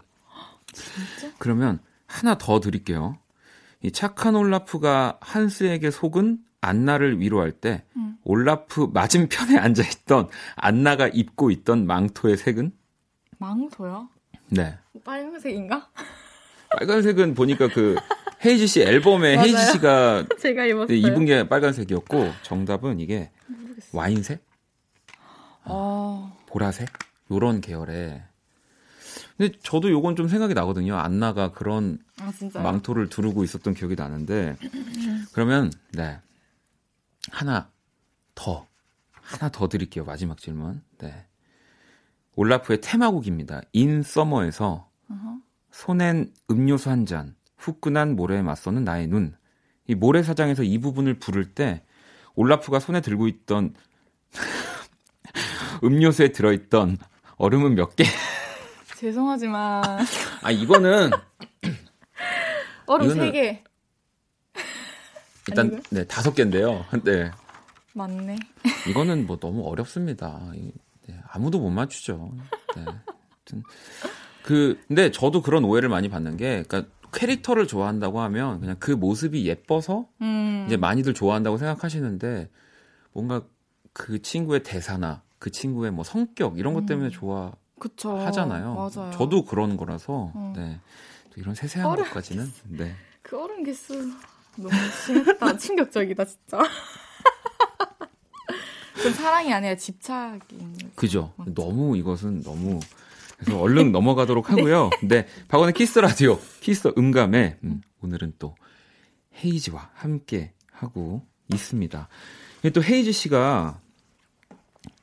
진짜? 0.72 1.34
그러면 1.38 1.80
하나 2.06 2.38
더 2.38 2.60
드릴게요. 2.60 3.18
이 3.82 3.90
착한 3.92 4.34
올라프가 4.34 5.18
한스에게 5.20 5.90
속은 5.90 6.38
안나를 6.60 7.20
위로할 7.20 7.52
때 7.52 7.84
음. 7.96 8.16
올라프 8.24 8.90
맞은편에 8.92 9.56
앉아 9.58 9.82
있던 9.82 10.28
안나가 10.56 11.08
입고 11.08 11.50
있던 11.50 11.86
망토의 11.86 12.36
색은? 12.36 12.72
망토요? 13.38 14.08
네. 14.48 14.78
빨간색인가? 15.04 15.88
빨간색은 16.78 17.34
보니까 17.34 17.68
그 17.68 17.96
헤이지 18.44 18.66
씨 18.66 18.82
앨범에 18.82 19.38
헤이지 19.38 19.72
씨가 19.72 20.26
제가 20.40 20.66
입었어요. 20.66 20.86
네, 20.86 20.96
입은 20.96 21.24
게 21.24 21.48
빨간색이었고 21.48 22.32
정답은 22.42 23.00
이게 23.00 23.30
모르겠어요. 23.46 23.90
와인색? 23.92 24.44
어... 25.64 26.36
보라색? 26.46 26.88
요런 27.30 27.60
계열의 27.60 28.22
근데 29.36 29.56
저도 29.62 29.90
요건 29.90 30.16
좀 30.16 30.28
생각이 30.28 30.54
나거든요. 30.54 30.96
안나가 30.96 31.52
그런 31.52 31.98
아, 32.20 32.32
망토를 32.54 33.08
두르고 33.08 33.44
있었던 33.44 33.74
기억이 33.74 33.94
나는데 33.94 34.56
그러면 35.32 35.70
네 35.92 36.18
하나 37.30 37.68
더 38.34 38.66
하나 39.10 39.50
더 39.50 39.68
드릴게요. 39.68 40.04
마지막 40.04 40.38
질문. 40.38 40.82
네. 40.98 41.26
올라프의 42.36 42.80
테마곡입니다. 42.80 43.62
인 43.72 44.02
서머에서 44.02 44.88
uh-huh. 45.10 45.40
손엔 45.70 46.32
음료수 46.50 46.90
한 46.90 47.06
잔, 47.06 47.34
후끈한 47.56 48.14
모래에 48.14 48.42
맞서는 48.42 48.84
나의 48.84 49.08
눈. 49.08 49.34
이 49.88 49.94
모래사장에서 49.94 50.62
이 50.62 50.78
부분을 50.78 51.18
부를 51.18 51.54
때 51.54 51.82
올라프가 52.34 52.78
손에 52.78 53.00
들고 53.00 53.28
있던 53.28 53.74
음료수에 55.82 56.32
들어있던 56.32 56.98
얼음은 57.36 57.74
몇 57.74 57.96
개? 57.96 58.04
죄송하지만 58.96 59.82
아 60.42 60.50
이거는 60.50 61.10
얼음 62.86 63.14
세 63.14 63.30
개. 63.30 63.64
일단 65.48 65.82
네 65.90 66.04
다섯 66.04 66.34
개인데요. 66.34 66.84
네. 67.04 67.30
맞네. 67.92 68.36
이거는 68.88 69.26
뭐 69.26 69.38
너무 69.38 69.66
어렵습니다. 69.66 70.40
네, 70.52 71.20
아무도 71.30 71.60
못 71.60 71.70
맞추죠. 71.70 72.32
네. 72.76 72.84
그 74.42 74.78
근데 74.88 75.10
저도 75.10 75.42
그런 75.42 75.64
오해를 75.64 75.88
많이 75.88 76.08
받는 76.08 76.36
게 76.36 76.64
그러니까 76.66 76.90
캐릭터를 77.12 77.66
좋아한다고 77.66 78.20
하면 78.20 78.60
그냥 78.60 78.76
그 78.78 78.90
모습이 78.90 79.46
예뻐서 79.46 80.08
음. 80.20 80.64
이제 80.66 80.76
많이들 80.76 81.14
좋아한다고 81.14 81.58
생각하시는데 81.58 82.48
뭔가 83.12 83.42
그 83.92 84.20
친구의 84.20 84.62
대사나 84.62 85.22
그 85.38 85.50
친구의 85.50 85.92
뭐 85.92 86.04
성격 86.04 86.58
이런 86.58 86.74
것 86.74 86.80
음. 86.80 86.86
때문에 86.86 87.10
좋아 87.10 87.52
그쵸. 87.78 88.16
하잖아요. 88.18 88.74
맞아요. 88.74 89.10
저도 89.12 89.44
그런 89.44 89.76
거라서 89.76 90.32
어. 90.34 90.52
네. 90.56 90.80
이런 91.36 91.54
세세한 91.54 91.96
것까지는 91.96 92.50
네. 92.68 92.94
그 93.22 93.42
어른 93.42 93.62
개수 93.62 93.94
너무 94.56 94.70
심했다. 95.04 95.56
충격적이다, 95.58 96.24
진짜. 96.24 96.62
그 98.94 99.10
사랑이 99.12 99.52
아니라 99.52 99.76
집착인. 99.76 100.90
그죠. 100.94 101.32
맞죠? 101.36 101.54
너무 101.54 101.96
이것은 101.96 102.42
너무. 102.42 102.80
그래서 103.38 103.60
얼른 103.60 103.92
넘어가도록 103.92 104.48
하고요. 104.50 104.90
네. 105.02 105.22
네. 105.22 105.26
박원의 105.48 105.74
키스 105.74 105.89
더 105.89 105.98
라디오, 105.98 106.40
키스 106.60 106.92
음감회 106.96 107.58
음, 107.64 107.82
오늘은 108.00 108.34
또 108.38 108.54
헤이즈와 109.44 109.90
함께 109.94 110.54
하고 110.72 111.26
있습니다. 111.52 112.08
또 112.72 112.82
헤이즈 112.82 113.12
씨가 113.12 113.80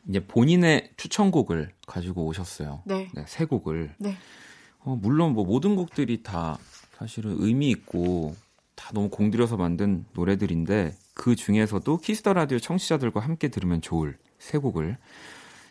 이제 0.10 0.26
본인의 0.26 0.92
추천곡을 0.98 1.74
가지고 1.88 2.26
오셨어요. 2.26 2.84
네. 2.86 3.10
네, 3.14 3.26
세 3.28 3.46
곡을. 3.46 3.96
네. 4.00 4.16
어, 4.80 4.98
물론 5.02 5.34
뭐 5.34 5.46
모든 5.46 5.76
곡들이 5.76 6.24
다 6.24 6.58
사실은 6.98 7.36
의미 7.40 7.70
있고 7.70 8.36
다 8.76 8.92
너무 8.94 9.10
공들여서 9.10 9.58
만든 9.58 10.06
노래들인데 10.14 10.96
그 11.14 11.36
중에서도 11.36 11.98
키스 11.98 12.20
더 12.20 12.34
라디오 12.34 12.60
청취자들과 12.60 13.20
함께 13.20 13.48
들으면 13.48 13.82
좋을 13.82 14.18
세 14.40 14.58
곡을 14.58 14.98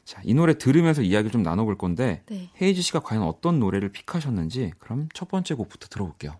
자, 0.05 0.20
이 0.24 0.35
노래 0.35 0.59
들으면서 0.59 1.03
이야기를 1.03 1.30
좀 1.30 1.43
나눠 1.43 1.64
볼 1.64 1.76
건데 1.78 2.22
네. 2.26 2.51
헤이즈 2.61 2.83
씨가 2.83 3.01
과연 3.01 3.22
어떤 3.22 3.61
노래를 3.61 3.91
pick하셨는지 3.91 4.72
그럼 4.78 5.09
첫 5.14 5.28
번째 5.28 5.55
곡부터 5.55 5.89
들어볼게요. 5.89 6.37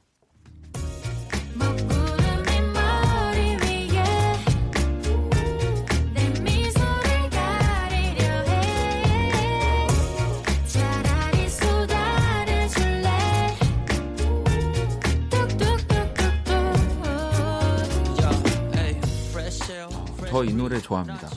저 20.43 20.45
이 20.45 20.53
노래 20.55 20.80
좋아합니다. 20.80 21.28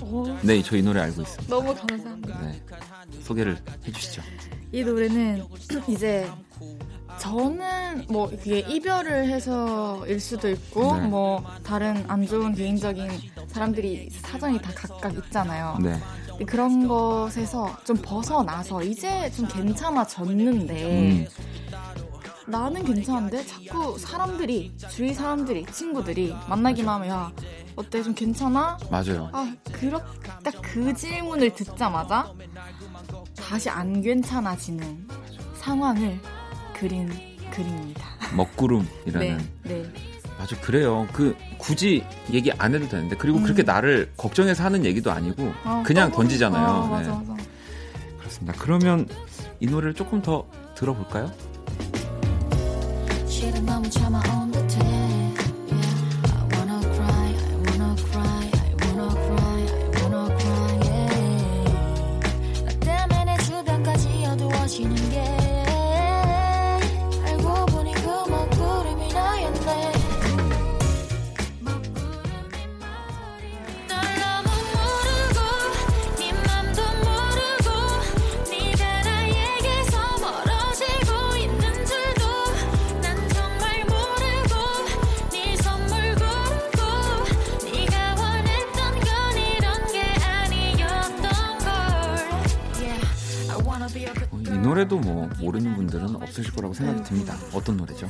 네, 0.41 0.61
저 0.63 0.75
이 0.75 0.81
노래 0.81 1.01
알고 1.01 1.21
있습니다. 1.21 1.55
너무 1.55 1.75
감사합니다. 1.75 2.39
네, 2.41 2.61
소개를 3.21 3.57
해주시죠. 3.87 4.21
이 4.71 4.83
노래는 4.83 5.45
이제 5.87 6.27
저는 7.19 8.05
뭐 8.09 8.27
그게 8.29 8.59
이별을 8.59 9.27
해서일 9.29 10.19
수도 10.19 10.49
있고 10.49 10.97
네. 10.97 11.07
뭐 11.07 11.43
다른 11.63 12.03
안 12.07 12.25
좋은 12.25 12.53
개인적인 12.55 13.09
사람들이 13.47 14.09
사정이 14.23 14.59
다 14.61 14.71
각각 14.75 15.13
있잖아요. 15.13 15.77
네. 15.81 15.97
그런 16.47 16.87
것에서 16.87 17.77
좀 17.85 17.95
벗어나서 18.01 18.83
이제 18.83 19.29
좀 19.31 19.47
괜찮아졌는데 19.47 20.83
음. 20.83 21.27
나는 22.47 22.83
괜찮은데 22.83 23.45
자꾸 23.45 23.97
사람들이 23.97 24.73
주위 24.89 25.13
사람들이 25.13 25.65
친구들이 25.71 26.35
만나기만 26.47 26.95
하면 26.95 27.09
야 27.09 27.31
어때 27.75 28.03
좀 28.03 28.13
괜찮아? 28.13 28.77
맞아요. 28.89 29.29
아 29.33 29.53
그렇 29.71 30.01
딱그 30.43 30.93
질문을 30.93 31.53
듣자마자 31.53 32.31
다시 33.35 33.69
안 33.69 34.01
괜찮아지는 34.01 35.07
상황을 35.55 36.19
그린 36.73 37.09
그림입니다. 37.51 38.05
먹구름이라는. 38.35 39.37
네, 39.63 39.83
네. 39.83 39.93
맞아 40.37 40.59
그래요. 40.59 41.07
그 41.13 41.35
굳이 41.57 42.03
얘기 42.31 42.51
안 42.51 42.75
해도 42.75 42.87
되는데 42.87 43.15
그리고 43.15 43.39
음. 43.39 43.43
그렇게 43.43 43.63
나를 43.63 44.11
걱정해서 44.17 44.63
하는 44.63 44.85
얘기도 44.85 45.11
아니고 45.11 45.51
어, 45.63 45.83
그냥 45.85 46.09
어, 46.09 46.11
던지잖아요. 46.11 46.67
어, 46.67 46.87
맞아, 46.87 47.11
네. 47.11 47.27
맞아. 47.27 47.43
그렇습니다. 48.19 48.53
그러면 48.59 49.07
이 49.59 49.65
노래를 49.65 49.93
조금 49.93 50.21
더 50.21 50.45
들어볼까요? 50.75 51.31
노래 53.89 54.44
생각이 96.75 97.03
듭니다. 97.03 97.35
어떤 97.53 97.77
노래죠? 97.77 98.07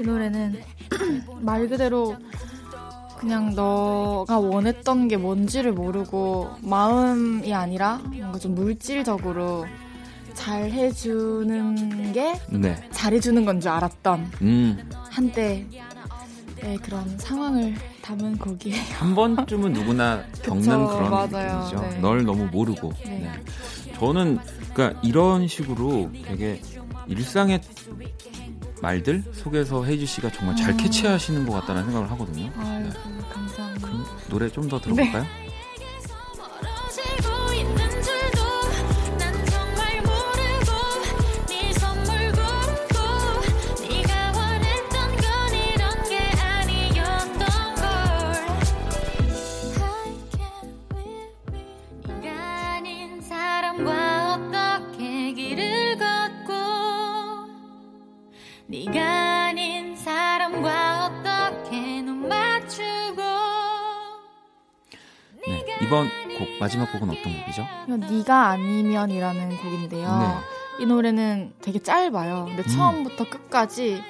이 0.00 0.02
노래는 0.02 0.60
말 1.40 1.68
그대로 1.68 2.16
그냥 3.18 3.54
너가 3.54 4.38
원했던 4.38 5.08
게 5.08 5.16
뭔지를 5.16 5.72
모르고 5.72 6.50
마음이 6.60 7.52
아니라 7.54 8.00
뭔가 8.04 8.38
좀 8.38 8.54
물질적으로 8.54 9.66
잘 10.34 10.70
해주는 10.70 12.12
게 12.12 12.38
네. 12.50 12.76
잘해주는 12.90 13.44
건 13.46 13.60
줄 13.60 13.70
알았던 13.70 14.30
음. 14.42 14.90
한때 15.10 15.66
의 16.62 16.76
그런 16.78 17.18
상황을 17.18 17.74
담은 18.02 18.38
곡이에요. 18.38 18.82
한 18.98 19.14
번쯤은 19.14 19.72
누구나 19.74 20.22
겪는 20.42 20.62
그쵸, 20.62 20.86
그런 20.96 21.10
맞아요. 21.10 21.64
느낌이죠. 21.64 21.80
네. 21.90 21.98
널 22.00 22.24
너무 22.24 22.46
모르고. 22.46 22.92
네. 23.04 23.18
네. 23.18 23.92
저는 23.98 24.38
그러니까 24.72 24.98
이런 25.02 25.48
식으로 25.48 26.10
되게 26.24 26.60
일상의 27.08 27.60
말들 28.82 29.22
속에서 29.32 29.84
헤이즈 29.84 30.06
씨가 30.06 30.30
정말 30.32 30.56
잘 30.56 30.70
음. 30.72 30.76
캐치하시는 30.76 31.46
것 31.46 31.52
같다는 31.60 31.84
생각을 31.84 32.10
하거든요. 32.12 32.50
아유, 32.58 32.84
네. 32.84 32.90
감사합니다. 33.32 33.86
그럼 33.86 34.04
노래 34.28 34.48
좀 34.50 34.68
더 34.68 34.80
들어볼까요? 34.80 35.22
네. 35.22 35.45
네가 58.68 59.44
아닌 59.46 59.94
사람과 59.94 61.06
어떻게 61.06 62.02
눈 62.02 62.28
맞추고 62.28 63.22
네, 65.46 65.64
이번 65.82 66.08
곡 66.36 66.48
마지막 66.58 66.90
곡은 66.90 67.10
어떤 67.10 67.40
곡이죠? 67.40 67.64
네가 67.86 68.48
아니면이라는 68.48 69.56
곡인데요. 69.58 70.18
네. 70.18 70.82
이 70.82 70.86
노래는 70.86 71.54
되게 71.62 71.78
짧아요. 71.78 72.46
근데 72.46 72.62
음. 72.62 72.66
처음부터 72.66 73.30
끝까지 73.30 74.02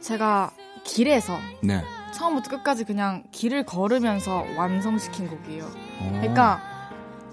제가 0.00 0.50
길에서 0.84 1.38
네. 1.62 1.82
처음부터 2.12 2.50
끝까지 2.50 2.84
그냥 2.84 3.24
길을 3.32 3.64
걸으면서 3.64 4.44
완성시킨 4.58 5.28
곡이에요. 5.28 5.64
오. 5.64 6.12
그러니까 6.12 6.60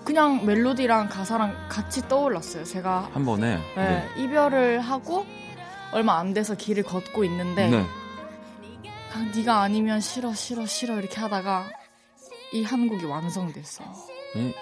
그냥 0.06 0.46
멜로디랑 0.46 1.10
가사랑 1.10 1.54
같이 1.68 2.08
떠올랐어요. 2.08 2.64
제가 2.64 3.10
한 3.12 3.26
번에 3.26 3.58
네, 3.76 4.06
네. 4.16 4.24
이별을 4.24 4.80
하고 4.80 5.26
얼마 5.92 6.18
안 6.20 6.34
돼서 6.34 6.56
길을 6.56 6.84
걷고 6.84 7.24
있는데 7.26 7.70
네. 7.70 7.86
아, 9.14 9.20
네가 9.36 9.62
아니면 9.62 10.02
싫어 10.02 10.34
싫어 10.34 10.66
싫어 10.66 11.00
이렇게 11.00 11.20
하다가 11.20 11.70
이 12.54 12.64
한 12.64 12.88
곡이 12.88 13.06
완성됐어. 13.06 13.84
네. 14.36 14.54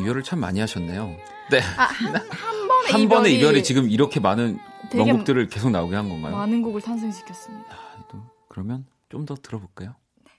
이별을 0.00 0.22
참 0.22 0.40
많이 0.40 0.60
하셨네요. 0.60 1.16
네. 1.50 1.60
아, 1.76 1.84
한, 1.84 2.14
한 2.14 2.68
번의 2.68 2.92
한 2.92 3.00
이별이, 3.00 3.08
번의 3.08 3.34
이별이 3.36 3.62
지금 3.64 3.90
이렇게 3.90 4.20
많은 4.20 4.58
명곡들을 4.94 5.48
계속 5.48 5.70
나오게 5.70 5.96
한 5.96 6.08
건가요? 6.08 6.36
많은 6.36 6.62
곡을 6.62 6.80
탄생시켰습니다. 6.82 7.66
아, 7.74 8.04
또 8.10 8.18
그러면 8.48 8.86
좀 9.10 9.24
더 9.26 9.34
들어볼까요? 9.34 9.94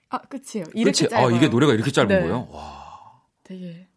아, 0.09 0.19
끝이에요. 0.19 0.65
이렇게 0.73 1.07
끝이, 1.07 1.19
아, 1.19 1.29
이게 1.31 1.47
노래가 1.47 1.73
이렇게 1.73 1.91
짧은 1.91 2.07
네. 2.07 2.19
거예요? 2.21 2.47
와. 2.51 3.21
되게 3.43 3.87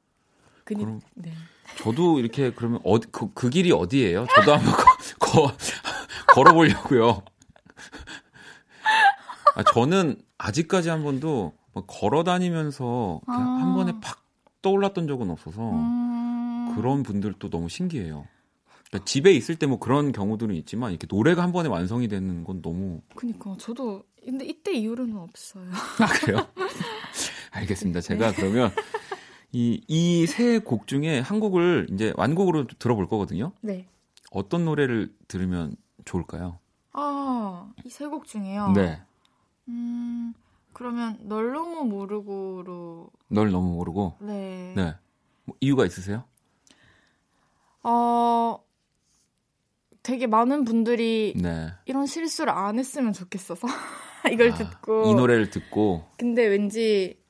그니, 0.65 0.85
그럼 0.85 1.01
네. 1.15 1.33
저도 1.79 2.19
이렇게 2.19 2.53
그러면 2.53 2.81
어디 2.85 3.07
그, 3.11 3.33
그 3.35 3.49
길이 3.51 3.71
어디예요? 3.73 4.27
저도 4.35 4.55
한번 4.55 4.73
거, 4.75 4.85
거 5.19 5.57
걸어보려고요. 6.35 7.23
아, 9.55 9.63
저는 9.75 10.17
아직까지 10.39 10.89
한 10.89 11.03
번도 11.03 11.53
걸어 11.87 12.25
다니면서 12.25 13.21
아. 13.27 13.33
한 13.33 13.75
번에 13.75 13.93
팍 14.01 14.23
떠올랐던 14.63 15.07
적은 15.09 15.31
없어서 15.31 15.71
음. 15.73 16.75
그런 16.77 17.03
분들도 17.03 17.51
너무 17.51 17.69
신기해요. 17.69 18.27
그러니까 18.89 19.05
집에 19.07 19.33
있을 19.33 19.57
때 19.57 19.67
뭐 19.67 19.79
그런 19.79 20.13
경우들은 20.13 20.55
있지만 20.57 20.91
이렇게 20.91 21.07
노래가 21.11 21.43
한 21.43 21.53
번에 21.53 21.69
완성이 21.69 22.09
되는 22.09 22.45
건 22.45 22.63
너무. 22.63 23.01
그니까 23.15 23.55
저도 23.59 24.05
근데 24.25 24.45
이때 24.45 24.73
이후로는 24.73 25.17
없어요. 25.19 25.65
아 26.01 26.07
그래요? 26.07 26.47
알겠습니다. 27.51 28.01
제가 28.01 28.31
네. 28.33 28.37
그러면 28.37 28.71
이 29.53 29.81
이 29.89 30.25
세 30.27 30.61
곡 30.61 30.87
중에 30.87 31.21
한 31.21 31.41
곡을 31.41 31.89
이제 31.93 32.13
완곡으로 32.17 32.67
들어볼 32.79 33.09
거거든요. 33.09 33.53
네. 33.61 33.87
어떤 34.31 34.65
노래를 34.65 35.13
들으면 35.29 35.75
좋을까요? 36.05 36.59
아, 36.93 37.73
이 37.85 37.89
세 37.89 38.09
곡 38.09 38.27
중에요? 38.27 38.73
네. 38.75 39.01
음, 39.69 40.35
그러면 40.73 41.19
널 41.23 41.53
너무 41.53 41.85
모르고로. 41.85 43.11
널 43.29 43.51
너무 43.51 43.75
모르고? 43.77 44.17
네. 44.21 44.73
네. 44.77 44.95
뭐 45.45 45.57
이유가 45.61 45.85
있으세요? 45.87 46.25
어, 47.83 48.63
되게 50.03 50.27
많은 50.27 50.65
분들이 50.65 51.35
네. 51.37 51.71
이런 51.87 52.07
실수를 52.07 52.53
안 52.53 52.79
했으면 52.79 53.13
좋겠어서 53.13 53.67
이걸 54.33 54.51
아, 54.51 54.55
듣고 54.55 55.05
이 55.07 55.15
노래를 55.15 55.51
듣고 55.51 56.07
근데 56.17 56.47
왠지 56.47 57.21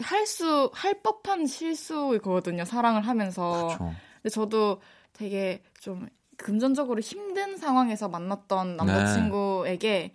할 0.00 0.26
수할 0.26 1.02
법한 1.02 1.46
실수거든요 1.46 2.64
사랑을 2.64 3.02
하면서 3.06 3.66
그쵸. 3.68 3.92
근데 4.16 4.28
저도 4.28 4.80
되게 5.12 5.62
좀 5.80 6.08
금전적으로 6.36 7.00
힘든 7.00 7.56
상황에서 7.56 8.08
만났던 8.08 8.76
남자친구에게 8.76 9.88
네. 9.88 10.12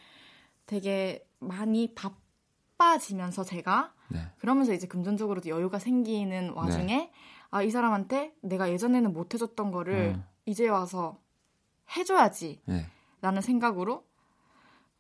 되게 0.66 1.26
많이 1.40 1.94
바빠지면서 1.96 3.44
제가 3.44 3.94
네. 4.10 4.20
그러면서 4.40 4.74
이제 4.74 4.88
금전적으로도 4.88 5.50
여유가 5.50 5.80
생기는 5.80 6.52
와중에 6.52 6.98
네. 6.98 7.12
아이 7.50 7.70
사람한테 7.70 8.34
내가 8.42 8.70
예전에는 8.70 9.14
못 9.14 9.34
해줬던 9.34 9.72
거를 9.72 10.16
음. 10.16 10.26
이제 10.46 10.68
와서 10.68 11.20
해줘야지 11.96 12.62
네. 12.66 12.86
라는 13.22 13.42
생각으로 13.42 14.06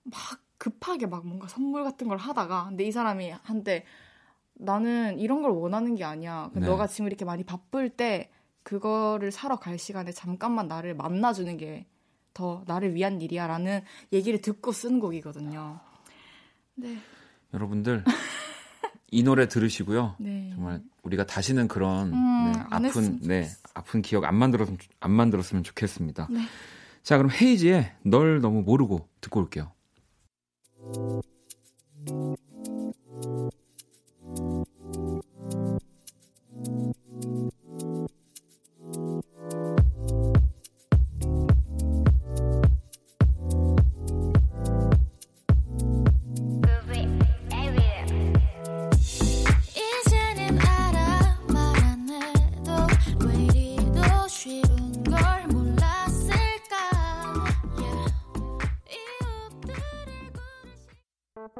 막 0.03 0.13
급하게 0.57 1.05
막 1.05 1.25
뭔가 1.25 1.47
선물 1.47 1.83
같은 1.83 2.07
걸 2.07 2.17
하다가 2.17 2.65
근데 2.69 2.83
이 2.85 2.91
사람이 2.91 3.31
한때 3.43 3.85
나는 4.53 5.19
이런 5.19 5.41
걸 5.41 5.51
원하는 5.51 5.95
게 5.95 6.03
아니야. 6.03 6.49
네. 6.53 6.65
너가 6.65 6.87
지금 6.87 7.07
이렇게 7.07 7.25
많이 7.25 7.43
바쁠 7.43 7.89
때 7.89 8.31
그거를 8.67 9.31
사러 9.31 9.57
갈 9.57 9.77
시간에 9.77 10.11
잠깐만 10.11 10.67
나를 10.67 10.93
만나주는 10.95 11.57
게 11.57 11.85
더 12.37 12.63
나를 12.67 12.93
위한 12.93 13.19
일이야라는 13.19 13.81
얘기를 14.13 14.39
듣고 14.39 14.71
쓴 14.71 14.99
곡이거든요. 14.99 15.79
네. 16.75 16.99
여러분들 17.51 18.03
이 19.09 19.23
노래 19.23 19.47
들으시고요. 19.47 20.17
네. 20.21 20.51
정말 20.53 20.83
우리가 21.01 21.25
다시는 21.25 21.67
그런 21.67 22.13
음, 22.13 22.51
네, 22.53 22.63
아픈 22.69 23.19
네 23.21 23.49
아픈 23.73 24.03
기억 24.03 24.25
안 24.25 24.35
만들었으면 24.35 24.77
안 24.99 25.11
만들었으면 25.11 25.63
좋겠습니다. 25.63 26.27
네. 26.29 26.41
자, 27.01 27.17
그럼 27.17 27.31
헤이지의 27.31 27.95
널 28.03 28.39
너무 28.39 28.61
모르고 28.61 29.09
듣고 29.19 29.39
올게요. 29.39 29.71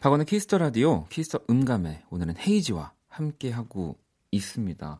박원의 0.00 0.24
키스 0.24 0.44
더 0.44 0.56
라디오, 0.56 1.06
키스 1.08 1.28
더 1.28 1.40
음감회 1.50 2.04
오늘은 2.08 2.38
헤이즈와 2.38 2.94
함께 3.06 3.50
하고 3.50 3.98
있습니다. 4.30 4.98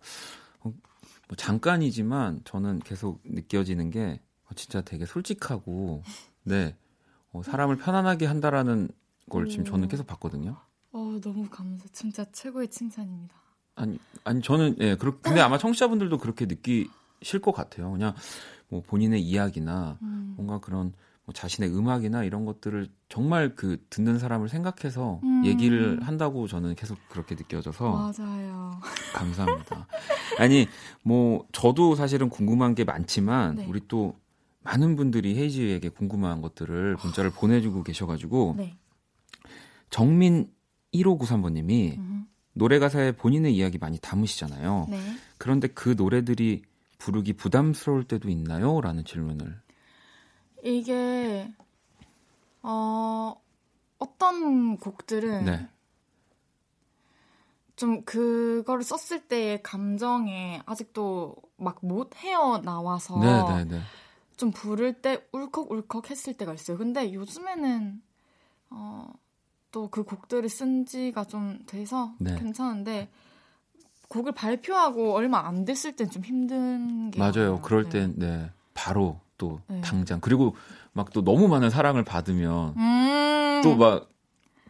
어, 0.60 0.62
뭐 0.62 1.36
잠깐이지만 1.38 2.42
저는 2.44 2.80
계속 2.80 3.22
느껴지는 3.24 3.88
게 3.88 4.20
어, 4.44 4.50
진짜 4.54 4.82
되게 4.82 5.06
솔직하고 5.06 6.02
네 6.42 6.76
어, 7.32 7.42
사람을 7.42 7.78
편안하게 7.78 8.26
한다라는 8.26 8.90
걸 9.30 9.48
지금 9.48 9.64
저는 9.64 9.88
계속 9.88 10.06
봤거든요. 10.06 10.58
어 10.92 11.18
너무 11.22 11.48
감사. 11.48 11.88
진짜 11.92 12.26
최고의 12.30 12.68
칭찬입니다. 12.68 13.34
아니 13.76 13.98
아니 14.24 14.42
저는 14.42 14.76
예 14.80 14.96
그렇 14.96 15.18
근데 15.22 15.40
아마 15.40 15.56
청취자분들도 15.56 16.18
그렇게 16.18 16.44
느끼실 16.44 17.40
것 17.40 17.52
같아요. 17.52 17.90
그냥 17.90 18.14
뭐 18.68 18.82
본인의 18.82 19.22
이야기나 19.22 19.96
음. 20.02 20.34
뭔가 20.36 20.58
그런 20.58 20.92
뭐 20.92 21.09
자신의 21.32 21.70
음악이나 21.76 22.24
이런 22.24 22.44
것들을 22.44 22.88
정말 23.08 23.54
그 23.54 23.84
듣는 23.90 24.18
사람을 24.18 24.48
생각해서 24.48 25.20
음. 25.22 25.44
얘기를 25.44 26.00
한다고 26.02 26.46
저는 26.46 26.74
계속 26.74 26.98
그렇게 27.08 27.34
느껴져서 27.36 28.12
맞아요. 28.16 28.80
감사합니다. 29.14 29.86
아니 30.38 30.66
뭐 31.04 31.46
저도 31.52 31.94
사실은 31.94 32.28
궁금한 32.28 32.74
게 32.74 32.84
많지만 32.84 33.56
네. 33.56 33.66
우리 33.66 33.80
또 33.86 34.16
많은 34.62 34.96
분들이 34.96 35.36
헤이지에게 35.36 35.90
궁금한 35.90 36.42
것들을 36.42 36.96
문자를 37.02 37.30
보내주고 37.30 37.82
계셔가지고 37.82 38.54
네. 38.58 38.76
정민 39.88 40.50
1593번님이 40.94 41.98
음. 41.98 42.26
노래 42.52 42.78
가사에 42.78 43.12
본인의 43.12 43.54
이야기 43.54 43.78
많이 43.78 43.98
담으시잖아요. 43.98 44.86
네. 44.90 45.00
그런데 45.38 45.68
그 45.68 45.94
노래들이 45.96 46.62
부르기 46.98 47.32
부담스러울 47.32 48.04
때도 48.04 48.28
있나요? 48.28 48.80
라는 48.80 49.04
질문을 49.04 49.60
이게 50.64 51.52
어 52.62 53.34
어떤 53.98 54.76
곡들은 54.78 55.44
네. 55.44 55.68
좀 57.76 58.04
그거를 58.04 58.82
썼을 58.84 59.26
때의 59.28 59.62
감정에 59.62 60.62
아직도 60.66 61.36
막 61.56 61.80
못 61.82 62.16
헤어 62.16 62.58
나와서 62.58 63.18
네, 63.18 63.42
네, 63.56 63.64
네, 63.64 63.80
좀 64.36 64.50
부를 64.50 65.00
때 65.00 65.26
울컥울컥 65.32 66.10
했을 66.10 66.34
때가 66.34 66.52
있어요. 66.54 66.76
근데 66.78 67.12
요즘에는 67.12 68.02
어, 68.70 69.10
또 69.72 69.88
그 69.90 70.02
곡들을 70.04 70.48
쓴 70.48 70.84
지가 70.86 71.24
좀 71.24 71.58
돼서 71.66 72.12
네. 72.18 72.34
괜찮은데 72.36 73.08
곡을 74.08 74.32
발표하고 74.32 75.14
얼마 75.14 75.46
안 75.46 75.64
됐을 75.64 75.94
땐 75.96 76.10
좀 76.10 76.24
힘든 76.24 77.10
게 77.10 77.18
맞아요. 77.18 77.32
많아요. 77.34 77.60
그럴 77.62 77.88
땐 77.88 78.14
네. 78.16 78.50
바로 78.74 79.20
또 79.40 79.60
네. 79.66 79.80
당장 79.80 80.20
그리고 80.20 80.54
막 80.92 81.10
또 81.12 81.24
너무 81.24 81.48
많은 81.48 81.70
사랑을 81.70 82.04
받으면 82.04 82.74
음~ 82.76 83.60
또막 83.64 84.10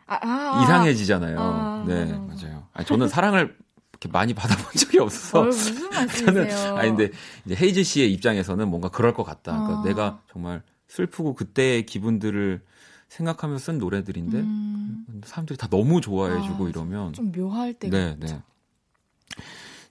아, 0.06 0.18
아, 0.22 0.62
이상해지잖아요. 0.62 1.38
아, 1.38 1.84
네 1.86 2.04
맞아요. 2.06 2.66
아니, 2.72 2.86
저는 2.86 3.08
사랑을 3.08 3.56
이렇게 3.92 4.08
많이 4.08 4.32
받아본 4.32 4.72
적이 4.76 5.00
없어서. 5.00 5.40
어, 5.40 5.44
무슨 5.44 5.88
말씀이세요? 5.90 6.76
아니 6.76 6.88
근데 6.88 7.10
이제 7.44 7.54
헤이즈 7.54 7.82
씨의 7.82 8.12
입장에서는 8.14 8.68
뭔가 8.68 8.88
그럴 8.88 9.12
것 9.12 9.24
같다. 9.24 9.52
그러니까 9.52 9.80
아. 9.80 9.84
내가 9.84 10.22
정말 10.32 10.62
슬프고 10.88 11.34
그때의 11.34 11.86
기분들을 11.86 12.62
생각하면서 13.08 13.64
쓴 13.64 13.78
노래들인데 13.78 14.38
음. 14.38 15.04
사람들이 15.24 15.56
다 15.56 15.66
너무 15.68 16.00
좋아해주고 16.00 16.66
아, 16.66 16.68
이러면 16.68 17.12
좀 17.12 17.32
묘할 17.32 17.74
때가 17.74 17.96
네. 17.96 18.16
네. 18.18 18.40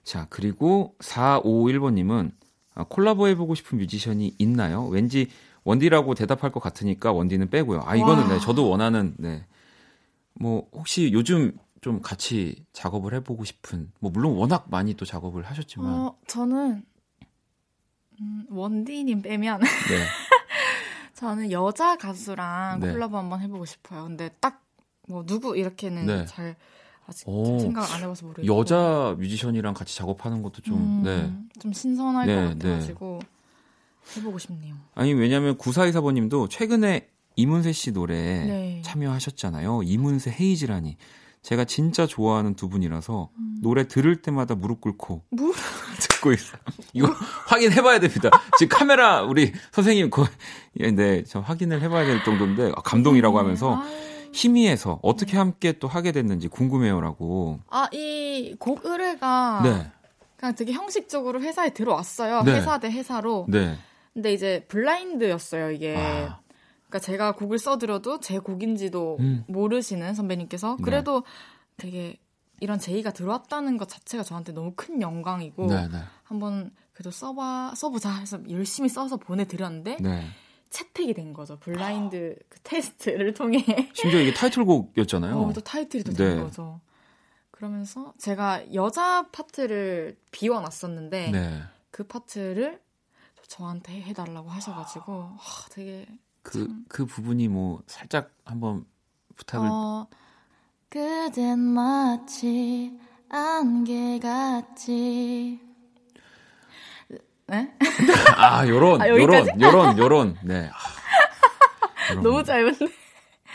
자 0.04 0.26
그리고 0.30 0.94
451번님은 1.00 2.30
아, 2.30 2.49
콜라보해보고 2.88 3.54
싶은 3.54 3.78
뮤지션이 3.78 4.34
있나요? 4.38 4.86
왠지 4.86 5.28
원디라고 5.64 6.14
대답할 6.14 6.52
것 6.52 6.60
같으니까 6.60 7.12
원디는 7.12 7.50
빼고요. 7.50 7.82
아 7.84 7.96
이거는 7.96 8.28
네, 8.28 8.38
저도 8.40 8.68
원하는 8.68 9.14
네. 9.18 9.44
뭐 10.34 10.68
혹시 10.72 11.10
요즘 11.12 11.56
좀 11.80 12.00
같이 12.00 12.64
작업을 12.72 13.14
해보고 13.14 13.44
싶은 13.44 13.90
뭐 14.00 14.10
물론 14.10 14.34
워낙 14.34 14.66
많이 14.70 14.94
또 14.94 15.04
작업을 15.04 15.44
하셨지만 15.44 15.86
어, 15.86 16.16
저는 16.26 16.82
음, 18.20 18.46
원디님 18.48 19.22
빼면 19.22 19.60
네. 19.90 20.06
저는 21.14 21.52
여자 21.52 21.96
가수랑 21.96 22.80
네. 22.80 22.92
콜라보 22.92 23.16
한번 23.18 23.40
해보고 23.40 23.64
싶어요. 23.64 24.04
근데 24.04 24.30
딱 24.40 24.70
뭐 25.10 25.26
누구 25.26 25.56
이렇게는 25.56 26.06
네. 26.06 26.24
잘 26.24 26.56
아직 27.06 27.28
오, 27.28 27.58
생각 27.58 27.92
안 27.92 28.02
해봐서 28.02 28.26
모르겠고 28.26 28.58
여자 28.58 29.16
뮤지션이랑 29.18 29.74
같이 29.74 29.96
작업하는 29.96 30.42
것도 30.42 30.62
좀 30.62 30.76
음, 30.76 31.02
네. 31.04 31.32
좀 31.60 31.72
신선할 31.72 32.26
네, 32.26 32.34
것 32.36 32.58
같아가지고 32.58 33.20
네. 33.22 34.20
해보고 34.20 34.38
싶네요. 34.38 34.74
아니 34.94 35.12
왜냐하면 35.12 35.56
9424번님도 35.58 36.48
최근에 36.50 37.08
이문세 37.36 37.72
씨 37.72 37.92
노래 37.92 38.14
네. 38.14 38.82
참여하셨잖아요. 38.84 39.82
이문세 39.84 40.36
헤이즈라니 40.38 40.96
제가 41.42 41.64
진짜 41.64 42.06
좋아하는 42.06 42.54
두 42.54 42.68
분이라서 42.68 43.30
음. 43.36 43.56
노래 43.62 43.88
들을 43.88 44.20
때마다 44.20 44.54
무릎 44.54 44.80
꿇고 44.80 45.22
무릎 45.30 45.54
듣고 46.00 46.32
있어요. 46.32 46.60
이거 46.92 47.08
확인해 47.46 47.82
봐야 47.82 47.98
됩니다. 47.98 48.30
지금 48.58 48.76
카메라 48.76 49.22
우리 49.22 49.52
선생님 49.72 50.10
거, 50.10 50.26
예, 50.80 50.90
네, 50.90 51.24
저 51.24 51.40
확인을 51.40 51.80
해 51.82 51.88
봐야 51.88 52.04
될 52.04 52.22
정도인데 52.24 52.72
아, 52.76 52.82
감동이라고 52.82 53.38
음. 53.38 53.40
하면서 53.44 53.82
희미해서 54.32 54.98
어떻게 55.02 55.36
함께 55.36 55.72
또 55.78 55.88
하게 55.88 56.12
됐는지 56.12 56.48
궁금해요라고. 56.48 57.60
아, 57.68 57.88
이 57.92 58.54
곡 58.58 58.84
의뢰가 58.84 59.60
네. 59.64 59.90
그냥 60.36 60.54
되게 60.54 60.72
형식적으로 60.72 61.40
회사에 61.42 61.70
들어왔어요. 61.70 62.42
네. 62.42 62.54
회사 62.56 62.78
대 62.78 62.90
회사로. 62.90 63.46
네. 63.48 63.76
근데 64.14 64.32
이제 64.32 64.64
블라인드였어요, 64.68 65.70
이게. 65.70 65.96
아. 65.96 66.40
그러니까 66.88 66.98
제가 66.98 67.32
곡을 67.32 67.58
써드려도 67.58 68.20
제 68.20 68.38
곡인지도 68.38 69.18
음. 69.20 69.44
모르시는 69.46 70.14
선배님께서 70.14 70.76
네. 70.78 70.82
그래도 70.82 71.22
네. 71.22 71.26
되게 71.76 72.16
이런 72.60 72.78
제의가 72.78 73.12
들어왔다는 73.12 73.78
것 73.78 73.88
자체가 73.88 74.22
저한테 74.24 74.52
너무 74.52 74.72
큰 74.76 75.00
영광이고 75.00 75.66
네, 75.66 75.88
네. 75.88 75.98
한번 76.24 76.70
그래도 76.92 77.10
써봐 77.10 77.74
써보자 77.76 78.12
해서 78.16 78.38
열심히 78.50 78.88
써서 78.88 79.16
보내드렸는데 79.16 79.96
네. 80.00 80.24
채택이 80.70 81.14
된 81.14 81.32
거죠 81.32 81.58
블라인드 81.58 82.36
그 82.48 82.60
테스트를 82.60 83.34
통해 83.34 83.64
심지어 83.92 84.20
이게 84.20 84.32
타이틀곡이었잖아요. 84.32 85.36
어, 85.36 85.52
또 85.52 85.60
타이틀이 85.60 86.04
또된 86.04 86.36
네. 86.36 86.42
거죠. 86.42 86.80
그러면서 87.50 88.14
제가 88.18 88.72
여자 88.72 89.28
파트를 89.30 90.16
비워놨었는데 90.30 91.30
네. 91.30 91.62
그 91.90 92.04
파트를 92.04 92.80
저한테 93.48 94.00
해달라고 94.02 94.48
하셔가지고 94.48 95.12
와, 95.12 95.36
되게 95.70 96.06
그, 96.42 96.66
참. 96.66 96.84
그 96.88 97.04
부분이 97.04 97.48
뭐 97.48 97.82
살짝 97.86 98.32
한번 98.44 98.86
부탁을. 99.36 99.68
어, 99.68 100.06
그댄 100.88 101.58
마치 101.58 102.96
안개같이. 103.28 104.10
네? 107.50 107.68
아, 108.36 108.66
요런, 108.66 109.02
아, 109.02 109.08
요런, 109.08 109.60
요런, 109.60 109.98
요런. 109.98 110.36
네. 110.44 110.70
아, 110.72 112.14
너무 112.22 112.44
짧은데. 112.44 112.86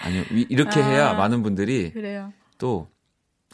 아니요, 0.04 0.24
이렇게 0.50 0.82
아, 0.82 0.86
해야 0.86 1.14
많은 1.14 1.42
분들이 1.44 1.92
그래요. 1.94 2.34
또 2.58 2.90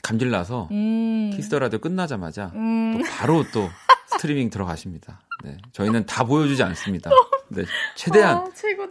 감질나서 0.01 0.69
음. 0.71 1.31
키스 1.35 1.50
더 1.50 1.59
라디오 1.59 1.77
끝나자마자 1.79 2.51
음. 2.55 2.97
또 2.97 3.03
바로 3.11 3.45
또 3.53 3.69
스트리밍 4.07 4.49
들어가십니다. 4.49 5.21
네, 5.43 5.57
저희는 5.73 6.07
다 6.07 6.23
보여주지 6.23 6.63
않습니다. 6.63 7.11
네, 7.49 7.63
최대한 7.95 8.37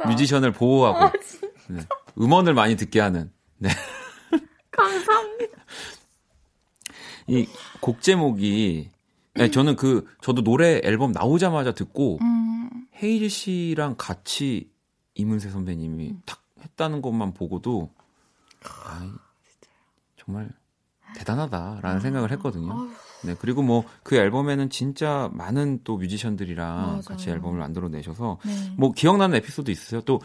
아, 0.04 0.08
뮤지션을 0.08 0.52
보호하고 0.52 1.04
아, 1.06 1.12
네, 1.68 1.80
음원을 2.20 2.54
많이 2.54 2.76
듣게 2.76 3.00
하는. 3.00 3.32
네. 3.58 3.70
감사합니다. 4.70 5.58
이 7.26 7.46
곡 7.80 8.02
제목이 8.02 8.90
네, 9.34 9.50
저는 9.50 9.76
그 9.76 10.06
저도 10.20 10.42
노래 10.42 10.80
앨범 10.84 11.12
나오자마자 11.12 11.72
듣고 11.72 12.18
음. 12.20 12.86
헤이즈 13.02 13.28
씨랑 13.28 13.94
같이 13.98 14.70
이문세 15.14 15.50
선배님이 15.50 16.10
음. 16.10 16.22
탁 16.26 16.42
했다는 16.62 17.02
것만 17.02 17.34
보고도 17.34 17.90
아, 18.64 19.10
정말 20.16 20.50
대단하다라는 21.16 21.96
아. 21.96 22.00
생각을 22.00 22.30
했거든요. 22.32 22.72
아유. 22.72 22.90
네, 23.22 23.36
그리고 23.38 23.62
뭐 23.62 23.84
그 24.10 24.16
앨범에는 24.16 24.70
진짜 24.70 25.30
많은 25.34 25.80
또 25.84 25.96
뮤지션들이랑 25.96 26.76
맞아요. 26.86 27.00
같이 27.02 27.30
앨범을 27.30 27.58
만들어 27.60 27.88
내셔서 27.88 28.38
네. 28.44 28.74
뭐 28.76 28.90
기억나는 28.92 29.36
에피소드 29.36 29.70
있으세요? 29.70 30.00
또 30.00 30.20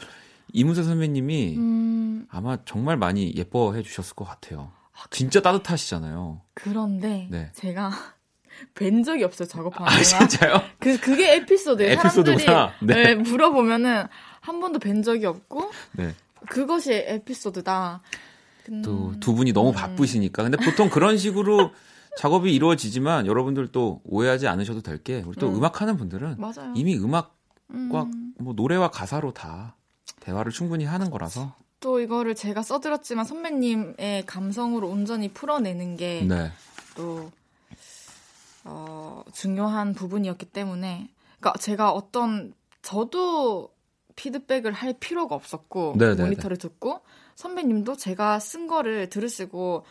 이문세 0.54 0.82
선배님이 0.84 1.56
음... 1.56 2.28
아마 2.30 2.58
정말 2.66 2.98
많이 2.98 3.32
예뻐해 3.36 3.84
주셨을 3.84 4.16
것 4.16 4.26
같아요. 4.26 4.72
아, 4.94 5.06
진짜 5.12 5.40
따뜻하시잖아요. 5.42 6.42
그런데 6.56 7.28
네. 7.30 7.52
제가 7.54 7.92
뵌 8.74 9.04
적이 9.04 9.24
없어요 9.26 9.48
작업하는 9.48 9.92
아, 9.92 10.02
진짜요? 10.04 10.62
그 10.80 11.00
그게 11.00 11.36
에피소드예요. 11.36 11.92
에피소드구나. 11.94 12.74
네. 12.82 13.04
네. 13.04 13.16
물어보면은 13.16 14.06
한 14.42 14.60
번도 14.60 14.80
뵌 14.80 15.02
적이 15.04 15.26
없고 15.28 15.72
네. 15.94 16.14
그것이 16.50 16.94
에피소드다. 16.94 18.02
또두 18.84 19.36
분이 19.36 19.54
너무 19.54 19.70
음. 19.70 19.74
바쁘시니까. 19.74 20.42
근데 20.44 20.58
보통 20.58 20.90
그런 20.90 21.18
식으로 21.18 21.72
작업이 22.18 22.54
이루어지지만 22.54 23.28
여러분들 23.28 23.68
또 23.72 24.02
오해하지 24.06 24.48
않으셔도 24.48 24.82
될 24.82 24.98
게 25.04 25.22
우리 25.26 25.36
또 25.38 25.50
음. 25.50 25.64
악 25.64 25.82
하는 25.82 25.98
분들은 25.98 26.38
맞아요. 26.40 26.74
이미 26.76 26.98
음악과 26.98 27.34
음. 27.74 28.34
뭐 28.40 28.54
노래와 28.56 28.90
가사로 28.90 29.34
다 29.34 29.76
대화를 30.22 30.52
충분히 30.52 30.86
하는 30.86 31.12
거라서 31.12 31.54
또 31.82 32.00
이거를 32.00 32.34
제가 32.36 32.64
써드렸지만 32.64 33.26
선배님의 33.26 34.24
감성으로 34.26 34.88
온전히 34.90 35.28
풀어내는 35.30 35.98
게또 35.98 36.28
네. 36.28 36.52
어, 38.66 39.24
중요한 39.32 39.94
부분이었기 39.94 40.48
때문에 40.48 41.10
그러니까 41.40 41.60
제가 41.60 41.92
어떤 41.92 42.54
저도 42.82 43.70
피드백을 44.16 44.72
할 44.72 44.94
필요가 44.94 45.36
없었고 45.36 45.94
네네네. 45.98 46.16
네, 46.16 46.16
네. 46.16 46.24
모니터를 46.24 46.58
듣고 46.58 47.02
선배님도 47.36 47.96
제가 47.96 48.40
쓴 48.40 48.68
거를 48.68 49.10
들으시고 49.10 49.86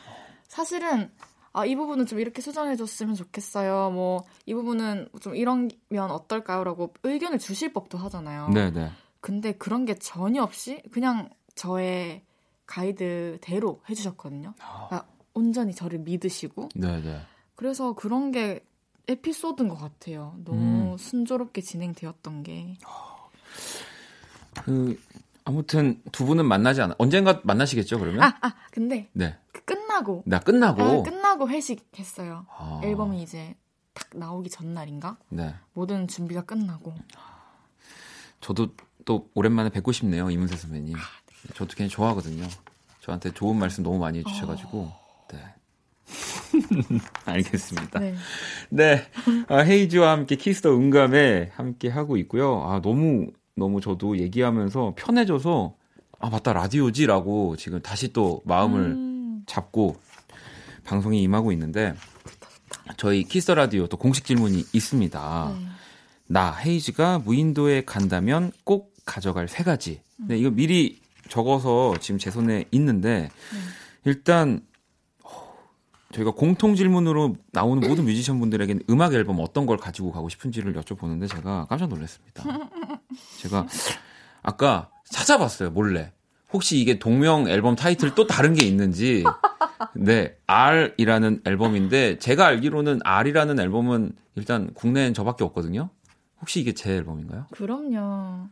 사실은 0.48 1.10
아, 1.52 1.64
이 1.64 1.76
부분은 1.76 2.06
좀 2.06 2.18
이렇게 2.18 2.42
수정해줬으면 2.42 3.14
좋겠어요. 3.14 3.90
뭐, 3.92 4.24
이 4.44 4.54
부분은 4.54 5.08
좀 5.20 5.36
이러면 5.36 5.70
어떨까요? 6.10 6.64
라고 6.64 6.92
의견을 7.04 7.38
주실 7.38 7.72
법도 7.72 7.96
하잖아요. 7.96 8.48
네네. 8.48 8.90
근데 9.20 9.52
그런 9.52 9.84
게 9.84 9.94
전혀 9.94 10.42
없이 10.42 10.82
그냥 10.90 11.30
저의 11.54 12.24
가이드대로 12.66 13.80
해주셨거든요. 13.88 14.54
아. 14.58 14.86
그러니까 14.88 15.08
온전히 15.32 15.72
저를 15.72 16.00
믿으시고. 16.00 16.70
네네. 16.74 17.20
그래서 17.55 17.94
그런 17.94 18.32
게 18.32 18.64
에피소드인 19.07 19.68
것 19.68 19.76
같아요. 19.76 20.34
너무 20.44 20.92
음. 20.92 20.96
순조롭게 20.96 21.61
진행되었던 21.61 22.42
게. 22.42 22.76
그, 24.64 24.98
아무튼 25.44 26.00
두 26.11 26.24
분은 26.24 26.46
만나지 26.46 26.80
않아. 26.80 26.94
언젠가 26.98 27.40
만나시겠죠, 27.44 27.98
그러면? 27.98 28.22
아, 28.22 28.34
아, 28.40 28.55
근데. 28.70 29.09
네. 29.12 29.36
끝나고. 29.64 30.22
나 30.26 30.40
끝나고. 30.40 30.82
아, 30.82 31.02
끝나고 31.02 31.48
회식했어요. 31.48 32.46
아. 32.48 32.80
앨범이 32.82 33.22
이제 33.22 33.55
딱 33.92 34.09
나오기 34.14 34.48
전날인가? 34.50 35.18
네. 35.28 35.55
모든 35.74 36.09
준비가 36.09 36.42
끝나고. 36.42 36.94
저도 38.40 38.68
또 39.05 39.30
오랜만에 39.34 39.68
뵙고 39.70 39.92
싶네요, 39.92 40.30
이문세 40.30 40.57
선배님. 40.57 40.96
아, 40.96 40.98
네. 41.26 41.55
저도 41.55 41.74
그냥 41.76 41.90
좋아하거든요. 41.90 42.46
저한테 43.00 43.32
좋은 43.32 43.59
말씀 43.59 43.84
너무 43.84 43.98
많이 43.98 44.18
해주셔가지고. 44.20 44.80
어. 44.80 45.03
네. 46.53 46.99
알겠습니다. 47.24 48.01
네. 48.01 48.14
네. 48.70 49.03
아, 49.49 49.59
헤이즈와 49.59 50.12
함께 50.12 50.36
키스 50.36 50.60
더 50.60 50.74
음감회 50.74 51.50
함께 51.55 51.88
하고 51.88 52.16
있고요. 52.18 52.62
아, 52.66 52.80
너무, 52.80 53.28
너무 53.57 53.80
저도 53.80 54.18
얘기하면서 54.18 54.95
편해져서, 54.97 55.74
아, 56.18 56.30
맞다, 56.30 56.53
라디오지라고 56.53 57.57
지금 57.57 57.80
다시 57.80 58.12
또 58.12 58.42
마음을 58.45 58.80
음. 58.80 59.42
잡고 59.47 59.97
방송에 60.84 61.18
임하고 61.18 61.53
있는데 61.53 61.95
저희 62.97 63.24
키스 63.24 63.51
라디오 63.51 63.86
또 63.86 63.97
공식 63.97 64.24
질문이 64.24 64.64
있습니다. 64.72 65.55
네. 65.59 65.66
나 66.26 66.55
헤이즈가 66.55 67.18
무인도에 67.18 67.84
간다면 67.84 68.53
꼭 68.64 68.95
가져갈 69.05 69.49
세 69.49 69.62
가지. 69.62 70.01
네, 70.16 70.38
이거 70.38 70.51
미리 70.51 71.01
적어서 71.28 71.95
지금 72.01 72.18
제 72.18 72.30
손에 72.30 72.64
있는데 72.70 73.22
네. 73.22 73.30
일단 74.05 74.61
저희가 76.14 76.30
공통 76.30 76.76
질문으로 76.76 77.36
나오는 77.50 77.86
모든 77.88 78.04
뮤지션 78.04 78.38
분들에게 78.38 78.80
음악 78.90 79.14
앨범 79.14 79.40
어떤 79.40 79.66
걸 79.66 79.76
가지고 79.76 80.12
가고 80.12 80.28
싶은지를 80.28 80.72
여쭤보는데 80.74 81.28
제가 81.28 81.66
깜짝 81.68 81.88
놀랐습니다. 81.88 82.44
제가 83.38 83.66
아까 84.42 84.90
찾아봤어요, 85.06 85.70
몰래. 85.70 86.12
혹시 86.52 86.78
이게 86.78 87.00
동명 87.00 87.48
앨범 87.48 87.74
타이틀 87.74 88.14
또 88.14 88.28
다른 88.28 88.54
게 88.54 88.62
있는지. 88.62 89.24
네, 89.94 90.36
R이라는 90.46 91.42
앨범인데 91.44 92.18
제가 92.20 92.46
알기로는 92.46 93.00
R이라는 93.02 93.58
앨범은 93.58 94.12
일단 94.36 94.72
국내엔 94.72 95.14
저밖에 95.14 95.42
없거든요. 95.42 95.90
혹시 96.40 96.60
이게 96.60 96.72
제 96.72 96.92
앨범인가요? 96.92 97.46
그럼요. 97.50 98.48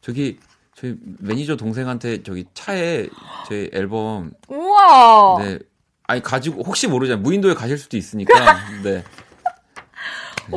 저기 0.00 0.38
저희 0.80 0.96
매니저 1.18 1.56
동생한테 1.56 2.22
저기 2.22 2.46
차에 2.54 3.06
제 3.46 3.68
앨범 3.74 4.32
우와. 4.48 5.36
네. 5.38 5.58
아니 6.04 6.22
가지고 6.22 6.62
혹시 6.62 6.88
모르잖아요. 6.88 7.22
무인도에 7.22 7.52
가실 7.52 7.76
수도 7.76 7.98
있으니까. 7.98 8.32
네. 8.82 9.04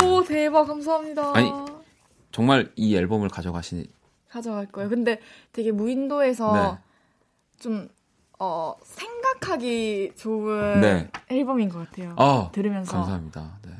오 0.01 0.23
대박 0.23 0.65
감사합니다. 0.65 1.35
아니 1.35 1.51
정말 2.31 2.71
이 2.77 2.95
앨범을 2.95 3.27
가져가시니 3.27 3.85
가져갈 4.29 4.65
거예요. 4.67 4.89
근데 4.89 5.19
되게 5.51 5.73
무인도에서 5.73 6.53
네. 6.53 6.77
좀 7.59 7.89
어, 8.39 8.75
생각하기 8.81 10.13
좋은 10.15 10.79
네. 10.79 11.11
앨범인 11.27 11.67
것 11.67 11.79
같아요. 11.79 12.15
아, 12.17 12.49
들으면서 12.53 12.93
감사합니다. 12.93 13.59
네. 13.63 13.71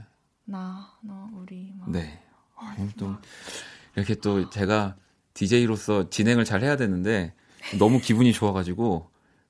나, 0.43 0.91
너, 1.01 1.29
우리. 1.35 1.71
막. 1.79 1.89
네. 1.89 2.21
아, 2.57 2.75
또 2.97 3.15
이렇게 3.95 4.15
또 4.15 4.49
제가 4.49 4.95
DJ로서 5.33 6.09
진행을 6.09 6.45
잘 6.45 6.61
해야 6.61 6.75
되는데 6.75 7.33
너무 7.79 7.99
기분이 7.99 8.33
좋아가지고 8.33 9.09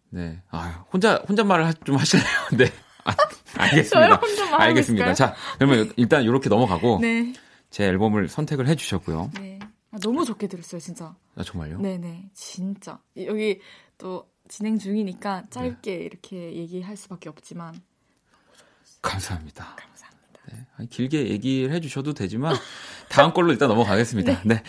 네. 0.10 0.42
아, 0.50 0.86
혼자 0.94 1.16
혼잣말을 1.28 1.74
좀 1.86 1.96
하실래요? 1.96 2.28
네. 2.58 2.66
아, 3.04 3.16
알겠습니다. 3.58 4.22
알겠습니다. 4.58 5.14
자, 5.14 5.36
그러면 5.58 5.92
일단 5.98 6.24
이렇게 6.24 6.50
넘어가고 6.50 7.00
네. 7.02 7.34
제 7.70 7.86
앨범을 7.86 8.30
선택을 8.30 8.68
해 8.68 8.76
주셨고요. 8.76 9.32
네. 9.40 9.60
아, 9.92 9.98
너무 10.00 10.26
좋게 10.26 10.48
들었어요, 10.48 10.80
진짜. 10.80 11.16
아, 11.36 11.44
정말요? 11.44 11.80
네, 11.80 11.98
네. 11.98 12.30
진짜. 12.34 13.00
여기 13.18 13.60
또 13.98 14.28
진행 14.48 14.78
중이니까 14.78 15.46
짧게 15.50 15.98
네. 15.98 16.04
이렇게 16.04 16.56
얘기할 16.56 16.96
수밖에 16.96 17.30
없지만 17.30 17.82
감사합니다. 19.02 19.76
감사합니다. 19.76 20.40
네. 20.52 20.66
아니, 20.78 20.90
길게 20.90 21.30
얘기를 21.30 21.74
해 21.74 21.80
주셔도 21.80 22.14
되지만 22.14 22.56
다음 23.10 23.34
걸로 23.34 23.52
일단 23.52 23.70
넘어가겠습니다. 23.70 24.42
네. 24.46 24.56
네. 24.56 24.64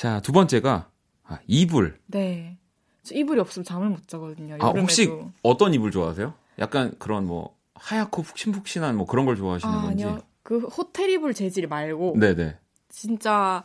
자, 0.00 0.18
두 0.20 0.32
번째가 0.32 0.88
아, 1.24 1.38
이불. 1.46 2.00
네. 2.06 2.56
저 3.02 3.14
이불이 3.14 3.38
없으면 3.38 3.64
잠을 3.64 3.90
못 3.90 4.08
자거든요. 4.08 4.56
아, 4.58 4.68
혹시 4.68 5.12
어떤 5.42 5.74
이불 5.74 5.90
좋아하세요? 5.90 6.32
약간 6.58 6.94
그런 6.98 7.26
뭐 7.26 7.54
하얗고 7.74 8.22
푹신푹신한 8.22 8.96
뭐 8.96 9.04
그런 9.04 9.26
걸 9.26 9.36
좋아하시는 9.36 9.74
아, 9.74 9.82
건지. 9.82 10.04
아니요. 10.04 10.22
그 10.42 10.60
호텔 10.60 11.10
이불 11.10 11.34
재질 11.34 11.66
말고. 11.66 12.14
네네. 12.18 12.56
진짜 12.88 13.62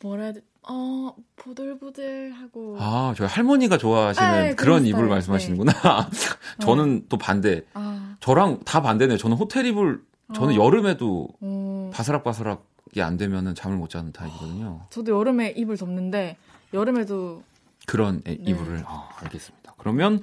뭐라 0.00 0.22
해야 0.22 0.32
돼? 0.32 0.40
어, 0.66 1.14
보들보들하고. 1.36 2.76
아, 2.80 3.12
저희 3.14 3.28
할머니가 3.28 3.76
좋아하시는 3.76 4.32
네, 4.32 4.54
그런 4.54 4.86
이불 4.86 5.02
네. 5.04 5.10
말씀하시는구나. 5.10 5.72
네. 5.72 6.18
저는 6.64 7.08
또 7.10 7.18
반대. 7.18 7.66
아. 7.74 8.16
저랑 8.20 8.60
다 8.64 8.80
반대네요. 8.80 9.18
저는 9.18 9.36
호텔 9.36 9.66
이불, 9.66 10.02
저는 10.34 10.58
어. 10.58 10.64
여름에도 10.64 11.28
어. 11.42 11.90
바스락바스락 11.92 12.67
이안 12.94 13.16
되면은 13.16 13.54
잠을 13.54 13.76
못 13.76 13.90
자는 13.90 14.12
타입이거든요. 14.12 14.86
저도 14.90 15.18
여름에 15.18 15.50
이불 15.56 15.76
덮는데, 15.76 16.36
여름에도. 16.72 17.42
그런 17.86 18.22
네. 18.22 18.38
이불을. 18.40 18.84
아, 18.86 19.08
알겠습니다. 19.22 19.74
그러면 19.78 20.20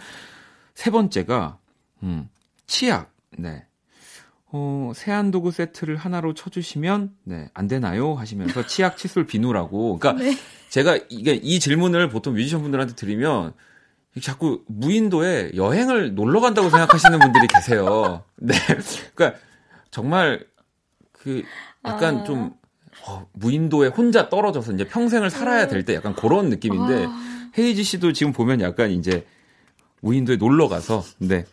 세 0.73 0.91
번째가, 0.91 1.57
음, 2.03 2.29
치약. 2.67 3.11
네. 3.37 3.65
어, 4.51 4.91
세안 4.95 5.31
도구 5.31 5.51
세트를 5.51 5.97
하나로 5.97 6.33
쳐주시면, 6.33 7.15
네, 7.23 7.49
안 7.53 7.67
되나요? 7.67 8.13
하시면서 8.13 8.65
치약, 8.67 8.97
칫솔, 8.97 9.25
비누라고. 9.25 9.99
그러니까 9.99 10.23
네. 10.23 10.37
제가 10.69 10.99
이게 11.09 11.33
이 11.33 11.59
질문을 11.59 12.09
보통 12.09 12.33
뮤지션 12.33 12.61
분들한테 12.61 12.95
드리면 12.95 13.53
자꾸 14.21 14.63
무인도에 14.67 15.51
여행을 15.55 16.15
놀러 16.15 16.39
간다고 16.39 16.69
생각하시는 16.69 17.19
분들이 17.19 17.47
계세요. 17.47 18.23
네. 18.37 18.53
그러니까 19.13 19.39
정말 19.91 20.45
그 21.11 21.43
약간 21.87 22.17
아. 22.19 22.23
좀 22.23 22.53
어, 23.07 23.27
무인도에 23.33 23.89
혼자 23.89 24.29
떨어져서 24.29 24.71
이제 24.73 24.85
평생을 24.87 25.29
살아야 25.29 25.67
될 25.67 25.83
때 25.83 25.95
약간 25.95 26.15
그런 26.15 26.49
느낌인데 26.49 27.05
아. 27.07 27.49
헤이지 27.57 27.83
씨도 27.83 28.13
지금 28.13 28.31
보면 28.33 28.61
약간 28.61 28.91
이제 28.91 29.25
무인도에 30.01 30.37
놀러 30.37 30.67
가서 30.67 31.03
네. 31.19 31.45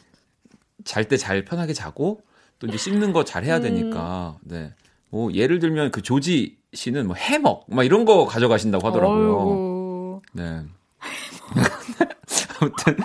잘 0.84 1.04
때 1.08 1.16
잘 1.16 1.44
편하게 1.44 1.72
자고 1.74 2.22
또 2.58 2.66
이제 2.66 2.76
씹는 2.76 3.12
거 3.12 3.24
잘 3.24 3.44
해야 3.44 3.58
음. 3.58 3.62
되니까. 3.62 4.38
네. 4.42 4.72
뭐 5.10 5.32
예를 5.32 5.58
들면 5.58 5.90
그 5.90 6.00
조지 6.02 6.56
씨는 6.72 7.06
뭐 7.06 7.14
해먹 7.16 7.66
막 7.68 7.84
이런 7.84 8.04
거 8.04 8.24
가져가신다고 8.24 8.86
하더라고요. 8.86 9.36
어이구. 9.36 10.22
네. 10.32 10.62
아무튼 12.60 12.96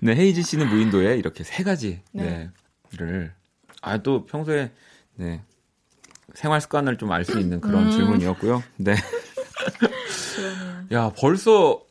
네 0.00 0.14
헤이즈 0.16 0.42
씨는 0.42 0.68
무인도에 0.68 1.16
이렇게 1.16 1.44
세 1.44 1.62
가지 1.62 2.00
네. 2.12 2.50
를아또 2.96 4.24
평소에 4.26 4.70
네 5.16 5.42
생활 6.34 6.60
습관을 6.60 6.96
좀 6.96 7.10
알 7.12 7.24
수 7.24 7.38
있는 7.38 7.60
그런 7.60 7.86
음. 7.86 7.90
질문이었고요. 7.90 8.62
네. 8.76 8.94
야 10.92 11.10
벌써 11.18 11.82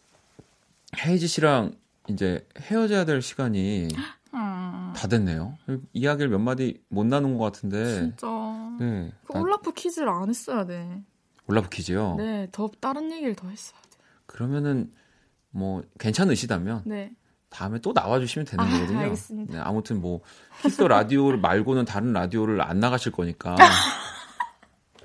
헤이즈 1.06 1.28
씨랑 1.28 1.76
이제 2.10 2.46
헤어져야 2.60 3.06
될 3.06 3.22
시간이 3.22 3.88
음. 4.34 4.94
다 4.96 5.08
됐네요. 5.08 5.58
이야기를 5.94 6.30
몇 6.30 6.40
마디 6.40 6.82
못 6.90 7.06
나눈 7.06 7.38
것 7.38 7.46
같은데. 7.46 7.94
진짜. 7.96 8.28
네. 8.80 9.12
그 9.26 9.38
올라프 9.38 9.72
퀴즈를 9.74 10.10
안 10.10 10.30
했어야 10.30 10.66
돼. 10.66 11.02
올라프 11.48 11.70
퀴즈요? 11.70 12.16
네, 12.18 12.48
더 12.52 12.70
다른 12.80 13.12
얘기를 13.12 13.36
더 13.36 13.48
했어야 13.50 13.80
돼. 13.82 13.98
그러면은 14.26 14.92
뭐 15.50 15.84
괜찮으시다면 16.00 16.84
네. 16.86 17.12
다음에 17.50 17.80
또 17.80 17.92
나와주시면 17.94 18.46
되는 18.46 18.64
아, 18.64 18.70
거거든요. 18.70 19.00
알겠습니다. 19.00 19.54
네, 19.54 19.60
아무튼 19.60 20.00
뭐 20.00 20.22
키스 20.62 20.82
라디오 20.84 21.36
말고는 21.38 21.84
다른 21.86 22.14
라디오를 22.14 22.62
안 22.62 22.80
나가실 22.80 23.12
거니까. 23.12 23.56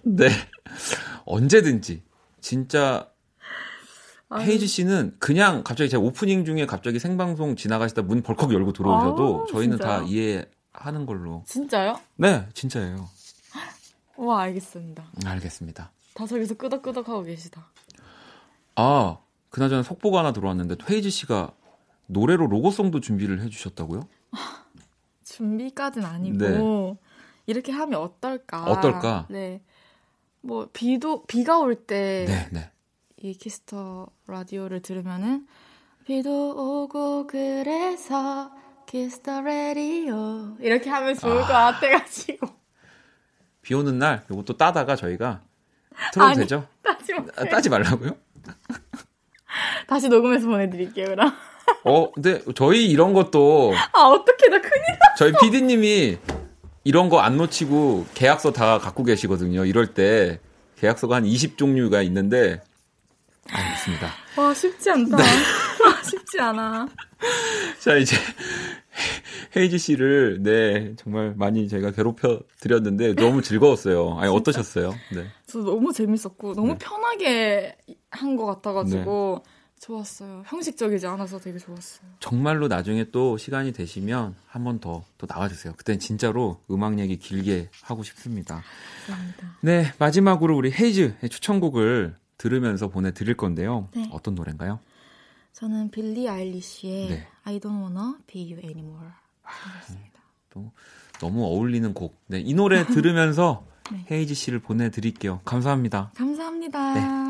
네. 0.14 0.28
언제든지 1.24 2.04
진짜 2.40 3.10
헤이즈 4.32 4.66
씨는 4.68 5.16
그냥 5.18 5.64
갑자기 5.64 5.90
제가 5.90 6.00
오프닝 6.02 6.44
중에 6.44 6.64
갑자기 6.66 7.00
생방송 7.00 7.56
지나가시다 7.56 8.02
문 8.02 8.22
벌컥 8.22 8.52
열고 8.52 8.72
들어오셔도 8.72 9.46
아, 9.48 9.52
저희는 9.52 9.78
진짜요? 9.78 9.98
다 9.98 10.04
이해하는 10.06 11.06
걸로. 11.06 11.42
진짜요? 11.46 11.98
네, 12.16 12.46
진짜예요. 12.54 13.08
와, 14.16 14.42
알겠습니다. 14.42 15.04
알겠습니다. 15.24 15.90
다 16.14 16.26
저기서 16.26 16.54
끄덕끄덕 16.54 17.08
하고 17.08 17.24
계시다. 17.24 17.66
아, 18.76 19.18
그나저나 19.50 19.82
속보가 19.82 20.20
하나 20.20 20.32
들어왔는데 20.32 20.76
헤이즈 20.88 21.10
씨가 21.10 21.50
노래로 22.06 22.46
로고송도 22.46 23.00
준비를 23.00 23.40
해주셨다고요? 23.42 24.08
준비까지는 25.24 26.06
아니고 26.06 26.38
네. 26.38 26.96
이렇게 27.46 27.72
하면 27.72 28.00
어떨까? 28.00 28.64
어떨까? 28.64 29.26
네. 29.30 29.60
뭐 30.46 30.68
비도 30.72 31.24
비가 31.26 31.58
올때 31.58 32.24
네, 32.28 32.48
네. 32.52 32.70
이 33.16 33.34
키스 33.34 33.81
더 33.81 34.08
라디오를 34.28 34.80
들으면은 34.80 35.46
비도 36.04 36.84
오고 36.84 37.26
그래서 37.26 38.52
키스 38.86 39.20
더 39.20 39.40
라디오 39.40 40.56
이렇게 40.60 40.88
하면 40.88 41.16
좋을 41.16 41.38
아. 41.38 41.40
것 41.40 41.46
같아가지고 41.52 42.46
비 43.62 43.74
오는 43.74 43.98
날 43.98 44.24
요것도 44.30 44.56
따다가 44.56 44.94
저희가 44.94 45.42
틀어도 46.12 46.30
아니, 46.30 46.38
되죠? 46.38 46.68
따지 46.82 47.12
아, 47.36 47.44
따지 47.46 47.68
말라고요? 47.68 48.16
다시 49.88 50.08
녹음해서 50.08 50.46
보내드릴게요 50.46 51.08
그럼 51.08 51.32
어 51.82 52.12
근데 52.12 52.40
저희 52.54 52.86
이런 52.86 53.12
것도 53.12 53.72
아 53.92 54.02
어떻게 54.02 54.48
나 54.48 54.60
큰일 54.60 54.80
났어 55.00 55.14
저희 55.18 55.32
PD님이 55.40 56.18
이런 56.86 57.08
거 57.08 57.18
안 57.18 57.36
놓치고 57.36 58.06
계약서 58.14 58.52
다 58.52 58.78
갖고 58.78 59.02
계시거든요 59.02 59.64
이럴 59.64 59.92
때 59.92 60.38
계약서가 60.76 61.16
한 61.16 61.24
20종류가 61.24 62.04
있는데 62.06 62.62
알겠습니다. 63.50 64.12
와, 64.36 64.54
쉽지 64.54 64.90
않다. 64.90 65.16
네. 65.16 65.22
쉽지 66.10 66.40
않아. 66.40 66.86
자, 67.80 67.96
이제 67.96 68.16
헤이지 69.56 69.78
씨를 69.78 70.42
네 70.42 70.94
정말 70.96 71.34
많이 71.36 71.68
제가 71.68 71.90
괴롭혀 71.92 72.40
드렸는데 72.60 73.14
너무 73.14 73.40
즐거웠어요. 73.42 74.16
아니 74.18 74.30
어떠셨어요? 74.32 74.94
네. 75.10 75.26
저 75.46 75.58
너무 75.60 75.92
재밌었고 75.92 76.54
너무 76.54 76.72
네. 76.72 76.78
편하게 76.78 77.76
한 78.10 78.36
것 78.36 78.46
같아 78.46 78.72
가지고 78.72 79.42
네. 79.44 79.52
좋았어요. 79.80 80.42
형식적이지 80.46 81.06
않아서 81.06 81.38
되게 81.38 81.58
좋았어요. 81.58 82.08
정말로 82.18 82.66
나중에 82.68 83.04
또 83.10 83.36
시간이 83.36 83.72
되시면 83.72 84.34
한 84.46 84.64
번 84.64 84.80
더 84.80 85.04
또 85.18 85.26
나와주세요. 85.28 85.74
그땐 85.76 85.98
진짜로 85.98 86.60
음악 86.70 86.98
얘기 86.98 87.18
길게 87.18 87.68
하고 87.82 88.02
싶습니다. 88.02 88.62
감사합니다. 89.06 89.56
네 89.60 89.92
마지막으로 89.98 90.56
우리 90.56 90.72
헤이즈의 90.72 91.28
추천곡을 91.30 92.16
들으면서 92.38 92.88
보내드릴 92.88 93.36
건데요. 93.36 93.88
네. 93.94 94.08
어떤 94.12 94.34
노래인가요? 94.34 94.78
저는 95.52 95.90
빌리 95.90 96.28
아일리시의 96.28 97.08
네. 97.08 97.26
I 97.44 97.58
don't 97.60 97.80
wanna 97.80 98.14
be 98.26 98.52
you 98.52 98.58
anymore. 98.62 99.08
아, 99.44 99.50
또 100.50 100.70
너무 101.20 101.44
어울리는 101.44 101.94
곡. 101.94 102.18
네, 102.26 102.40
이 102.40 102.52
노래 102.54 102.84
들으면서 102.88 103.66
네. 103.92 104.04
헤이지 104.10 104.34
씨를 104.34 104.58
보내드릴게요. 104.58 105.40
감사합니다. 105.44 106.10
감사합니다. 106.14 106.94
네. 106.94 107.26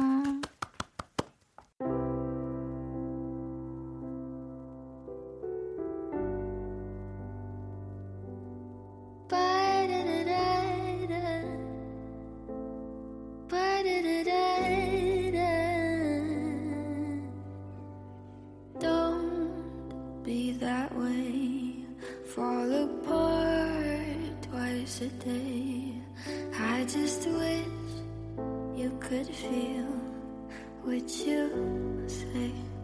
yesterday. 25.01 25.93
I 26.59 26.85
just 26.85 27.29
wish 27.29 27.67
you 28.77 28.97
could 28.99 29.27
feel 29.27 29.85
what 30.85 31.11
you 31.27 32.05
say. 32.07 32.76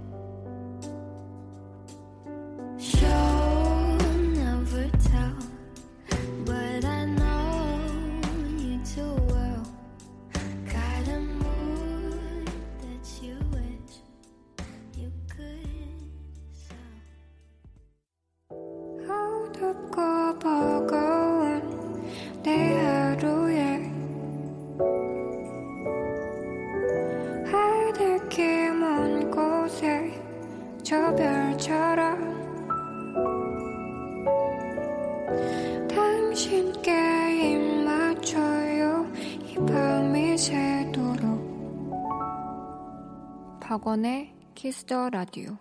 박원의 43.82 44.32
키스 44.54 44.89
더 44.89 45.10
라디오 45.10 45.58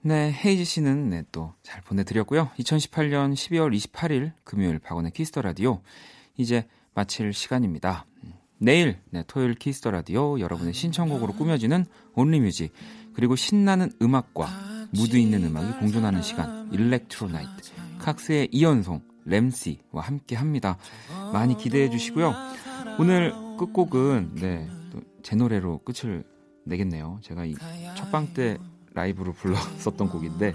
네, 0.00 0.32
헤이즈 0.32 0.64
씨는 0.64 1.10
네, 1.10 1.22
또 1.30 1.56
잘 1.56 1.82
보내드렸고요. 1.82 2.48
2018년 2.58 3.34
12월 3.34 3.76
28일 3.76 4.32
금요일 4.42 4.78
박원의 4.78 5.12
키스 5.12 5.31
더 5.31 5.42
라디오 5.42 5.82
이제 6.38 6.66
마칠 6.94 7.34
시간입니다. 7.34 8.06
내일 8.56 8.98
네, 9.10 9.22
토요일 9.26 9.54
키스 9.54 9.77
더 9.77 9.90
라디오 9.90 10.40
여러분의 10.40 10.72
신청곡으로 10.72 11.34
꾸며지는 11.34 11.84
only 12.14 12.40
music 12.40 12.72
그리고 13.12 13.36
신나는 13.36 13.92
음악과 14.00 14.48
무드 14.92 15.18
있는 15.18 15.44
음악이 15.44 15.78
공존하는 15.80 16.22
시간 16.22 16.72
electro 16.72 17.30
night 17.30 17.72
칵스의 17.98 18.48
이현송 18.50 19.02
램시와 19.26 20.00
함께 20.00 20.36
합니다. 20.36 20.78
많이 21.34 21.54
기대해 21.54 21.90
주시고요. 21.90 22.34
오늘 22.98 23.32
끝곡은 23.58 24.36
네, 24.36 24.70
제 25.26 25.34
노래로 25.34 25.78
끝을 25.78 26.22
내겠네요. 26.66 27.18
제가 27.20 27.46
이 27.46 27.56
첫방 27.96 28.32
때 28.32 28.58
라이브로 28.94 29.32
불렀었던 29.32 30.08
곡인데 30.08 30.54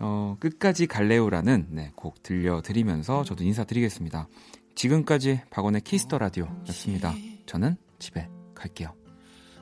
어, 0.00 0.36
끝까지 0.38 0.86
갈래요라는 0.86 1.68
네, 1.70 1.92
곡 1.96 2.22
들려드리면서 2.22 3.24
저도 3.24 3.42
인사드리겠습니다. 3.44 4.28
지금까지 4.74 5.40
박원의 5.48 5.80
키스 5.80 6.04
더 6.04 6.18
라디오였습니다. 6.18 7.14
저는 7.46 7.76
집에 7.98 8.28
갈게요. 8.54 8.92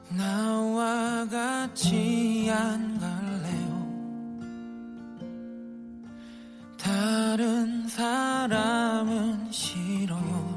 나와 0.09 1.28
같이 1.28 2.51
안 2.51 2.98
갈래요. 2.98 3.85
다른 6.77 7.86
사람은 7.86 9.52
싫어요. 9.52 10.53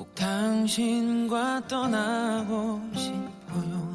꼭 0.00 0.14
당신과 0.14 1.68
떠나고 1.68 2.80
싶어요. 2.94 3.89